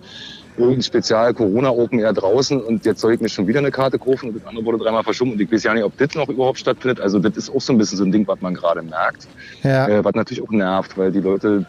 irgendein 0.58 0.84
Spezial 0.84 1.34
Corona 1.34 1.70
Open 1.70 2.00
Air 2.00 2.13
draußen 2.13 2.62
und 2.62 2.86
jetzt 2.86 3.02
soll 3.02 3.13
ich 3.13 3.20
mir 3.22 3.30
schon 3.30 3.48
wieder 3.48 3.60
eine 3.60 3.72
Karte 3.72 3.98
kaufen 4.00 4.30
und 4.30 4.36
das 4.38 4.46
andere 4.46 4.66
wurde 4.66 4.78
dreimal 4.80 5.04
verschoben 5.04 5.34
und 5.34 5.42
ich 5.42 5.52
weiß 5.52 5.63
ja 5.63 5.74
nicht, 5.74 5.84
ob 5.84 5.98
das 5.98 6.13
noch 6.16 6.30
überhaupt 6.30 6.60
stattfindet. 6.60 7.00
Also 7.00 7.20
das 7.20 7.36
ist 7.36 7.50
auch 7.50 7.62
so 7.62 7.74
ein 7.74 7.78
bisschen 7.78 7.98
so 7.98 8.04
ein 8.04 8.12
Ding, 8.12 8.28
was 8.28 8.39
man 8.42 8.54
gerade 8.54 8.82
merkt, 8.82 9.28
Ja. 9.63 9.88
äh, 9.88 10.04
was 10.04 10.13
natürlich 10.13 10.44
auch 10.44 10.52
nervt, 10.52 10.98
weil 10.98 11.12
die 11.12 11.20
Leute 11.22 11.66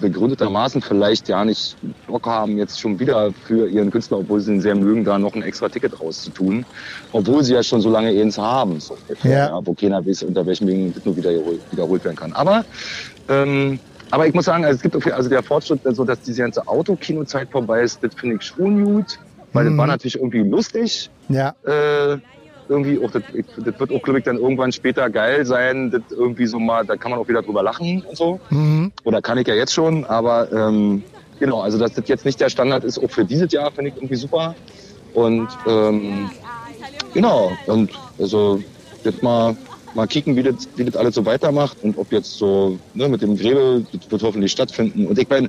begründetermaßen 0.00 0.82
vielleicht 0.82 1.28
ja 1.28 1.44
nicht 1.44 1.76
Bock 2.06 2.26
haben, 2.26 2.58
jetzt 2.58 2.80
schon 2.80 2.98
wieder 2.98 3.32
für 3.46 3.68
ihren 3.68 3.90
Künstler, 3.90 4.18
obwohl 4.18 4.40
sie 4.40 4.52
ihn 4.52 4.60
sehr 4.60 4.74
mögen, 4.74 5.04
da 5.04 5.18
noch 5.18 5.34
ein 5.34 5.42
extra 5.42 5.68
Ticket 5.68 5.98
rauszutun, 6.00 6.66
obwohl 7.12 7.44
sie 7.44 7.54
ja 7.54 7.62
schon 7.62 7.80
so 7.80 7.88
lange 7.90 8.08
eins 8.08 8.36
haben, 8.36 8.80
so 8.80 8.96
Ja. 9.22 9.30
ja. 9.30 9.60
wo 9.64 9.74
keiner 9.74 10.04
weiß, 10.04 10.24
unter 10.24 10.44
welchen 10.44 10.66
Wegen 10.66 10.92
das 10.92 11.04
nur 11.04 11.16
wieder 11.16 11.30
wiederholt 11.70 12.04
werden 12.04 12.16
kann. 12.16 12.32
Aber 12.32 12.64
ähm, 13.28 13.78
aber 14.12 14.26
ich 14.26 14.34
muss 14.34 14.44
sagen, 14.44 14.64
also 14.66 14.76
es 14.76 14.82
gibt 14.82 14.94
also 15.10 15.28
der 15.30 15.42
Fortschritt, 15.42 15.80
so 15.84 16.04
dass 16.04 16.20
diese 16.20 16.42
ganze 16.42 16.68
Autokinozeit 16.68 17.50
vorbei 17.50 17.80
ist, 17.82 18.02
das 18.04 18.14
finde 18.14 18.36
ich 18.36 18.42
schon 18.42 18.84
gut, 18.84 19.18
weil 19.54 19.64
Mhm. 19.64 19.68
das 19.70 19.78
war 19.78 19.86
natürlich 19.86 20.16
irgendwie 20.16 20.40
lustig. 20.40 21.10
Ja. 21.28 21.54
Äh, 21.64 22.18
irgendwie 22.68 22.98
auch, 23.02 23.10
das, 23.10 23.22
das 23.56 23.78
wird 23.78 23.90
auch, 23.90 24.02
glaube 24.02 24.18
ich, 24.18 24.24
dann 24.24 24.36
irgendwann 24.36 24.70
später 24.70 25.08
geil 25.08 25.46
sein, 25.46 25.90
das 25.90 26.02
irgendwie 26.10 26.44
so 26.46 26.58
mal, 26.58 26.84
da 26.84 26.96
kann 26.96 27.10
man 27.10 27.20
auch 27.20 27.28
wieder 27.28 27.40
drüber 27.42 27.62
lachen 27.62 28.04
und 28.06 28.16
so. 28.16 28.38
Mhm. 28.50 28.92
Oder 29.04 29.22
kann 29.22 29.38
ich 29.38 29.48
ja 29.48 29.54
jetzt 29.54 29.72
schon, 29.72 30.04
aber 30.04 30.52
ähm, 30.52 31.02
genau, 31.38 31.62
also 31.62 31.78
dass 31.78 31.94
das 31.94 32.06
jetzt 32.06 32.26
nicht 32.26 32.38
der 32.38 32.50
Standard 32.50 32.84
ist, 32.84 32.98
auch 32.98 33.10
für 33.10 33.24
dieses 33.24 33.50
Jahr 33.50 33.72
finde 33.72 33.90
ich 33.90 33.96
irgendwie 33.96 34.16
super. 34.16 34.54
Und 35.14 35.48
ähm, 35.66 36.30
genau, 37.14 37.50
und 37.64 37.90
also 38.18 38.62
jetzt 39.04 39.22
mal 39.22 39.56
mal 39.94 40.06
kicken, 40.06 40.36
wie 40.36 40.42
das, 40.42 40.68
wie 40.74 40.84
das 40.84 40.96
alles 40.96 41.14
so 41.14 41.24
weitermacht 41.26 41.82
und 41.82 41.96
ob 41.96 42.12
jetzt 42.12 42.38
so 42.38 42.78
ne, 42.94 43.08
mit 43.08 43.22
dem 43.22 43.36
Gräbe, 43.36 43.84
das 43.92 44.10
wird 44.10 44.22
hoffentlich 44.22 44.52
stattfinden. 44.52 45.06
Und 45.06 45.18
ich 45.18 45.28
meine, 45.28 45.48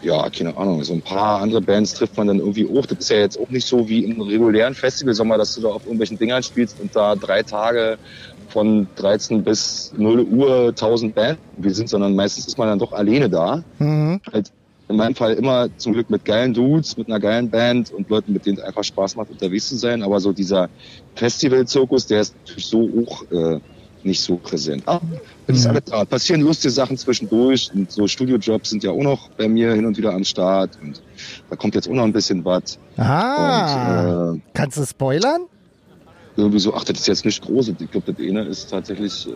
ja, 0.00 0.28
keine 0.30 0.56
Ahnung, 0.56 0.82
so 0.82 0.92
ein 0.92 1.02
paar 1.02 1.40
andere 1.40 1.60
Bands 1.60 1.94
trifft 1.94 2.16
man 2.16 2.26
dann 2.26 2.38
irgendwie 2.38 2.66
auch. 2.66 2.86
Das 2.86 2.98
ist 2.98 3.10
ja 3.10 3.18
jetzt 3.18 3.38
auch 3.38 3.48
nicht 3.48 3.66
so 3.66 3.88
wie 3.88 4.04
im 4.04 4.20
regulären 4.20 4.74
Festivalsommer, 4.74 5.38
dass 5.38 5.54
du 5.54 5.60
da 5.60 5.68
auf 5.68 5.84
irgendwelchen 5.84 6.18
Dingern 6.18 6.42
spielst 6.42 6.80
und 6.80 6.94
da 6.94 7.14
drei 7.16 7.42
Tage 7.42 7.98
von 8.48 8.88
13 8.96 9.44
bis 9.44 9.92
0 9.96 10.20
Uhr 10.20 10.68
1000 10.68 11.14
Bands 11.14 11.42
wir 11.56 11.74
sind, 11.74 11.88
sondern 11.88 12.14
meistens 12.14 12.46
ist 12.46 12.58
man 12.58 12.68
dann 12.68 12.78
doch 12.78 12.92
alleine 12.92 13.30
da. 13.30 13.62
Mhm. 13.78 14.20
Halt 14.32 14.50
in 14.92 14.98
meinem 14.98 15.14
Fall 15.14 15.34
immer 15.34 15.68
zum 15.78 15.92
Glück 15.94 16.08
mit 16.10 16.24
geilen 16.24 16.54
Dudes, 16.54 16.96
mit 16.96 17.08
einer 17.08 17.18
geilen 17.20 17.50
Band 17.50 17.92
und 17.92 18.08
Leuten, 18.08 18.32
mit 18.32 18.46
denen 18.46 18.58
es 18.58 18.64
einfach 18.64 18.84
Spaß 18.84 19.16
macht, 19.16 19.30
unterwegs 19.30 19.68
zu 19.68 19.76
sein. 19.76 20.02
Aber 20.02 20.20
so 20.20 20.32
dieser 20.32 20.68
Festival-Zirkus, 21.16 22.06
der 22.06 22.20
ist 22.20 22.34
natürlich 22.40 22.66
so 22.66 22.88
auch 23.06 23.22
äh, 23.32 23.60
nicht 24.04 24.20
so 24.20 24.36
präsent. 24.36 24.82
Aber 24.86 25.00
das 25.46 25.58
ist 25.58 25.64
Mhm. 25.64 25.70
alles 25.70 25.84
da. 25.86 26.04
Passieren 26.04 26.40
lustige 26.42 26.70
Sachen 26.72 26.96
zwischendurch 26.96 27.70
und 27.74 27.90
so 27.90 28.06
Studiojobs 28.08 28.70
sind 28.70 28.82
ja 28.82 28.90
auch 28.90 29.02
noch 29.02 29.28
bei 29.30 29.48
mir 29.48 29.72
hin 29.74 29.86
und 29.86 29.96
wieder 29.96 30.12
am 30.12 30.24
Start 30.24 30.70
und 30.82 31.00
da 31.50 31.56
kommt 31.56 31.74
jetzt 31.76 31.88
auch 31.88 31.92
noch 31.94 32.04
ein 32.04 32.12
bisschen 32.12 32.44
was. 32.44 32.78
Ah. 32.96 34.32
Äh, 34.34 34.40
Kannst 34.54 34.78
du 34.78 34.84
spoilern? 34.86 35.42
Irgendwie 36.36 36.58
so, 36.58 36.72
ach, 36.74 36.84
das 36.84 36.98
ist 37.00 37.08
jetzt 37.08 37.24
nicht 37.24 37.42
groß. 37.42 37.68
Ich 37.68 37.90
glaube, 37.90 38.12
das 38.12 38.24
eine 38.26 38.42
ist 38.44 38.70
tatsächlich, 38.70 39.26
äh, 39.28 39.30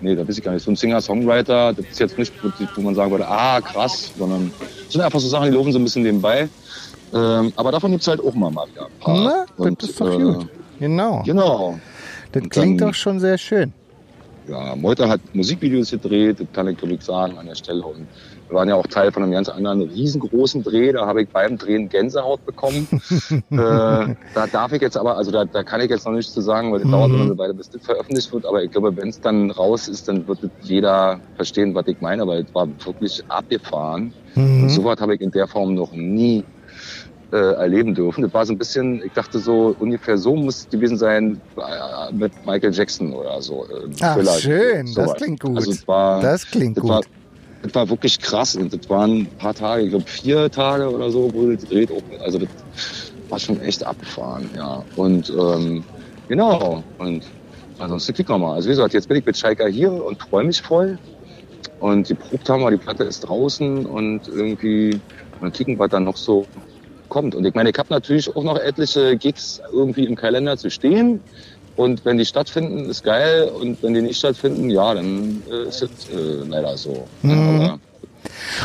nee, 0.00 0.14
da 0.14 0.26
weiß 0.26 0.38
ich 0.38 0.44
gar 0.44 0.52
nicht, 0.52 0.62
so 0.64 0.70
ein 0.70 0.76
Singer-Songwriter, 0.76 1.72
das 1.72 1.84
ist 1.90 1.98
jetzt 2.00 2.16
nicht, 2.18 2.32
wo 2.76 2.80
man 2.82 2.94
sagen 2.94 3.10
würde, 3.10 3.26
ah, 3.26 3.60
krass, 3.60 4.12
sondern 4.16 4.52
das 4.84 4.92
sind 4.92 5.00
einfach 5.02 5.18
so 5.20 5.28
Sachen, 5.28 5.50
die 5.50 5.56
laufen 5.56 5.72
so 5.72 5.78
ein 5.78 5.84
bisschen 5.84 6.02
nebenbei. 6.02 6.48
Ähm, 7.12 7.52
aber 7.56 7.72
davon 7.72 7.90
gibt's 7.90 8.06
halt 8.06 8.20
auch 8.20 8.34
mal, 8.34 8.50
mal 8.52 8.68
wieder 8.70 8.86
ein 8.86 8.92
paar. 9.00 9.46
Na, 9.58 9.70
das 9.74 9.90
ist 9.90 10.00
doch 10.00 10.16
gut. 10.16 10.46
Genau. 10.78 11.22
Genau. 11.24 11.80
Das 12.30 12.42
Und 12.44 12.50
klingt 12.50 12.80
dann- 12.80 12.88
doch 12.88 12.94
schon 12.94 13.18
sehr 13.18 13.36
schön. 13.36 13.72
Ja, 14.48 14.74
Meuter 14.76 15.08
hat 15.08 15.20
Musikvideos 15.32 15.90
gedreht, 15.90 16.40
das 16.40 16.46
kann 16.52 16.66
ich 16.68 16.76
glaube 16.78 16.94
ich 16.94 17.02
sagen 17.02 17.36
an 17.38 17.46
der 17.46 17.54
Stelle. 17.56 17.82
Und 17.84 18.06
wir 18.50 18.56
waren 18.56 18.68
ja 18.68 18.74
auch 18.74 18.86
Teil 18.88 19.12
von 19.12 19.22
einem 19.22 19.32
ganz 19.32 19.48
anderen 19.48 19.80
riesengroßen 19.80 20.62
Dreh. 20.64 20.92
Da 20.92 21.06
habe 21.06 21.22
ich 21.22 21.30
beim 21.30 21.56
Drehen 21.56 21.88
Gänsehaut 21.88 22.44
bekommen. 22.44 22.88
äh, 23.52 24.14
da 24.32 24.46
darf 24.50 24.72
ich 24.72 24.82
jetzt 24.82 24.96
aber, 24.96 25.16
also 25.16 25.30
da, 25.30 25.44
da 25.44 25.62
kann 25.62 25.80
ich 25.80 25.88
jetzt 25.90 26.04
noch 26.04 26.12
nichts 26.12 26.32
zu 26.32 26.40
sagen, 26.40 26.72
weil 26.72 26.80
das 26.80 26.88
Mhm. 26.88 26.92
dauert 26.92 27.12
noch 27.12 27.20
eine 27.20 27.38
Weile, 27.38 27.54
bis 27.54 27.70
das 27.70 27.82
veröffentlicht 27.84 28.32
wird. 28.32 28.44
Aber 28.46 28.62
ich 28.64 28.70
glaube, 28.72 28.96
wenn 28.96 29.08
es 29.08 29.20
dann 29.20 29.50
raus 29.52 29.86
ist, 29.86 30.08
dann 30.08 30.26
wird 30.26 30.42
das 30.42 30.50
jeder 30.58 31.20
verstehen, 31.34 31.74
was 31.74 31.86
ich 31.86 32.00
meine, 32.00 32.26
weil 32.26 32.42
es 32.42 32.52
war 32.54 32.68
wirklich 32.84 33.20
abgefahren. 33.28 34.14
Und 34.34 34.64
Mhm. 34.64 34.68
sowas 34.68 35.00
habe 35.00 35.14
ich 35.14 35.20
in 35.20 35.30
der 35.30 35.46
Form 35.46 35.74
noch 35.74 35.92
nie 35.92 36.44
äh, 37.32 37.36
erleben 37.54 37.94
dürfen. 37.94 38.22
Das 38.22 38.32
war 38.34 38.44
so 38.44 38.52
ein 38.52 38.58
bisschen, 38.58 39.00
ich 39.04 39.12
dachte 39.12 39.38
so, 39.38 39.76
ungefähr 39.78 40.18
so 40.18 40.34
muss 40.34 40.62
es 40.62 40.68
gewesen 40.68 40.98
sein 40.98 41.40
äh, 41.56 42.12
mit 42.12 42.32
Michael 42.44 42.72
Jackson 42.74 43.12
oder 43.12 43.40
so. 43.40 43.64
äh, 43.68 43.88
Ach, 44.00 44.20
schön, 44.40 44.86
das 44.86 44.94
sowas. 44.94 45.16
klingt 45.18 45.40
gut. 45.40 45.56
Also 45.56 45.70
es 45.70 45.86
war, 45.86 46.20
Das 46.20 46.44
klingt 46.50 46.76
das 46.78 46.82
gut. 46.82 46.90
War, 46.90 47.00
das 47.62 47.74
war 47.74 47.90
wirklich 47.90 48.18
krass 48.20 48.54
und 48.54 48.72
das 48.72 48.88
waren 48.88 49.22
ein 49.22 49.30
paar 49.36 49.54
Tage, 49.54 49.84
ich 49.84 49.90
glaube 49.90 50.08
vier 50.08 50.50
Tage 50.50 50.90
oder 50.90 51.10
so, 51.10 51.32
wurde 51.32 51.54
das 51.56 51.68
gedreht. 51.68 51.90
Also 52.20 52.38
das 52.38 52.48
war 53.28 53.38
schon 53.38 53.60
echt 53.60 53.86
abgefahren, 53.86 54.50
ja. 54.54 54.84
Und 54.94 55.28
ähm, 55.30 55.84
genau, 56.28 56.84
und 56.96 57.24
ansonsten 57.78 58.14
klicken 58.14 58.34
wir 58.34 58.38
mal. 58.38 58.54
Also 58.54 58.68
wie 58.68 58.72
gesagt, 58.72 58.94
jetzt 58.94 59.08
bin 59.08 59.18
ich 59.18 59.26
mit 59.26 59.36
Schalker 59.36 59.68
hier 59.68 59.92
und 59.92 60.20
freue 60.22 60.44
mich 60.44 60.60
voll. 60.60 60.98
Und 61.78 62.08
die 62.08 62.14
probt 62.14 62.48
haben 62.48 62.62
wir, 62.62 62.70
die 62.70 62.78
Platte 62.78 63.04
ist 63.04 63.20
draußen 63.20 63.86
und 63.86 64.28
irgendwie 64.28 65.00
mal 65.38 65.50
kicken, 65.50 65.78
was 65.78 65.88
dann 65.88 66.04
noch 66.04 66.16
so 66.16 66.46
kommt. 67.08 67.34
Und 67.34 67.44
ich 67.46 67.54
meine, 67.54 67.70
ich 67.70 67.78
habe 67.78 67.92
natürlich 67.92 68.34
auch 68.34 68.44
noch 68.44 68.58
etliche 68.58 69.16
Gigs 69.16 69.60
irgendwie 69.72 70.06
im 70.06 70.14
Kalender 70.16 70.56
zu 70.56 70.70
stehen. 70.70 71.24
Und 71.80 72.04
wenn 72.04 72.18
die 72.18 72.26
stattfinden, 72.26 72.90
ist 72.90 73.02
geil. 73.04 73.44
Und 73.58 73.82
wenn 73.82 73.94
die 73.94 74.02
nicht 74.02 74.18
stattfinden, 74.18 74.68
ja, 74.68 74.92
dann 74.92 75.42
äh, 75.50 75.68
ist 75.68 75.80
es 75.82 75.90
äh, 76.14 76.44
leider 76.46 76.76
so. 76.76 77.06
Ja, 77.22 77.28
Mhm. 77.34 77.60
aber 77.60 77.78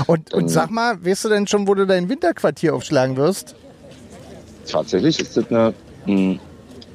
Und, 0.07 0.33
und 0.33 0.41
dann- 0.41 0.49
sag 0.49 0.69
mal, 0.69 0.97
weißt 1.05 1.23
du 1.25 1.29
denn 1.29 1.47
schon, 1.47 1.65
wo 1.65 1.75
du 1.75 1.85
dein 1.87 2.09
Winterquartier 2.09 2.75
aufschlagen 2.75 3.15
wirst? 3.15 3.55
tatsächlich 4.69 5.19
ist 5.21 5.37
das 5.37 5.45
eine, 5.49 5.73
mh, 6.07 6.39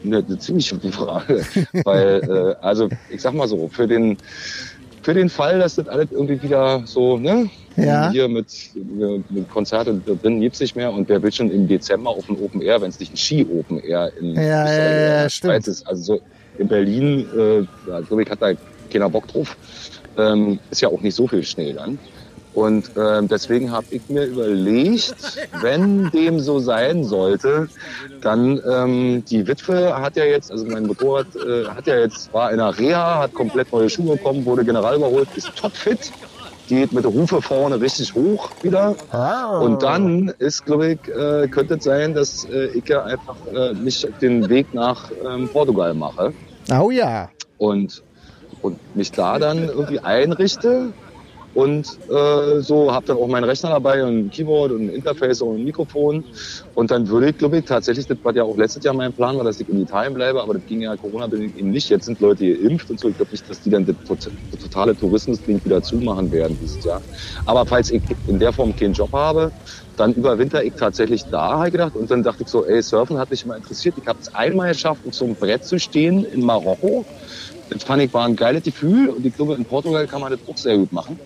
eine, 0.05 0.17
eine 0.19 0.39
ziemlich 0.39 0.69
gute 0.71 0.93
Frage. 0.93 1.43
Weil, 1.85 2.57
äh, 2.61 2.65
also 2.67 2.89
ich 3.09 3.23
sag 3.23 3.33
mal 3.33 3.49
so, 3.49 3.69
für 3.69 3.87
den, 3.89 4.19
für 5.03 5.15
den 5.15 5.29
Fall, 5.29 5.59
dass 5.59 5.77
das 5.77 5.89
alles 5.89 6.09
irgendwie 6.11 6.43
wieder 6.43 6.83
so, 6.85 7.19
ne? 7.19 7.49
Ja. 7.77 8.11
Hier 8.11 8.29
mit, 8.29 8.47
mit 9.31 9.49
Konzerten 9.51 10.03
da 10.05 10.13
drin 10.15 10.41
gibt's 10.41 10.61
nicht 10.61 10.77
mehr 10.77 10.93
und 10.93 11.09
wer 11.09 11.23
will 11.23 11.33
schon 11.33 11.51
im 11.51 11.67
Dezember 11.69 12.11
auf 12.11 12.29
ein 12.29 12.37
Open 12.43 12.61
Air, 12.61 12.81
wenn 12.83 12.91
es 12.91 13.01
nicht 13.01 13.13
ein 13.13 13.17
Ski-Open 13.17 13.79
Air 13.81 14.13
in 14.21 14.35
Ja, 14.35 14.43
ja, 14.43 15.23
ja. 15.23 15.31
Schweiz 15.31 15.67
ist. 15.67 15.87
Also 15.87 16.17
so 16.17 16.21
in 16.59 16.69
Berlin, 16.69 17.27
äh, 17.33 18.03
glaube 18.03 18.23
ich, 18.23 18.31
hat 18.31 18.43
da 18.43 18.53
keiner 18.93 19.09
Bock 19.09 19.29
drauf. 19.29 19.57
Ähm, 20.19 20.59
ist 20.71 20.83
ja 20.83 20.89
auch 20.89 21.01
nicht 21.01 21.15
so 21.15 21.27
viel 21.27 21.43
Schnee 21.43 21.73
dann. 21.73 21.99
Und 22.53 22.97
äh, 22.97 23.23
deswegen 23.23 23.71
habe 23.71 23.87
ich 23.91 24.03
mir 24.09 24.25
überlegt, 24.25 25.15
wenn 25.61 26.11
dem 26.11 26.41
so 26.41 26.59
sein 26.59 27.05
sollte, 27.05 27.69
dann 28.23 28.61
ähm, 28.69 29.25
die 29.25 29.47
Witwe 29.47 29.97
hat 29.97 30.17
ja 30.17 30.25
jetzt, 30.25 30.51
also 30.51 30.67
mein 30.67 30.87
Motorrad 30.87 31.29
äh, 31.37 31.67
hat 31.67 31.87
ja 31.87 31.99
jetzt, 31.99 32.33
war 32.35 32.51
in 32.51 32.59
der 32.59 32.77
Reha, 32.77 33.21
hat 33.21 33.35
komplett 33.35 33.73
neue 33.73 33.89
Schuhe 33.89 34.17
bekommen, 34.17 34.45
wurde 34.45 34.65
general 34.65 34.97
überholt, 34.97 35.29
ist 35.37 35.55
topfit, 35.55 36.13
geht 36.67 36.93
mit 36.93 37.05
der 37.05 37.13
Hufe 37.13 37.41
vorne 37.41 37.81
richtig 37.81 38.15
hoch 38.15 38.51
wieder. 38.63 38.97
Und 39.61 39.83
dann 39.85 40.33
ist, 40.39 40.67
glaube 40.67 40.93
ich, 40.93 41.09
äh, 41.09 41.47
könnte 41.47 41.75
es 41.75 41.85
sein, 41.85 42.15
dass 42.15 42.45
äh, 42.47 42.67
ich 42.75 42.89
ja 42.89 43.05
einfach 43.05 43.37
äh, 43.55 43.75
mich 43.75 44.09
auf 44.09 44.19
den 44.19 44.49
Weg 44.49 44.75
nach 44.75 45.11
ähm, 45.25 45.49
Portugal 45.49 45.95
mache. 45.95 46.33
Oh 46.81 46.91
ja. 46.91 47.31
Und, 47.59 48.03
und 48.63 48.77
mich 48.97 49.13
da 49.13 49.39
dann 49.39 49.69
irgendwie 49.69 50.01
einrichte 50.01 50.93
und 51.53 51.87
äh, 52.09 52.61
so 52.61 52.93
habe 52.93 53.05
dann 53.07 53.17
auch 53.17 53.29
meinen 53.29 53.45
Rechner 53.45 53.71
dabei 53.71 54.05
und 54.05 54.27
ein 54.27 54.31
Keyboard 54.31 54.73
und 54.73 54.85
ein 54.87 54.89
Interface 54.89 55.41
und 55.43 55.57
ein 55.57 55.65
Mikrofon. 55.65 56.25
Und 56.75 56.91
dann 56.91 57.09
würde 57.09 57.31
ich, 57.31 57.37
glaube 57.37 57.59
ich, 57.59 57.65
tatsächlich, 57.65 58.07
das 58.07 58.19
war 58.23 58.35
ja 58.37 58.45
auch 58.45 58.57
letztes 58.57 58.85
Jahr 58.85 58.95
mein 58.95 59.13
Plan, 59.13 59.37
war, 59.37 59.45
dass 59.45 59.59
ich 59.61 59.69
in 59.69 59.81
Italien 59.81 60.15
bleibe, 60.15 60.43
aber 60.43 60.55
das 60.55 60.65
ging 60.67 60.81
ja 60.81 60.97
Corona-bedingt 60.97 61.57
eben 61.57 61.71
nicht. 61.71 61.89
Jetzt 61.91 62.05
sind 62.07 62.21
Leute 62.21 62.47
geimpft 62.57 62.91
und 62.91 63.01
so. 63.01 63.09
Ich 63.09 63.17
glaube 63.17 63.33
nicht, 63.33 63.49
dass 63.51 63.61
die 63.61 63.71
dann 63.71 63.85
das, 63.85 63.97
totale 64.59 64.95
Tourismusding 64.97 65.61
wieder 65.65 65.83
zumachen 65.83 66.31
werden 66.31 66.57
dieses 66.57 66.83
Jahr. 66.85 67.03
Aber 67.45 67.67
falls 67.67 67.91
ich 67.91 68.03
in 68.27 68.39
der 68.39 68.53
Form 68.53 68.75
keinen 68.75 68.93
Job 68.93 69.13
habe, 69.13 69.53
dann 69.97 70.15
überwinter 70.15 70.65
ich 70.65 70.75
tatsächlich 70.75 71.29
da, 71.29 71.67
ich 71.67 71.73
gedacht. 71.73 71.95
Und 71.97 72.11
dann 72.11 72.23
dachte 72.23 72.45
ich 72.45 72.49
so, 72.49 72.65
ey, 72.67 72.83
Surfen 72.83 73.19
hat 73.19 73.31
mich 73.31 73.45
immer 73.45 73.57
interessiert. 73.57 73.97
Ich 73.99 74.07
habe 74.07 74.19
es 74.21 74.29
einmal 74.33 74.69
geschafft, 74.73 75.05
auf 75.05 75.15
so 75.15 75.25
einem 75.27 75.37
Brett 75.37 75.65
zu 75.65 75.79
stehen 75.79 76.25
in 76.25 76.43
Marokko. 76.43 77.07
Das 77.69 77.85
fand 77.85 78.03
ich 78.03 78.13
war 78.13 78.27
ein 78.27 78.37
geiles 78.37 78.63
Gefühl 78.63 79.11
und 79.11 79.25
ich 79.27 79.35
glaube, 79.35 79.55
in 79.55 79.67
Portugal 79.67 80.07
kann 80.07 80.21
man 80.21 80.33
das 80.33 80.41
auch 80.47 80.57
sehr 80.57 80.77
gut 80.79 80.93
machen. 80.93 81.21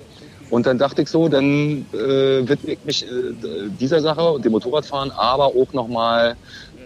Und 0.48 0.66
dann 0.66 0.78
dachte 0.78 1.02
ich 1.02 1.08
so, 1.08 1.28
dann 1.28 1.86
äh, 1.92 2.48
widme 2.48 2.72
ich 2.72 2.84
mich 2.84 3.02
äh, 3.04 3.08
dieser 3.70 4.00
Sache 4.00 4.30
und 4.30 4.44
dem 4.44 4.52
Motorradfahren, 4.52 5.10
aber 5.10 5.46
auch 5.46 5.72
nochmal 5.72 6.36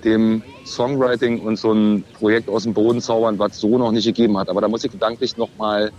dem 0.04 0.42
Songwriting 0.64 1.40
und 1.40 1.56
so 1.56 1.72
ein 1.72 2.04
Projekt 2.12 2.48
aus 2.48 2.62
dem 2.64 2.74
Boden 2.74 3.00
zaubern, 3.00 3.38
was 3.38 3.58
so 3.58 3.78
noch 3.78 3.90
nicht 3.92 4.04
gegeben 4.04 4.38
hat. 4.38 4.48
Aber 4.48 4.60
da 4.60 4.68
muss 4.68 4.84
ich 4.84 4.92
gedanklich 4.92 5.36
nochmal 5.36 5.92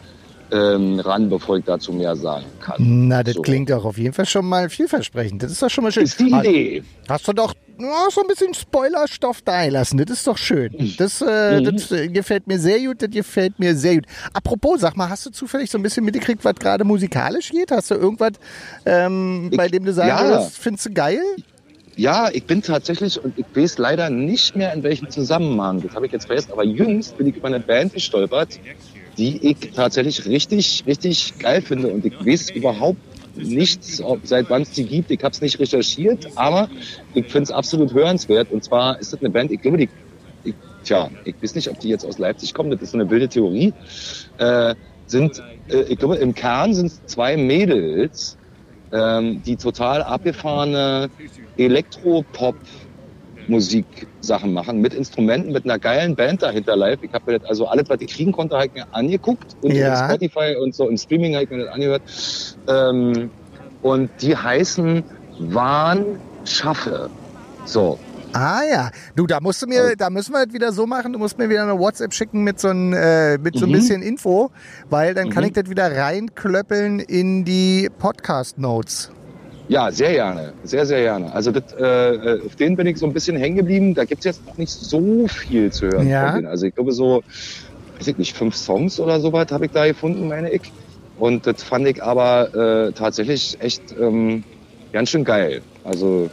ähm, 0.51 0.99
ran, 0.99 1.29
bevor 1.29 1.57
ich 1.57 1.65
dazu 1.65 1.91
mehr 1.93 2.15
sagen 2.15 2.45
kann. 2.59 2.75
Na, 3.07 3.23
das 3.23 3.35
So. 3.35 3.41
klingt 3.41 3.69
doch 3.69 3.85
auf 3.85 3.97
jeden 3.97 4.13
Fall 4.13 4.25
schon 4.25 4.45
mal 4.45 4.69
vielversprechend. 4.69 5.43
Das 5.43 5.51
ist 5.51 5.61
doch 5.61 5.69
schon 5.69 5.83
mal 5.83 5.91
schön. 5.91 6.03
Ist 6.03 6.19
die 6.19 6.29
Idee. 6.31 6.83
Hast 7.07 7.27
du 7.27 7.33
doch 7.33 7.53
ja, 7.81 8.07
so 8.11 8.19
ein 8.21 8.27
bisschen 8.27 8.53
Spoilerstoff 8.53 9.41
da 9.41 9.63
lassen. 9.65 9.97
Das 9.99 10.09
ist 10.17 10.27
doch 10.27 10.37
schön. 10.37 10.71
Das, 10.97 11.21
äh, 11.21 11.61
Mhm. 11.61 11.63
das 11.75 11.91
äh, 11.93 12.09
gefällt 12.09 12.45
mir 12.45 12.59
sehr 12.59 12.79
gut. 12.79 13.01
Das 13.01 13.09
gefällt 13.09 13.57
mir 13.57 13.73
sehr 13.75 13.95
gut. 13.95 14.05
Apropos, 14.33 14.81
sag 14.81 14.97
mal, 14.97 15.07
hast 15.09 15.25
du 15.25 15.29
zufällig 15.29 15.71
so 15.71 15.77
ein 15.77 15.81
bisschen 15.83 16.03
mitgekriegt, 16.03 16.43
was 16.43 16.55
gerade 16.55 16.83
musikalisch 16.83 17.51
geht? 17.51 17.71
Hast 17.71 17.91
du 17.91 17.95
irgendwas, 17.95 18.33
ähm, 18.85 19.49
bei 19.55 19.67
Ich- 19.67 19.71
dem 19.71 19.85
du 19.85 19.93
sagen 19.93 20.09
ja. 20.09 20.23
würdest, 20.27 20.57
findest 20.57 20.87
du 20.87 20.93
geil? 20.93 21.21
Ja, 21.95 22.29
ich 22.31 22.45
bin 22.45 22.61
tatsächlich, 22.61 23.21
und 23.21 23.37
ich 23.37 23.45
weiß 23.53 23.77
leider 23.77 24.09
nicht 24.09 24.55
mehr, 24.55 24.73
in 24.73 24.83
welchem 24.83 25.09
Zusammenhang, 25.09 25.81
das 25.81 25.93
habe 25.95 26.05
ich 26.05 26.11
jetzt 26.13 26.27
vergessen, 26.27 26.51
aber 26.53 26.63
jüngst 26.63 27.17
bin 27.17 27.27
ich 27.27 27.35
über 27.35 27.47
eine 27.47 27.59
Band 27.59 27.93
gestolpert, 27.93 28.57
die 29.19 29.49
ich 29.49 29.71
tatsächlich 29.73 30.25
richtig, 30.25 30.83
richtig 30.87 31.37
geil 31.39 31.61
finde. 31.61 31.89
Und 31.89 32.05
ich 32.05 32.13
weiß 32.25 32.51
überhaupt 32.51 32.99
nichts, 33.35 34.01
ob, 34.01 34.25
seit 34.25 34.49
wann 34.49 34.61
es 34.61 34.71
die 34.71 34.85
gibt. 34.85 35.11
Ich 35.11 35.21
habe 35.21 35.33
es 35.33 35.41
nicht 35.41 35.59
recherchiert, 35.59 36.27
aber 36.35 36.69
ich 37.13 37.25
finde 37.25 37.43
es 37.43 37.51
absolut 37.51 37.93
hörenswert. 37.93 38.49
Und 38.49 38.63
zwar 38.63 38.97
ist 38.99 39.11
das 39.11 39.19
eine 39.19 39.29
Band, 39.29 39.51
ich 39.51 39.61
glaube, 39.61 39.77
die, 39.77 39.89
ich, 40.43 40.55
tja, 40.83 41.09
ich 41.25 41.35
weiß 41.41 41.55
nicht, 41.55 41.69
ob 41.69 41.79
die 41.81 41.89
jetzt 41.89 42.05
aus 42.05 42.17
Leipzig 42.17 42.53
kommen, 42.53 42.71
das 42.71 42.81
ist 42.81 42.91
so 42.91 42.97
eine 42.97 43.09
wilde 43.09 43.27
Theorie, 43.27 43.73
äh, 44.37 44.73
sind, 45.05 45.43
äh, 45.67 45.81
ich 45.89 45.99
glaube, 45.99 46.15
im 46.15 46.33
Kern 46.33 46.73
sind 46.73 46.87
es 46.87 47.05
zwei 47.05 47.35
Mädels, 47.35 48.37
ähm, 48.93 49.43
die 49.43 49.57
total 49.57 50.01
abgefahrene 50.01 51.09
Elektropop 51.57 52.55
Musiksachen 53.49 54.53
machen 54.53 54.79
mit 54.81 54.93
Instrumenten, 54.93 55.51
mit 55.51 55.65
einer 55.65 55.79
geilen 55.79 56.15
Band 56.15 56.41
dahinter 56.41 56.75
live. 56.75 56.99
Ich 57.01 57.11
habe 57.13 57.31
mir 57.31 57.39
das, 57.39 57.49
also 57.49 57.67
alles, 57.67 57.89
was 57.89 57.97
ich 58.01 58.13
kriegen 58.13 58.31
konnte, 58.31 58.55
habe 58.55 58.67
ich 58.67 58.73
mir 58.73 58.85
angeguckt 58.91 59.55
und 59.61 59.71
Ja. 59.73 60.05
Spotify 60.05 60.55
und 60.61 60.73
so 60.75 60.87
im 60.87 60.97
Streaming 60.97 61.33
habe 61.35 61.43
ich 61.45 61.49
mir 61.49 61.65
das 61.65 61.73
angehört. 61.73 62.03
Ähm, 62.67 63.31
und 63.81 64.09
die 64.21 64.35
heißen 64.35 65.03
Wahn 65.39 66.19
Schaffe. 66.43 67.09
So. 67.65 67.99
Ah 68.33 68.61
ja, 68.69 68.91
du, 69.15 69.25
da 69.25 69.39
musst 69.41 69.61
du 69.61 69.67
mir, 69.67 69.95
da 69.97 70.09
müssen 70.11 70.33
wir 70.33 70.45
das 70.45 70.53
wieder 70.53 70.71
so 70.71 70.85
machen, 70.85 71.13
du 71.13 71.19
musst 71.19 71.37
mir 71.39 71.49
wieder 71.49 71.63
eine 71.63 71.79
WhatsApp 71.79 72.13
schicken 72.13 72.43
mit 72.43 72.59
so 72.59 72.67
ein, 72.67 72.93
äh, 72.93 73.37
mit 73.39 73.57
so 73.57 73.65
ein 73.65 73.69
Mhm. 73.69 73.73
bisschen 73.73 74.01
Info, 74.03 74.51
weil 74.89 75.15
dann 75.15 75.29
kann 75.29 75.43
Mhm. 75.43 75.47
ich 75.47 75.53
das 75.53 75.69
wieder 75.69 75.95
reinklöppeln 75.95 76.99
in 76.99 77.43
die 77.43 77.89
Podcast-Notes. 77.97 79.11
Ja, 79.69 79.91
sehr 79.91 80.13
gerne. 80.13 80.53
Sehr, 80.63 80.85
sehr 80.87 81.01
gerne. 81.01 81.31
Also 81.31 81.51
das, 81.51 81.73
äh, 81.79 82.39
auf 82.45 82.55
den 82.55 82.75
bin 82.75 82.87
ich 82.87 82.97
so 82.97 83.05
ein 83.05 83.13
bisschen 83.13 83.37
hängen 83.37 83.55
geblieben. 83.55 83.93
Da 83.93 84.03
gibt's 84.03 84.25
jetzt 84.25 84.45
noch 84.47 84.57
nicht 84.57 84.71
so 84.71 85.27
viel 85.27 85.71
zu 85.71 85.87
hören 85.87 86.09
Ja. 86.09 86.25
von 86.25 86.35
denen. 86.41 86.47
Also 86.47 86.65
ich 86.65 86.73
glaube 86.73 86.91
so, 86.91 87.21
weiß 87.99 88.07
ich 88.07 88.17
nicht, 88.17 88.35
fünf 88.35 88.55
Songs 88.55 88.99
oder 88.99 89.19
sowas 89.19 89.47
habe 89.51 89.65
ich 89.67 89.71
da 89.71 89.85
gefunden, 89.85 90.27
meine 90.27 90.51
ich. 90.51 90.61
Und 91.19 91.45
das 91.45 91.61
fand 91.61 91.87
ich 91.87 92.01
aber 92.01 92.87
äh, 92.87 92.91
tatsächlich 92.93 93.57
echt 93.61 93.83
ähm, 93.99 94.43
ganz 94.91 95.09
schön 95.11 95.23
geil. 95.23 95.61
Also 95.83 96.31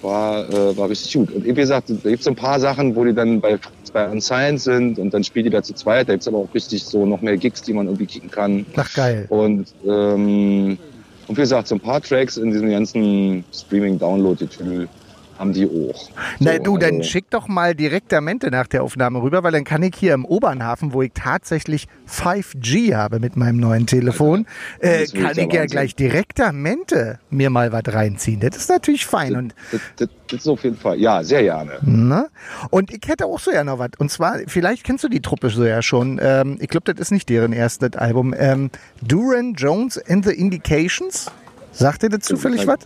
war, 0.00 0.48
äh, 0.48 0.76
war 0.76 0.88
richtig 0.88 1.12
gut. 1.14 1.32
Und 1.32 1.44
wie 1.44 1.54
gesagt, 1.54 1.90
da 1.90 2.08
gibt's 2.10 2.24
so 2.24 2.30
ein 2.30 2.36
paar 2.36 2.60
Sachen, 2.60 2.94
wo 2.94 3.04
die 3.04 3.14
dann 3.14 3.40
bei, 3.40 3.58
bei 3.92 4.08
Unsigned 4.08 4.60
sind 4.60 5.00
und 5.00 5.12
dann 5.12 5.24
spielen 5.24 5.46
die 5.46 5.50
da 5.50 5.62
zu 5.62 5.74
zweit. 5.74 6.08
Da 6.08 6.12
gibt's 6.12 6.28
aber 6.28 6.38
auch 6.38 6.54
richtig 6.54 6.84
so 6.84 7.04
noch 7.04 7.20
mehr 7.20 7.36
Gigs, 7.36 7.62
die 7.62 7.72
man 7.72 7.86
irgendwie 7.86 8.06
kicken 8.06 8.30
kann. 8.30 8.64
Ach 8.76 8.94
geil. 8.94 9.26
Und, 9.28 9.74
ähm, 9.84 10.78
und 11.26 11.36
wie 11.36 11.42
gesagt, 11.42 11.68
so 11.68 11.76
ein 11.76 11.80
paar 11.80 12.00
Tracks 12.02 12.36
in 12.36 12.50
diesem 12.50 12.70
ganzen 12.70 13.46
Streaming-Download-Getüdel 13.52 14.90
haben 15.38 15.52
die 15.52 15.66
auch. 15.66 16.10
Na 16.38 16.52
So, 16.56 16.62
du, 16.62 16.78
dann 16.78 16.96
also- 16.98 17.08
schick 17.10 17.28
doch 17.30 17.48
mal 17.48 17.74
direktamente 17.74 18.50
nach 18.50 18.66
der 18.66 18.82
Aufnahme 18.82 19.20
rüber, 19.22 19.42
weil 19.42 19.52
dann 19.52 19.64
kann 19.64 19.82
ich 19.82 19.94
hier 19.96 20.14
im 20.14 20.24
Obernhafen, 20.24 20.92
wo 20.92 21.02
ich 21.02 21.10
tatsächlich 21.14 21.86
5G 22.08 22.94
habe 22.94 23.18
mit 23.20 23.36
meinem 23.36 23.56
neuen 23.58 23.86
Telefon, 23.86 24.46
äh, 24.80 25.00
Das 25.00 25.12
kann 25.12 25.30
ich 25.32 25.38
ja 25.38 25.60
Wahnsinn. 25.60 25.66
gleich 25.66 25.94
direktamente 25.96 27.18
mir 27.30 27.50
mal 27.50 27.72
was 27.72 27.82
reinziehen. 27.86 28.40
Das 28.40 28.56
ist 28.56 28.68
natürlich 28.68 29.06
fein. 29.06 29.34
Und, 29.36 29.54
Das, 29.72 29.80
das, 29.96 30.08
das 30.28 30.40
ist 30.40 30.48
auf 30.48 30.62
jeden 30.64 30.76
Fall, 30.76 30.98
ja, 30.98 31.22
sehr 31.22 31.42
gerne. 31.42 31.78
ne? 31.82 32.28
und 32.70 32.90
ich 32.92 33.00
hätte 33.08 33.26
auch 33.26 33.38
so 33.40 33.50
ja 33.50 33.64
noch 33.64 33.78
was. 33.78 33.90
Und 33.98 34.10
zwar, 34.10 34.38
vielleicht 34.46 34.84
kennst 34.84 35.04
du 35.04 35.08
die 35.08 35.20
Truppe 35.20 35.50
so 35.50 35.64
ja 35.64 35.82
schon. 35.82 36.18
Ähm, 36.22 36.58
ich 36.60 36.68
glaube, 36.68 36.92
das 36.92 37.00
ist 37.00 37.10
nicht 37.10 37.28
deren 37.28 37.52
erstes 37.52 37.96
Album. 37.96 38.34
Ähm, 38.36 38.70
Duran 39.02 39.54
Jones 39.54 39.98
and 40.08 40.24
the 40.24 40.32
Indications. 40.32 41.30
Sagt 41.72 42.02
dir 42.02 42.08
das 42.08 42.20
zufällig 42.20 42.66
was? 42.66 42.78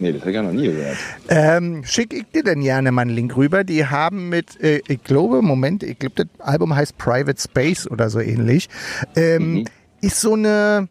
Nee, 0.00 0.12
das 0.12 0.20
habe 0.22 0.30
ich 0.30 0.36
ja 0.36 0.42
noch 0.42 0.52
nie 0.52 0.66
gehört. 0.66 0.96
Ähm, 1.28 1.82
schick 1.84 2.12
ich 2.12 2.24
dir 2.34 2.42
denn 2.42 2.60
gerne 2.62 2.90
mal 2.92 3.02
einen 3.02 3.12
Link 3.12 3.36
rüber. 3.36 3.64
Die 3.64 3.86
haben 3.86 4.28
mit, 4.28 4.60
äh, 4.60 4.80
ich 4.88 5.02
glaube, 5.04 5.40
Moment, 5.40 5.82
ich 5.82 5.98
glaube, 5.98 6.14
das 6.16 6.26
Album 6.46 6.74
heißt 6.74 6.98
Private 6.98 7.40
Space 7.40 7.86
oder 7.88 8.10
so 8.10 8.20
ähnlich. 8.20 8.68
Ähm, 9.16 9.54
Mhm. 9.54 9.64
Ist 10.00 10.20
so 10.20 10.34
eine, 10.34 10.88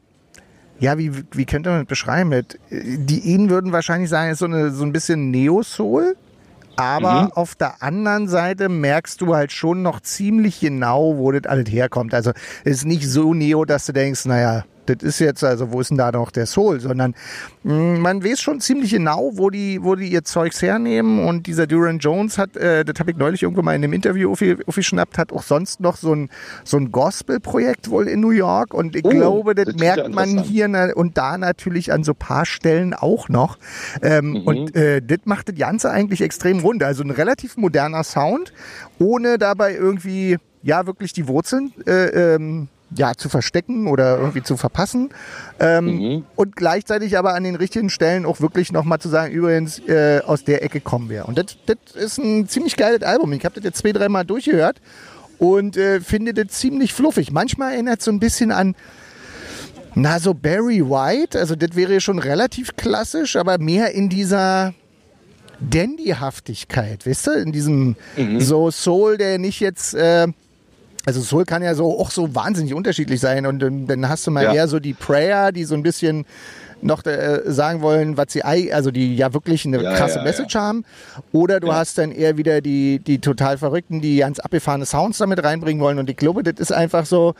ja, 0.79 0.97
wie, 0.97 1.11
wie 1.33 1.45
könnte 1.45 1.69
man 1.69 1.79
das 1.81 1.87
beschreiben? 1.87 2.31
Die 2.71 3.19
Ihnen 3.19 3.51
würden 3.51 3.71
wahrscheinlich 3.71 4.09
sagen, 4.09 4.31
ist 4.31 4.39
so, 4.39 4.45
eine, 4.45 4.71
so 4.71 4.83
ein 4.83 4.91
bisschen 4.91 5.29
Neo-Soul. 5.29 6.15
Aber 6.75 7.25
Mhm. 7.25 7.31
auf 7.33 7.53
der 7.53 7.83
anderen 7.83 8.27
Seite 8.27 8.67
merkst 8.69 9.21
du 9.21 9.35
halt 9.35 9.51
schon 9.51 9.83
noch 9.83 9.99
ziemlich 9.99 10.59
genau, 10.61 11.17
wo 11.17 11.31
das 11.31 11.43
alles 11.45 11.69
herkommt. 11.71 12.15
Also 12.15 12.31
es 12.63 12.77
ist 12.77 12.85
nicht 12.85 13.07
so 13.07 13.35
Neo, 13.35 13.65
dass 13.65 13.85
du 13.85 13.91
denkst, 13.93 14.25
naja, 14.25 14.63
das 14.85 14.97
ist 15.01 15.19
jetzt, 15.19 15.43
also 15.43 15.71
wo 15.71 15.79
ist 15.81 15.89
denn 15.89 15.97
da 15.97 16.11
noch 16.11 16.31
der 16.31 16.45
Soul, 16.45 16.79
sondern 16.79 17.15
mh, 17.63 17.99
man 17.99 18.23
weiß 18.23 18.41
schon 18.41 18.59
ziemlich 18.59 18.91
genau, 18.91 19.31
wo 19.35 19.49
die, 19.49 19.79
wo 19.81 19.95
die 19.95 20.07
ihr 20.07 20.23
Zeugs 20.23 20.61
hernehmen. 20.61 21.25
Und 21.27 21.47
dieser 21.47 21.67
Duran 21.67 21.99
Jones 21.99 22.37
hat, 22.37 22.57
äh, 22.57 22.83
das 22.83 22.99
habe 22.99 23.11
ich 23.11 23.17
neulich 23.17 23.43
irgendwo 23.43 23.61
mal 23.61 23.75
in 23.75 23.83
einem 23.83 23.93
Interview 23.93 24.31
aufge- 24.33 24.59
aufgeschnappt, 24.67 25.17
hat 25.17 25.31
auch 25.31 25.43
sonst 25.43 25.79
noch 25.79 25.95
so 25.97 26.13
ein, 26.13 26.29
so 26.63 26.77
ein 26.77 26.91
Gospel-Projekt 26.91 27.89
wohl 27.89 28.07
in 28.07 28.19
New 28.19 28.31
York. 28.31 28.73
Und 28.73 28.95
ich 28.95 29.05
Oh, 29.05 29.09
glaube, 29.09 29.55
das 29.55 29.65
das 29.65 29.75
merkt 29.75 30.13
man 30.13 30.39
hier 30.43 30.93
und 30.95 31.17
da 31.17 31.37
natürlich 31.37 31.91
an 31.93 32.03
so 32.03 32.13
paar 32.13 32.45
Stellen 32.45 32.93
auch 32.93 33.29
noch. 33.29 33.57
Ähm, 34.01 34.23
Mhm. 34.33 34.47
Und 34.47 34.75
äh, 34.75 35.01
das 35.01 35.19
macht 35.25 35.49
das 35.49 35.55
Ganze 35.55 35.91
eigentlich 35.91 36.21
extrem 36.21 36.59
rund. 36.59 36.81
Also 36.83 37.03
ein 37.03 37.11
relativ 37.11 37.57
moderner 37.57 38.03
Sound, 38.03 38.53
ohne 38.99 39.37
dabei 39.37 39.75
irgendwie, 39.75 40.37
ja, 40.63 40.85
wirklich 40.87 41.13
die 41.13 41.27
Wurzeln 41.27 41.73
äh, 41.85 42.35
ähm, 42.35 42.67
ja, 42.95 43.13
zu 43.15 43.29
verstecken 43.29 43.87
oder 43.87 44.17
irgendwie 44.17 44.43
zu 44.43 44.57
verpassen. 44.57 45.09
Ähm, 45.59 45.85
Mhm. 45.85 46.25
Und 46.35 46.55
gleichzeitig 46.55 47.17
aber 47.17 47.33
an 47.33 47.43
den 47.43 47.55
richtigen 47.55 47.89
Stellen 47.89 48.25
auch 48.25 48.41
wirklich 48.41 48.71
nochmal 48.71 48.99
zu 48.99 49.09
sagen, 49.09 49.33
übrigens, 49.33 49.79
äh, 49.79 50.21
aus 50.25 50.43
der 50.43 50.63
Ecke 50.63 50.79
kommen 50.79 51.09
wir. 51.09 51.27
Und 51.27 51.37
das, 51.37 51.57
ist 51.93 52.17
ein 52.17 52.47
ziemlich 52.47 52.75
geiles 52.77 53.03
Album. 53.03 53.31
Ich 53.33 53.45
habe 53.45 53.55
das 53.55 53.63
jetzt 53.63 53.79
zwei, 53.79 53.91
dreimal 53.91 54.25
durchgehört 54.25 54.81
und 55.37 55.77
äh, 55.77 55.99
finde 55.99 56.33
das 56.33 56.59
ziemlich 56.59 56.93
fluffig. 56.93 57.31
Manchmal 57.31 57.73
erinnert 57.73 57.99
es 57.99 58.05
so 58.05 58.11
ein 58.11 58.19
bisschen 58.19 58.51
an 58.51 58.75
na, 59.95 60.19
so 60.19 60.33
Barry 60.33 60.81
White, 60.81 61.37
also 61.37 61.55
das 61.55 61.75
wäre 61.75 62.01
schon 62.01 62.17
relativ 62.17 62.75
klassisch, 62.75 63.35
aber 63.35 63.59
mehr 63.59 63.91
in 63.91 64.09
dieser 64.09 64.73
Dandyhaftigkeit, 65.59 67.05
weißt 67.05 67.27
du? 67.27 67.31
In 67.31 67.51
diesem 67.51 67.95
so 68.39 68.71
Soul, 68.71 69.17
der 69.17 69.37
nicht 69.37 69.59
jetzt, 69.59 69.93
äh, 69.93 70.27
Also 71.05 71.21
Soul 71.21 71.43
kann 71.45 71.61
ja 71.61 71.75
so 71.75 71.99
auch 71.99 72.11
so 72.11 72.33
wahnsinnig 72.33 72.73
unterschiedlich 72.73 73.19
sein 73.19 73.45
und 73.45 73.61
ähm, 73.61 73.87
dann 73.87 74.07
hast 74.07 74.25
du 74.25 74.31
mal 74.31 74.43
Ja. 74.43 74.53
eher 74.53 74.67
so 74.67 74.79
die 74.79 74.93
Prayer, 74.93 75.51
die 75.51 75.65
so 75.65 75.75
ein 75.75 75.83
bisschen 75.83 76.25
noch 76.81 77.05
äh, 77.05 77.41
sagen 77.45 77.81
wollen, 77.81 78.17
was 78.17 78.27
sie 78.29 78.43
also 78.43 78.91
die 78.91 79.15
ja 79.15 79.33
wirklich 79.33 79.65
eine 79.65 79.81
Ja, 79.81 79.93
krasse 79.95 80.17
ja, 80.19 80.23
Message 80.23 80.55
haben. 80.55 80.83
Oder 81.31 81.59
du 81.59 81.73
hast 81.73 81.97
dann 81.97 82.11
eher 82.11 82.37
wieder 82.37 82.61
die, 82.61 82.99
die 82.99 83.19
total 83.19 83.57
Verrückten, 83.57 84.01
die 84.01 84.17
ganz 84.17 84.39
abgefahrene 84.39 84.85
Sounds 84.85 85.17
damit 85.17 85.43
reinbringen 85.43 85.81
wollen. 85.81 85.99
Und 85.99 86.09
ich 86.09 86.17
glaube, 86.17 86.43
das 86.43 86.55
ist 86.59 86.71
einfach 86.73 87.05
so, 87.05 87.35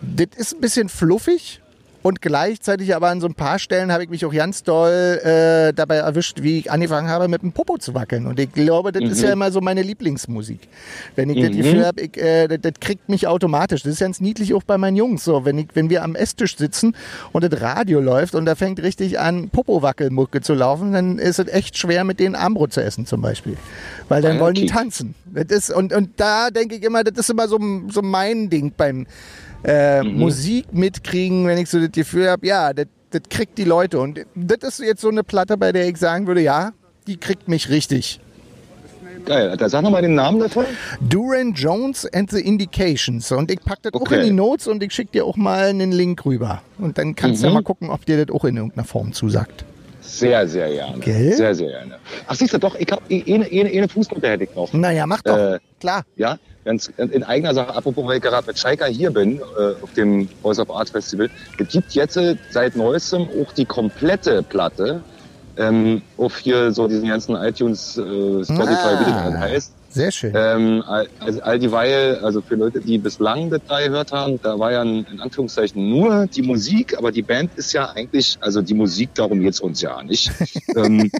das 0.00 0.28
ist 0.36 0.54
ein 0.54 0.60
bisschen 0.60 0.88
fluffig. 0.88 1.59
Und 2.02 2.22
gleichzeitig 2.22 2.94
aber 2.96 3.08
an 3.08 3.20
so 3.20 3.26
ein 3.26 3.34
paar 3.34 3.58
Stellen 3.58 3.92
habe 3.92 4.02
ich 4.04 4.08
mich 4.08 4.24
auch 4.24 4.32
ganz 4.32 4.62
doll 4.62 5.20
äh, 5.22 5.74
dabei 5.74 5.96
erwischt, 5.96 6.42
wie 6.42 6.58
ich 6.58 6.70
angefangen 6.72 7.08
habe, 7.08 7.28
mit 7.28 7.42
dem 7.42 7.52
Popo 7.52 7.76
zu 7.76 7.92
wackeln. 7.94 8.26
Und 8.26 8.40
ich 8.40 8.50
glaube, 8.52 8.90
das 8.90 9.02
ist 9.10 9.22
ja 9.22 9.32
immer 9.32 9.52
so 9.52 9.60
meine 9.60 9.82
Lieblingsmusik. 9.82 10.60
Wenn 11.14 11.28
ich 11.28 11.40
das 11.44 11.50
Mhm. 11.50 11.56
Gefühl 11.58 11.84
habe, 11.86 12.00
ich, 12.00 12.16
äh, 12.16 12.48
das, 12.48 12.58
das 12.62 12.72
kriegt 12.80 13.08
mich 13.10 13.26
automatisch. 13.26 13.82
Das 13.82 13.92
ist 13.92 14.00
ganz 14.00 14.18
niedlich 14.20 14.54
auch 14.54 14.62
bei 14.62 14.78
meinen 14.78 14.96
Jungs 14.96 15.24
so. 15.24 15.44
Wenn, 15.44 15.58
ich, 15.58 15.68
wenn 15.74 15.90
wir 15.90 16.02
am 16.02 16.14
Esstisch 16.14 16.56
sitzen 16.56 16.96
und 17.32 17.44
das 17.44 17.60
Radio 17.60 18.00
läuft 18.00 18.34
und 18.34 18.46
da 18.46 18.54
fängt 18.54 18.80
richtig 18.82 19.18
an, 19.20 19.50
Popo-Wackelmucke 19.50 20.40
zu 20.40 20.54
laufen, 20.54 20.92
dann 20.92 21.18
ist 21.18 21.38
es 21.38 21.48
echt 21.48 21.76
schwer, 21.76 22.04
mit 22.04 22.18
denen 22.18 22.34
Armbrot 22.34 22.72
zu 22.72 22.82
essen 22.82 23.04
zum 23.04 23.20
Beispiel. 23.20 23.58
Weil 24.08 24.22
dann 24.22 24.38
Ah, 24.38 24.40
wollen 24.40 24.54
die 24.54 24.66
tanzen. 24.66 25.14
Das 25.26 25.44
ist, 25.46 25.70
und, 25.70 25.92
und 25.92 26.18
da 26.18 26.50
denke 26.50 26.76
ich 26.76 26.82
immer, 26.82 27.04
das 27.04 27.18
ist 27.18 27.28
immer 27.28 27.46
so, 27.46 27.58
so 27.90 28.00
mein 28.00 28.48
Ding 28.48 28.72
beim 28.74 29.06
äh, 29.64 30.02
Mhm. 30.02 30.18
Musik 30.18 30.72
mitkriegen, 30.72 31.46
wenn 31.46 31.58
ich 31.58 31.68
so 31.68 31.78
das 31.80 31.92
Gefühl 31.92 32.28
habe, 32.30 32.46
ja, 32.46 32.72
das, 32.72 32.86
kriegt 33.28 33.58
die 33.58 33.64
Leute. 33.64 33.98
Und 34.00 34.20
das 34.34 34.78
ist 34.78 34.78
jetzt 34.86 35.00
so 35.00 35.08
eine 35.08 35.24
Platte, 35.24 35.56
bei 35.56 35.72
der 35.72 35.88
ich 35.88 35.96
sagen 35.96 36.26
würde, 36.26 36.40
ja, 36.42 36.72
die 37.06 37.16
kriegt 37.16 37.48
mich 37.48 37.68
richtig. 37.68 38.20
Geil. 39.26 39.54
Da 39.58 39.68
sag 39.68 39.82
nochmal 39.82 40.00
den 40.02 40.14
Namen 40.14 40.38
davon. 40.40 40.64
Duran 41.00 41.52
Jones 41.52 42.06
and 42.14 42.30
the 42.30 42.40
Indications. 42.40 43.30
Und 43.32 43.50
ich 43.50 43.60
pack 43.60 43.82
das 43.82 43.92
auch 43.92 44.00
Okay. 44.02 44.20
in 44.20 44.26
die 44.26 44.32
Notes 44.32 44.66
und 44.66 44.82
ich 44.82 44.92
schicke 44.94 45.12
dir 45.12 45.24
auch 45.26 45.36
mal 45.36 45.64
einen 45.66 45.92
Link 45.92 46.24
rüber. 46.24 46.62
Und 46.78 46.96
dann 46.96 47.14
kannst 47.14 47.42
du 47.42 47.46
ja 47.46 47.50
Mhm. 47.50 47.54
mal 47.56 47.62
gucken, 47.62 47.90
ob 47.90 48.06
dir 48.06 48.24
das 48.24 48.34
auch 48.34 48.44
in 48.46 48.56
irgendeiner 48.56 48.84
Form 48.86 49.12
zusagt. 49.12 49.64
Sehr, 50.10 50.48
sehr 50.48 50.68
gerne. 50.70 50.98
Gell? 50.98 51.32
Sehr, 51.34 51.54
sehr 51.54 51.68
gerne. 51.68 51.94
Ach, 52.26 52.34
siehst 52.34 52.52
du 52.52 52.58
doch, 52.58 52.74
ich 52.74 52.90
habe 52.90 53.02
eine, 53.10 53.44
eine, 53.46 53.70
eine 53.70 53.88
Fußnote 53.88 54.28
hätte 54.28 54.44
ich 54.44 54.54
noch. 54.54 54.72
Naja, 54.72 55.06
mach 55.06 55.22
doch. 55.22 55.36
Äh, 55.36 55.58
Klar. 55.78 56.02
Ja, 56.16 56.36
ganz 56.64 56.88
in 56.98 57.22
eigener 57.24 57.54
Sache, 57.54 57.74
apropos, 57.74 58.04
weil 58.06 58.16
ich 58.16 58.22
gerade 58.22 58.46
mit 58.46 58.58
Schalker 58.58 58.86
hier 58.86 59.10
bin, 59.10 59.38
äh, 59.38 59.82
auf 59.82 59.92
dem 59.96 60.28
Voice 60.42 60.58
of 60.58 60.70
Art 60.70 60.90
Festival. 60.90 61.30
Es 61.58 61.68
gibt 61.68 61.92
jetzt 61.92 62.16
äh, 62.16 62.36
seit 62.50 62.76
neuestem 62.76 63.28
auch 63.40 63.52
die 63.54 63.64
komplette 63.64 64.42
Platte 64.42 65.00
ähm, 65.56 66.02
auf 66.18 66.38
hier 66.38 66.70
so 66.72 66.86
diesen 66.86 67.08
ganzen 67.08 67.34
iTunes, 67.36 67.96
äh, 67.96 68.00
Spotify, 68.44 68.98
wie 69.00 69.04
das 69.04 69.14
Ah. 69.14 69.38
heißt. 69.38 69.72
Sehr 69.90 70.12
schön. 70.12 70.32
Ähm, 70.36 70.84
all- 70.86 71.08
also 71.18 71.42
all 71.42 71.58
dieweil, 71.58 72.20
also 72.22 72.40
für 72.40 72.54
Leute, 72.54 72.80
die 72.80 72.96
bislang 72.98 73.50
das 73.50 73.60
da 73.68 73.80
gehört 73.80 74.12
haben, 74.12 74.40
da 74.40 74.56
war 74.58 74.70
ja 74.70 74.82
in, 74.82 75.04
in 75.06 75.20
Anführungszeichen 75.20 75.90
nur 75.90 76.26
die 76.28 76.42
Musik, 76.42 76.96
aber 76.96 77.10
die 77.10 77.22
Band 77.22 77.50
ist 77.56 77.72
ja 77.72 77.90
eigentlich, 77.90 78.38
also 78.40 78.62
die 78.62 78.74
Musik, 78.74 79.10
darum 79.14 79.40
geht's 79.40 79.60
uns 79.60 79.82
ja 79.82 80.00
nicht. 80.02 80.30
ähm, 80.76 81.10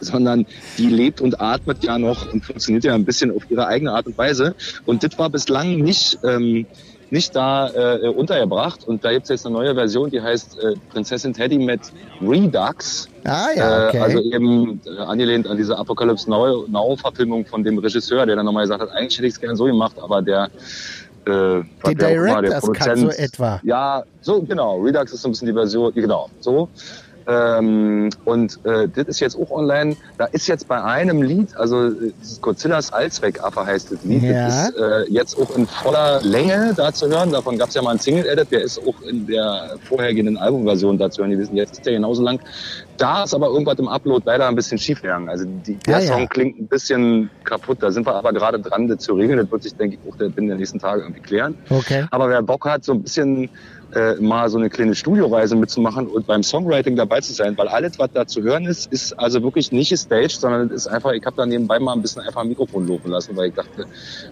sondern 0.00 0.46
die 0.76 0.86
lebt 0.86 1.20
und 1.20 1.40
atmet 1.40 1.82
ja 1.82 1.98
noch 1.98 2.32
und 2.32 2.44
funktioniert 2.44 2.84
ja 2.84 2.94
ein 2.94 3.04
bisschen 3.04 3.34
auf 3.34 3.50
ihre 3.50 3.66
eigene 3.66 3.92
Art 3.92 4.06
und 4.06 4.16
Weise. 4.16 4.54
Und 4.86 5.02
das 5.02 5.18
war 5.18 5.30
bislang 5.30 5.76
nicht, 5.78 6.18
ähm, 6.24 6.66
nicht 7.10 7.34
da 7.34 7.68
äh, 7.68 8.08
untergebracht. 8.08 8.86
Und 8.86 9.04
da 9.04 9.12
gibt's 9.12 9.28
jetzt 9.28 9.46
eine 9.46 9.54
neue 9.54 9.74
Version, 9.74 10.10
die 10.10 10.20
heißt 10.20 10.58
äh, 10.58 10.74
Prinzessin 10.90 11.32
Teddy 11.32 11.58
mit 11.58 11.80
Redux. 12.20 13.08
ah 13.24 13.48
ja, 13.56 13.88
okay. 13.88 13.96
Äh, 13.96 14.00
also 14.00 14.20
eben 14.20 14.80
äh, 14.84 15.00
angelehnt 15.00 15.46
an 15.46 15.56
diese 15.56 15.76
Apocalypse 15.76 16.28
Now, 16.28 16.64
Now 16.68 16.96
Verfilmung 16.96 17.46
von 17.46 17.64
dem 17.64 17.78
Regisseur, 17.78 18.26
der 18.26 18.36
dann 18.36 18.46
nochmal 18.46 18.64
gesagt 18.64 18.82
hat, 18.82 18.90
eigentlich 18.90 19.16
hätte 19.16 19.26
ich 19.26 19.34
es 19.34 19.40
gerne 19.40 19.56
so 19.56 19.64
gemacht, 19.64 19.96
aber 20.00 20.22
der 20.22 20.50
äh, 21.26 21.62
Die 21.86 21.94
Director's 21.94 22.72
Cut 22.72 22.98
so 22.98 23.08
etwa. 23.10 23.60
Ja, 23.62 24.04
so 24.20 24.42
genau. 24.42 24.80
Redux 24.80 25.12
ist 25.12 25.22
so 25.22 25.28
ein 25.28 25.32
bisschen 25.32 25.48
die 25.48 25.54
Version, 25.54 25.92
genau, 25.94 26.28
so. 26.40 26.68
Ähm, 27.28 28.08
und 28.24 28.58
äh, 28.64 28.88
das 28.88 29.06
ist 29.06 29.20
jetzt 29.20 29.36
auch 29.38 29.50
online. 29.50 29.96
Da 30.16 30.24
ist 30.26 30.46
jetzt 30.46 30.66
bei 30.66 30.82
einem 30.82 31.20
Lied, 31.20 31.54
also 31.56 31.88
äh, 31.88 32.12
dieses 32.22 32.40
Godzillas 32.40 32.90
Allzweckaffe 32.90 33.66
heißt 33.66 33.92
das 33.92 34.02
Lied, 34.02 34.22
Ja. 34.22 34.46
das 34.46 34.68
ist 34.70 34.76
äh, 34.78 35.04
jetzt 35.12 35.38
auch 35.38 35.54
in 35.54 35.66
voller 35.66 36.22
Länge 36.22 36.72
da 36.74 36.90
zu 36.92 37.06
hören. 37.08 37.30
Davon 37.30 37.58
gab 37.58 37.68
es 37.68 37.74
ja 37.74 37.82
mal 37.82 37.90
einen 37.90 38.00
Single-Edit, 38.00 38.50
der 38.50 38.62
ist 38.62 38.80
auch 38.80 39.00
in 39.02 39.26
der 39.26 39.76
vorhergehenden 39.86 40.38
Albumversion 40.38 40.96
da 40.96 41.10
zu 41.10 41.20
hören 41.20 41.32
gewesen. 41.32 41.54
Jetzt 41.54 41.72
ist 41.72 41.84
der 41.86 41.92
genauso 41.92 42.22
lang. 42.22 42.40
Da 42.98 43.24
ist 43.24 43.32
aber 43.32 43.46
irgendwas 43.46 43.78
im 43.78 43.88
Upload 43.88 44.24
leider 44.26 44.48
ein 44.48 44.56
bisschen 44.56 44.78
schief 44.78 45.00
gegangen. 45.00 45.28
Also 45.28 45.46
die, 45.46 45.76
der 45.76 46.00
ja. 46.00 46.06
Song 46.06 46.28
klingt 46.28 46.60
ein 46.60 46.66
bisschen 46.66 47.30
kaputt. 47.44 47.78
Da 47.80 47.90
sind 47.90 48.06
wir 48.06 48.14
aber 48.14 48.32
gerade 48.32 48.58
dran, 48.58 48.88
das 48.88 48.98
zu 48.98 49.14
regeln. 49.14 49.38
Das 49.38 49.50
wird 49.50 49.62
sich, 49.62 49.74
denke 49.74 49.96
ich, 49.96 50.12
auch 50.12 50.16
der, 50.16 50.26
in 50.36 50.48
den 50.48 50.58
nächsten 50.58 50.78
Tagen 50.78 51.02
irgendwie 51.02 51.22
klären. 51.22 51.54
okay. 51.70 52.06
Aber 52.10 52.28
wer 52.28 52.42
Bock 52.42 52.66
hat, 52.66 52.84
so 52.84 52.92
ein 52.92 53.02
bisschen 53.02 53.48
äh, 53.94 54.14
mal 54.16 54.48
so 54.48 54.58
eine 54.58 54.68
kleine 54.68 54.94
Studioreise 54.94 55.56
mitzumachen 55.56 56.08
und 56.08 56.26
beim 56.26 56.42
Songwriting 56.42 56.96
dabei 56.96 57.20
zu 57.20 57.32
sein, 57.32 57.56
weil 57.56 57.68
alles, 57.68 57.98
was 57.98 58.10
da 58.12 58.26
zu 58.26 58.42
hören 58.42 58.66
ist, 58.66 58.92
ist 58.92 59.18
also 59.18 59.42
wirklich 59.42 59.72
nicht 59.72 59.90
gestaged, 59.90 60.32
sondern 60.32 60.66
es 60.68 60.86
ist 60.86 60.88
einfach, 60.88 61.12
ich 61.12 61.24
habe 61.24 61.36
da 61.36 61.46
nebenbei 61.46 61.78
mal 61.78 61.94
ein 61.94 62.02
bisschen 62.02 62.22
einfach 62.22 62.42
ein 62.42 62.48
Mikrofon 62.48 62.86
laufen 62.86 63.10
lassen, 63.10 63.36
weil 63.36 63.48
ich 63.48 63.54
dachte, 63.54 63.86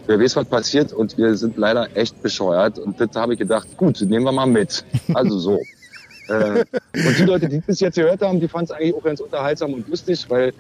wer 0.07 0.21
weiß, 0.21 0.37
was 0.37 0.47
passiert 0.47 0.93
und 0.93 1.17
wir 1.17 1.37
sind 1.37 1.57
leider 1.57 1.89
echt 1.97 2.23
bescheuert 2.23 2.79
und 2.79 3.01
das 3.01 3.11
habe 3.15 3.33
ich 3.33 3.39
gedacht, 3.39 3.69
gut, 3.77 4.01
nehmen 4.03 4.25
wir 4.25 4.33
mal 4.33 4.47
mit. 4.47 4.85
Also 5.15 5.39
so. 5.39 5.61
äh, 6.29 6.65
und 6.95 7.19
die 7.19 7.25
Leute, 7.25 7.49
die 7.49 7.63
das 7.67 7.81
jetzt 7.81 7.97
gehört 7.97 8.23
haben, 8.23 8.41
die 8.41 8.49
fanden 8.49 8.67
es 8.67 8.71
eigentlich 8.73 8.95
auch 8.95 9.03
ganz 9.03 9.21
unterhaltsam 9.21 9.75
und 9.75 9.89
lustig, 9.89 10.27
weil 10.29 10.53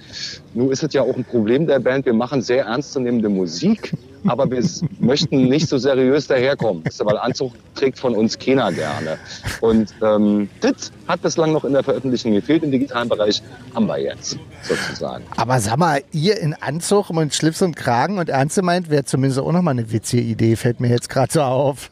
nun 0.54 0.70
ist 0.70 0.82
es 0.82 0.92
ja 0.92 1.02
auch 1.02 1.16
ein 1.16 1.24
Problem 1.24 1.66
der 1.66 1.80
Band. 1.80 2.06
Wir 2.06 2.14
machen 2.14 2.42
sehr 2.42 2.64
ernstzunehmende 2.64 3.28
Musik, 3.28 3.92
aber 4.26 4.50
wir 4.50 4.62
möchten 5.00 5.48
nicht 5.48 5.68
so 5.68 5.78
seriös 5.78 6.26
daherkommen, 6.26 6.84
weil 6.98 7.18
Anzug 7.18 7.52
trägt 7.74 7.98
von 7.98 8.14
uns 8.14 8.38
keiner 8.38 8.72
gerne. 8.72 9.18
Und 9.60 9.94
ähm, 10.02 10.48
das 10.60 10.92
hat 11.08 11.22
bislang 11.22 11.52
noch 11.52 11.64
in 11.64 11.72
der 11.72 11.82
Veröffentlichung 11.82 12.32
gefehlt. 12.32 12.62
Im 12.62 12.70
digitalen 12.70 13.08
Bereich 13.08 13.42
haben 13.74 13.86
wir 13.86 13.98
jetzt 13.98 14.38
sozusagen. 14.62 15.24
Aber 15.36 15.60
sag 15.60 15.76
mal, 15.76 16.02
ihr 16.12 16.38
in 16.40 16.54
Anzug 16.54 17.10
und 17.10 17.34
Schlips 17.34 17.62
und 17.62 17.76
Kragen 17.76 18.18
und 18.18 18.28
ernst 18.28 18.56
gemeint, 18.56 18.90
wäre 18.90 19.04
zumindest 19.04 19.40
auch 19.40 19.52
nochmal 19.52 19.72
eine 19.72 19.90
witzige 19.92 20.22
Idee, 20.22 20.56
fällt 20.56 20.80
mir 20.80 20.88
jetzt 20.88 21.08
gerade 21.08 21.32
so 21.32 21.42
auf. 21.42 21.90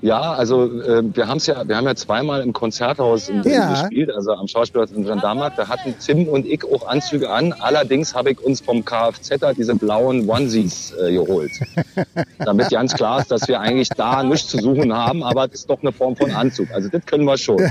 Ja, 0.00 0.34
also 0.34 0.80
äh, 0.80 1.02
wir 1.12 1.26
haben 1.26 1.38
es 1.38 1.46
ja, 1.46 1.66
wir 1.66 1.76
haben 1.76 1.86
ja 1.86 1.94
zweimal 1.96 2.40
im 2.42 2.52
Konzerthaus 2.52 3.28
in 3.28 3.42
Berlin 3.42 3.60
Ja. 3.60 3.70
gespielt, 3.82 4.10
also 4.12 4.32
am 4.32 4.46
Schauspielhaus 4.46 4.92
in 4.92 5.04
Gendarmenmarkt. 5.04 5.58
Da 5.58 5.66
hatten 5.68 5.94
Tim 5.98 6.28
und 6.28 6.46
ich 6.46 6.62
auch 6.64 6.86
Anzüge 6.86 7.28
an. 7.30 7.52
Allerdings 7.52 8.14
habe 8.14 8.30
ich 8.30 8.40
uns 8.40 8.60
vom 8.60 8.84
Kfz 8.84 9.30
diese 9.56 9.74
blauen 9.74 10.28
Onesies 10.30 10.92
äh, 11.02 11.12
geholt, 11.12 11.50
damit 12.38 12.70
ganz 12.70 12.94
klar 12.94 13.20
ist, 13.20 13.30
dass 13.32 13.48
wir 13.48 13.60
eigentlich 13.60 13.88
da 13.90 14.22
nichts 14.22 14.48
zu 14.48 14.58
suchen 14.58 14.92
haben, 14.94 15.22
aber 15.24 15.46
es 15.46 15.60
ist 15.60 15.70
doch 15.70 15.80
eine 15.82 15.90
Form 15.92 16.14
von 16.14 16.30
Anzug. 16.30 16.70
Also 16.72 16.88
das 16.88 17.04
können 17.04 17.24
wir 17.24 17.36
schon. 17.36 17.58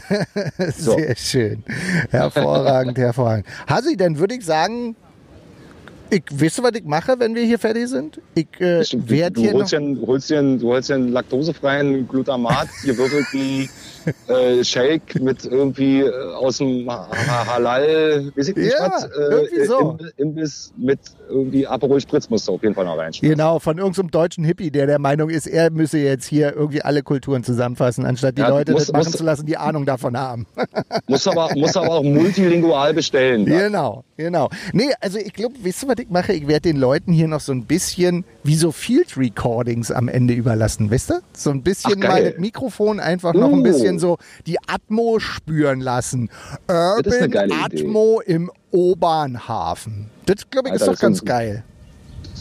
So. 0.77 0.95
Sehr 0.97 1.15
schön. 1.15 1.63
Hervorragend, 2.09 2.97
hervorragend. 2.97 3.45
Hasi, 3.69 3.95
dann 3.95 4.19
würde 4.19 4.35
ich 4.35 4.45
sagen, 4.45 4.95
ich 6.09 6.23
wisse, 6.31 6.63
was 6.63 6.71
ich 6.75 6.83
mache, 6.85 7.15
wenn 7.19 7.35
wir 7.35 7.43
hier 7.43 7.59
fertig 7.59 7.87
sind. 7.87 8.19
Ich 8.35 8.47
äh, 8.59 8.83
Du, 8.83 9.09
werde 9.09 9.33
du, 9.35 9.41
hier 9.41 9.51
noch... 9.53 9.59
holst 9.61 9.73
einen- 9.73 9.95
du 9.95 10.07
holst 10.07 10.29
dir 10.29 10.39
einen, 10.39 10.59
du 10.59 10.67
holst 10.69 10.89
dir 10.89 10.95
einen 10.95 11.11
laktosefreien 11.11 12.07
Glutamat 12.07 12.67
gewürfelten 12.83 13.69
äh, 14.27 14.63
Shake 14.63 15.19
mit 15.21 15.43
irgendwie 15.45 16.01
äh, 16.01 16.33
aus 16.35 16.57
dem 16.59 16.89
Ha- 16.89 17.09
Ha- 17.11 17.53
Halal, 17.55 18.31
weiß 18.35 18.47
ich 18.49 18.55
nicht 18.55 18.71
Ja, 18.77 18.89
was, 18.91 19.03
äh, 19.03 19.09
irgendwie 19.29 19.65
so. 19.65 19.79
Imb- 19.79 20.11
Imbiss 20.17 20.71
mit 20.77 20.99
irgendwie 21.29 21.67
Aperol 21.67 21.99
Spritz 21.99 22.29
musst 22.29 22.47
du 22.47 22.53
auf 22.53 22.63
jeden 22.63 22.73
Fall 22.73 22.85
noch 22.85 22.97
reinschmeißen. 22.97 23.35
Genau, 23.35 23.59
von 23.59 23.77
irgendeinem 23.77 24.09
deutschen 24.11 24.43
Hippie, 24.45 24.71
der 24.71 24.87
der 24.87 24.99
Meinung 24.99 25.29
ist, 25.29 25.45
er 25.47 25.69
müsse 25.71 25.97
jetzt 25.97 26.25
hier 26.25 26.53
irgendwie 26.55 26.81
alle 26.81 27.03
Kulturen 27.03 27.43
zusammenfassen, 27.43 28.05
anstatt 28.05 28.37
die 28.37 28.41
Ja, 28.41 28.49
Leute 28.49 28.71
muss- 28.71 28.85
das 28.85 28.93
machen 28.93 29.07
muss- 29.07 29.17
zu 29.17 29.23
lassen, 29.23 29.45
die 29.45 29.57
Ahnung 29.57 29.85
davon 29.85 30.15
haben. 30.17 30.45
Muss 31.07 31.27
aber, 31.27 31.49
muss 31.55 31.75
aber 31.75 31.89
auch 31.95 32.03
multilingual 32.03 32.93
bestellen. 32.93 33.45
Genau, 33.67 34.03
genau. 34.15 34.49
Nee, 34.71 34.91
also 35.01 35.17
ich 35.17 35.33
glaube, 35.33 35.55
wisst 35.61 35.83
ihr, 35.83 35.89
was 35.89 35.96
ich 36.03 36.09
mache? 36.09 36.33
Ich 36.33 36.47
werde 36.47 36.61
den 36.69 36.77
Leuten 36.77 37.11
hier 37.11 37.27
noch 37.27 37.39
so 37.41 37.51
ein 37.51 37.65
bisschen 37.65 38.25
wie 38.43 38.55
so 38.55 38.71
Field 38.71 39.17
Recordings 39.17 39.91
am 39.91 40.07
Ende 40.07 40.33
überlassen, 40.33 40.89
wisst 40.91 41.11
ihr? 41.11 41.21
So 41.33 41.49
ein 41.51 41.61
bisschen 41.63 42.01
Ach, 42.03 42.07
mal 42.09 42.31
das 42.31 42.39
Mikrofon 42.39 42.99
einfach 42.99 43.33
noch 43.33 43.51
ein 43.51 43.59
Oh. 43.59 43.63
bisschen 43.63 43.99
so 43.99 44.17
die 44.45 44.57
Atmo 44.67 45.19
spüren 45.19 45.81
lassen. 45.81 46.29
ist 46.67 46.73
Urban 46.75 47.31
geile 47.31 47.53
Idee. 47.53 47.83
Atmo 47.83 48.21
im 48.25 48.51
Obernhafen. 48.71 50.09
Das, 50.25 50.49
glaube 50.49 50.69
ich, 50.69 50.75
ist 50.75 50.81
Alter, 50.81 50.93
doch 50.93 50.99
das 50.99 51.01
ganz 51.01 51.25
geil. 51.25 51.63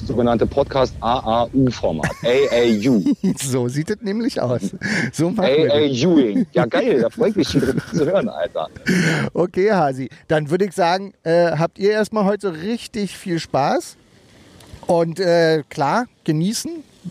Sogenannte 0.06 0.46
Podcast 0.46 0.94
AAU-Format. 1.00 2.10
AAU. 2.24 3.02
So 3.38 3.68
sieht 3.68 3.90
es 3.90 4.00
nämlich 4.02 4.40
aus. 4.40 4.62
So. 5.12 5.32
AAUing. 5.36 6.46
Ja, 6.52 6.66
geil. 6.66 7.00
Da 7.02 7.10
freue 7.10 7.30
ich 7.30 7.36
mich 7.36 7.48
schon 7.48 7.60
drüber 7.62 7.82
zu 7.92 8.04
hören, 8.06 8.28
Alter. 8.28 8.68
Okay, 9.34 9.72
Hasi. 9.72 10.08
Dann 10.28 10.50
würde 10.50 10.64
ich 10.66 10.72
sagen, 10.72 11.12
äh, 11.22 11.52
habt 11.52 11.78
ihr 11.78 11.90
erstmal 11.92 12.24
heute 12.24 12.62
richtig 12.62 13.16
viel 13.16 13.38
Spaß. 13.38 13.96
Und 14.86 15.18
äh, 15.20 15.62
klar, 15.68 16.06
genießen. 16.24 16.70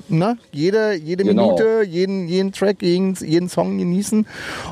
Ne? 0.10 0.38
Jede, 0.52 0.94
jede 0.94 1.24
Genau. 1.24 1.44
Minute, 1.58 1.84
jeden, 1.88 2.28
jeden 2.28 2.52
Track, 2.52 2.82
jeden, 2.82 3.16
jeden 3.16 3.50
Song 3.50 3.78
genießen. 3.78 4.26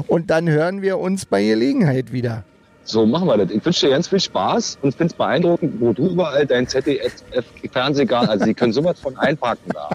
Und 0.07 0.29
dann 0.29 0.49
hören 0.49 0.81
wir 0.81 0.99
uns 0.99 1.25
bei 1.25 1.43
Gelegenheit 1.43 2.11
wieder. 2.11 2.43
So 2.85 3.05
machen 3.05 3.27
wir 3.27 3.37
das. 3.37 3.51
Ich 3.51 3.63
wünsche 3.63 3.85
dir 3.85 3.93
ganz 3.93 4.07
viel 4.07 4.19
Spaß 4.19 4.79
und 4.81 4.93
finde 4.93 5.11
es 5.11 5.17
beeindruckend, 5.17 5.79
wo 5.79 5.93
du 5.93 6.07
überall 6.07 6.45
dein 6.45 6.67
ZDF-Fernsehgarten, 6.67 8.29
also 8.29 8.45
die 8.45 8.53
können 8.53 8.73
sowas 8.73 8.99
von 8.99 9.17
einpacken 9.17 9.71
da. 9.73 9.89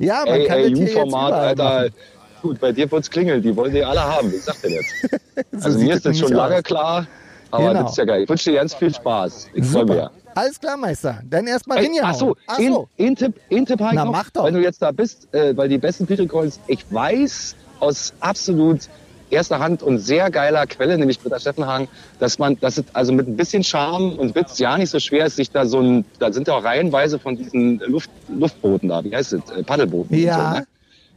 ja, 0.00 0.24
man 0.26 0.44
kann 0.46 0.58
AAU-Format, 0.58 1.32
Alter. 1.32 1.64
Machen. 1.64 1.94
Gut, 2.42 2.60
bei 2.60 2.70
dir 2.70 2.90
wird's 2.90 3.10
klingeln, 3.10 3.42
die 3.42 3.54
wollen 3.56 3.74
die 3.74 3.82
alle 3.82 4.00
haben, 4.00 4.32
ich 4.32 4.44
sag 4.44 4.60
dir 4.62 4.70
jetzt. 4.70 4.94
so 5.52 5.64
also 5.64 5.78
mir 5.78 5.94
ist 5.94 6.06
das 6.06 6.18
schon 6.18 6.32
lange 6.32 6.56
aus. 6.56 6.62
klar, 6.62 7.06
aber 7.50 7.68
genau. 7.68 7.82
das 7.82 7.92
ist 7.92 7.98
ja 7.98 8.04
geil. 8.04 8.22
Ich 8.22 8.28
wünsche 8.28 8.50
dir 8.50 8.56
ganz 8.56 8.74
viel 8.74 8.94
Spaß. 8.94 9.48
Ich 9.54 9.64
freue 9.66 9.84
mich. 9.86 10.02
Alles 10.36 10.60
klar, 10.60 10.76
Meister. 10.76 11.20
Dann 11.28 11.48
erstmal 11.48 11.78
Rinja. 11.78 12.04
Achso, 12.04 12.36
Ach 12.46 12.60
in, 12.60 12.76
in 12.96 13.16
Tipp, 13.16 13.34
in 13.48 13.66
Tipp 13.66 13.80
Na, 13.80 14.04
noch, 14.04 14.12
mach 14.12 14.30
doch. 14.30 14.44
Wenn 14.44 14.54
du 14.54 14.62
jetzt 14.62 14.80
da 14.80 14.92
bist, 14.92 15.34
äh, 15.34 15.56
weil 15.56 15.68
die 15.68 15.78
besten 15.78 16.06
Peter 16.06 16.26
Coins, 16.26 16.60
ich 16.68 16.84
weiß 16.92 17.56
aus 17.80 18.12
absolut 18.20 18.88
erster 19.30 19.58
Hand 19.58 19.82
und 19.82 19.98
sehr 19.98 20.30
geiler 20.30 20.66
Quelle, 20.66 20.98
nämlich 20.98 21.20
Britta 21.20 21.38
Steffenhagen, 21.38 21.88
dass 22.18 22.38
man, 22.38 22.58
dass 22.60 22.78
es 22.78 22.84
also 22.92 23.12
mit 23.12 23.28
ein 23.28 23.36
bisschen 23.36 23.64
Charme 23.64 24.12
und 24.12 24.34
Witz 24.34 24.58
ja 24.58 24.76
nicht 24.76 24.90
so 24.90 25.00
schwer 25.00 25.26
ist, 25.26 25.36
sich 25.36 25.50
da 25.50 25.66
so 25.66 25.80
ein, 25.80 26.04
da 26.18 26.32
sind 26.32 26.48
ja 26.48 26.54
auch 26.54 26.64
reihenweise 26.64 27.18
von 27.18 27.36
diesen 27.36 27.78
Luft, 27.80 28.10
Luftbooten 28.28 28.88
da, 28.88 29.04
wie 29.04 29.14
heißt 29.14 29.32
es, 29.32 29.50
äh, 29.50 29.62
Paddelbooten. 29.62 30.18
Ja. 30.18 30.34
So, 30.34 30.58
ne? 30.58 30.66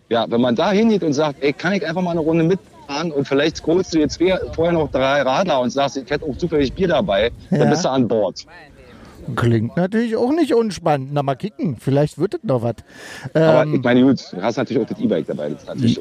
Ja, 0.09 0.26
wenn 0.30 0.41
man 0.41 0.55
da 0.55 0.72
hingeht 0.72 1.03
und 1.03 1.14
sagt, 1.14 1.41
ey, 1.41 1.53
kann 1.53 1.74
ich 1.74 1.86
einfach 1.88 2.01
mal 2.01 2.12
eine 2.12 2.20
Runde 2.20 2.43
mitfahren 2.43 3.12
und 3.12 3.26
vielleicht 3.26 3.66
holst 3.66 3.93
du 3.93 3.99
jetzt 3.99 4.20
vorher 4.53 4.74
noch 4.74 4.91
drei 4.91 5.22
Radler 5.22 5.62
und 5.62 5.70
sagst, 5.70 5.95
ich 5.95 6.09
hätte 6.09 6.26
auch 6.26 6.38
zufällig 6.38 6.74
Bier 6.74 6.89
dabei, 6.89 7.32
ja. 7.49 7.57
dann 7.57 7.70
bist 7.70 7.86
du 7.86 7.89
an 7.89 8.07
Bord. 8.09 8.45
Klingt 9.36 9.78
natürlich 9.78 10.15
auch 10.15 10.32
nicht 10.32 10.53
unspannend. 10.53 11.09
Na, 11.13 11.24
mal 11.24 11.36
kicken. 11.36 11.78
Vielleicht 11.78 12.17
wird 12.17 12.36
es 12.36 12.43
noch 12.43 12.61
was. 12.61 12.76
Aber 13.34 13.63
ähm, 13.63 13.76
ich 13.76 13.84
meine, 13.84 14.03
gut, 14.03 14.22
du 14.32 14.41
hast 14.41 14.57
natürlich 14.57 14.84
auch 14.84 14.88
das 14.88 14.99
E-Bike 14.99 15.28
dabei. 15.28 15.55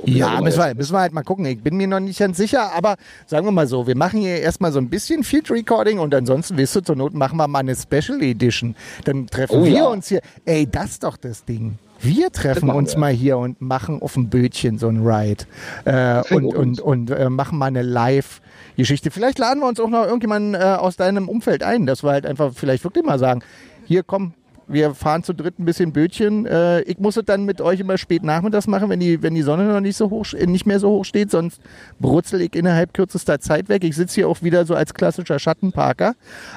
ja, 0.04 0.40
müssen 0.40 0.58
wir, 0.58 0.74
müssen 0.74 0.92
wir 0.92 1.00
halt 1.00 1.12
mal 1.12 1.22
gucken. 1.22 1.44
Ich 1.46 1.62
bin 1.62 1.76
mir 1.76 1.86
noch 1.86 2.00
nicht 2.00 2.18
ganz 2.18 2.36
sicher, 2.36 2.72
aber 2.74 2.96
sagen 3.26 3.46
wir 3.46 3.52
mal 3.52 3.66
so, 3.66 3.86
wir 3.86 3.96
machen 3.96 4.20
hier 4.20 4.40
erstmal 4.40 4.72
so 4.72 4.78
ein 4.78 4.88
bisschen 4.88 5.24
Field 5.24 5.50
Recording 5.50 5.98
und 5.98 6.14
ansonsten, 6.14 6.56
wisst 6.56 6.76
ihr, 6.76 6.82
zur 6.82 6.96
Not 6.96 7.14
machen 7.14 7.36
wir 7.36 7.48
mal 7.48 7.60
eine 7.60 7.76
Special 7.76 8.22
Edition. 8.22 8.74
Dann 9.04 9.26
treffen 9.26 9.60
oh, 9.60 9.64
wir 9.64 9.70
ja. 9.70 9.86
uns 9.86 10.08
hier. 10.08 10.20
Ey, 10.44 10.66
das 10.70 10.92
ist 10.92 11.04
doch 11.04 11.16
das 11.16 11.44
Ding. 11.44 11.78
Wir 12.02 12.30
treffen 12.32 12.70
uns 12.70 12.94
wir. 12.94 13.00
mal 13.00 13.12
hier 13.12 13.36
und 13.36 13.60
machen 13.60 14.00
auf 14.00 14.14
dem 14.14 14.30
Bötchen 14.30 14.78
so 14.78 14.88
ein 14.88 15.06
Ride 15.06 15.44
äh, 15.84 16.22
und, 16.34 16.46
und, 16.54 16.80
und 16.80 17.10
äh, 17.10 17.28
machen 17.28 17.58
mal 17.58 17.66
eine 17.66 17.82
Live-Geschichte. 18.80 19.10
Vielleicht 19.10 19.38
laden 19.38 19.60
wir 19.60 19.68
uns 19.68 19.78
auch 19.78 19.88
noch 19.88 20.04
irgendjemanden 20.04 20.54
äh, 20.54 20.58
aus 20.58 20.96
deinem 20.96 21.28
Umfeld 21.28 21.62
ein, 21.62 21.86
dass 21.86 22.02
wir 22.02 22.10
halt 22.10 22.26
einfach 22.26 22.52
vielleicht 22.54 22.84
wirklich 22.84 23.04
mal 23.04 23.18
sagen, 23.18 23.42
hier 23.86 24.02
komm, 24.02 24.34
wir 24.66 24.94
fahren 24.94 25.22
zu 25.24 25.34
dritt 25.34 25.58
ein 25.58 25.64
bisschen 25.64 25.92
Bötchen. 25.92 26.46
Äh, 26.46 26.82
ich 26.82 26.98
muss 26.98 27.16
es 27.16 27.24
dann 27.24 27.44
mit 27.44 27.60
euch 27.60 27.80
immer 27.80 27.98
spät 27.98 28.22
nachmittags 28.22 28.66
machen, 28.66 28.88
wenn 28.88 29.00
die, 29.00 29.22
wenn 29.22 29.34
die 29.34 29.42
Sonne 29.42 29.64
noch 29.64 29.80
nicht, 29.80 29.96
so 29.96 30.10
hoch, 30.10 30.26
nicht 30.32 30.64
mehr 30.64 30.80
so 30.80 30.90
hoch 30.90 31.04
steht, 31.04 31.30
sonst 31.30 31.60
brutzel 31.98 32.40
ich 32.40 32.54
innerhalb 32.54 32.94
kürzester 32.94 33.40
Zeit 33.40 33.68
weg. 33.68 33.84
Ich 33.84 33.96
sitze 33.96 34.14
hier 34.16 34.28
auch 34.28 34.42
wieder 34.42 34.64
so 34.64 34.74
als 34.74 34.94
klassischer 34.94 35.38
Schattenparker. 35.38 36.14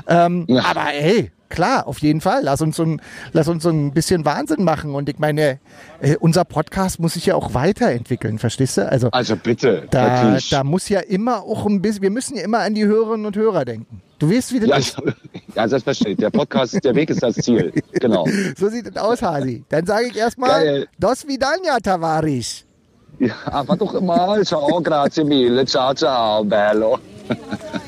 Ähm, 0.07 0.45
ja. 0.47 0.63
Aber 0.65 0.85
hey, 0.85 1.31
klar, 1.53 1.87
auf 1.87 1.99
jeden 1.99 2.19
Fall. 2.19 2.41
Lass 2.43 2.61
uns 2.61 2.75
so 2.75 2.83
ein, 2.83 3.01
lass 3.31 3.47
uns 3.47 3.63
so 3.63 3.69
ein 3.69 3.93
bisschen 3.93 4.25
Wahnsinn 4.25 4.63
machen. 4.63 4.95
Und 4.95 5.07
ich 5.07 5.19
meine, 5.19 5.59
äh, 6.01 6.17
unser 6.17 6.43
Podcast 6.43 6.99
muss 6.99 7.13
sich 7.13 7.27
ja 7.27 7.35
auch 7.35 7.53
weiterentwickeln, 7.53 8.39
verstehst 8.39 8.77
du? 8.77 8.91
Also, 8.91 9.09
also 9.11 9.35
bitte. 9.37 9.87
Da, 9.91 10.37
da 10.49 10.63
muss 10.63 10.89
ja 10.89 10.99
immer 10.99 11.43
auch 11.43 11.65
ein 11.65 11.81
bisschen, 11.81 12.01
wir 12.01 12.09
müssen 12.09 12.35
ja 12.35 12.43
immer 12.43 12.59
an 12.59 12.73
die 12.73 12.85
Hörerinnen 12.85 13.25
und 13.25 13.35
Hörer 13.37 13.63
denken. 13.63 14.01
Du 14.19 14.29
weißt, 14.29 14.53
wie 14.53 14.59
das 14.59 14.69
ja, 14.69 14.75
ist. 14.77 14.97
Ja, 15.55 15.67
selbstverständlich. 15.67 16.17
Der 16.17 16.31
Podcast, 16.31 16.83
der 16.83 16.95
Weg 16.95 17.11
ist 17.11 17.21
das 17.21 17.35
Ziel. 17.35 17.71
Genau. 17.91 18.25
so 18.57 18.69
sieht 18.69 18.87
es 18.87 18.97
aus, 18.97 19.21
Hasi. 19.21 19.63
Dann 19.69 19.85
sage 19.85 20.07
ich 20.07 20.17
erstmal, 20.17 20.87
dos 20.97 21.27
vidania, 21.27 21.77
Tavares. 21.77 22.65
Ja, 23.19 23.35
was 23.67 23.77
doch 23.77 23.93
immer. 23.93 24.41
Ciao, 24.43 24.81
grazie 24.81 25.23
mille. 25.23 25.63
Ciao, 25.65 25.93
ciao, 25.93 26.43
bello. 26.43 26.97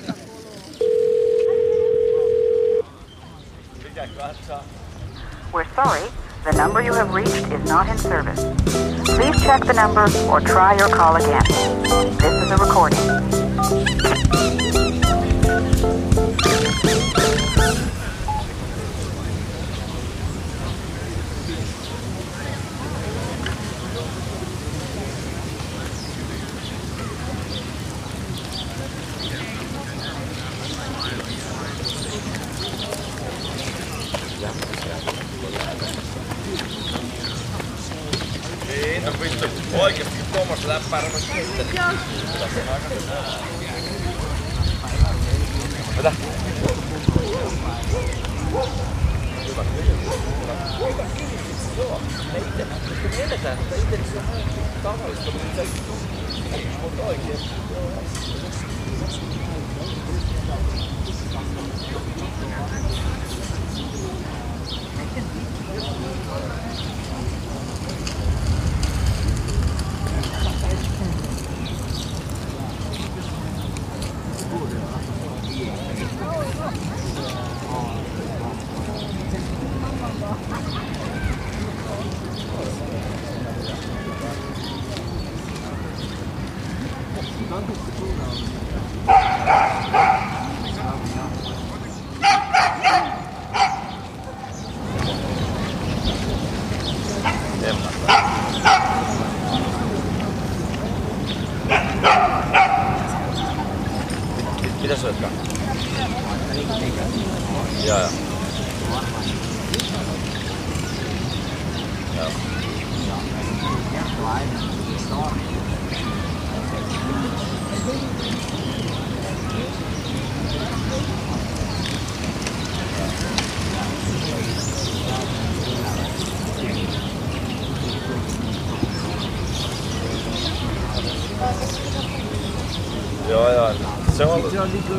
sorry, 5.76 6.07
the 6.45 6.53
number 6.53 6.82
you 6.82 6.93
have 6.93 7.13
reached 7.13 7.51
is 7.51 7.69
not 7.69 7.89
in 7.89 7.97
service. 7.97 8.45
Please 9.15 9.43
check 9.43 9.65
the 9.65 9.73
number 9.73 10.07
or 10.30 10.39
try 10.39 10.78
your 10.78 10.88
call 10.89 11.17
again. 11.17 11.43
This 12.17 12.43
is 12.43 12.51
a 12.51 12.57
recording. 12.57 12.97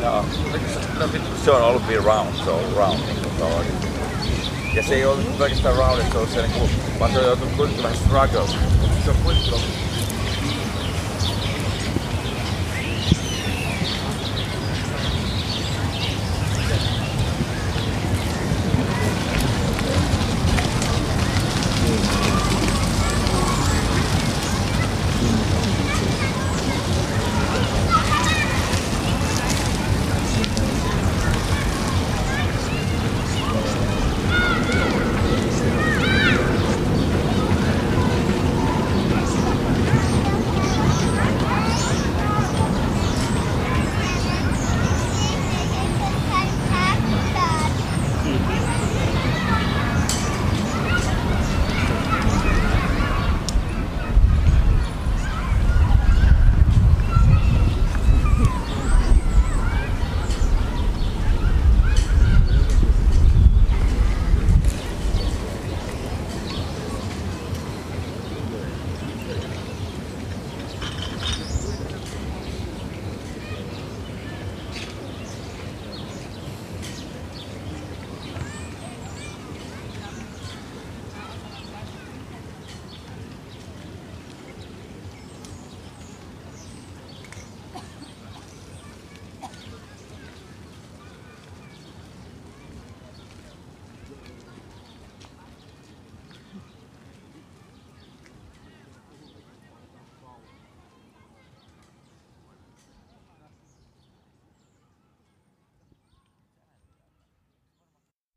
Yeah, 0.07 0.23
turn 1.43 1.61
all 1.61 1.79
be 1.79 1.97
round. 1.97 2.07
around, 2.07 2.35
so 2.45 2.53
round. 2.79 2.99
So. 3.39 3.47
jag 4.75 4.85
säger 4.85 5.07
all 5.07 5.17
jag 5.39 5.57
ska 5.57 5.69
röra 5.69 5.95
mig 5.95 6.05
så 6.13 6.25
sen 6.25 6.49
går. 6.59 6.99
Man 6.99 7.09
ska 7.09 7.21
göra 7.21 7.31
en 7.31 7.95
struggle. 7.95 9.86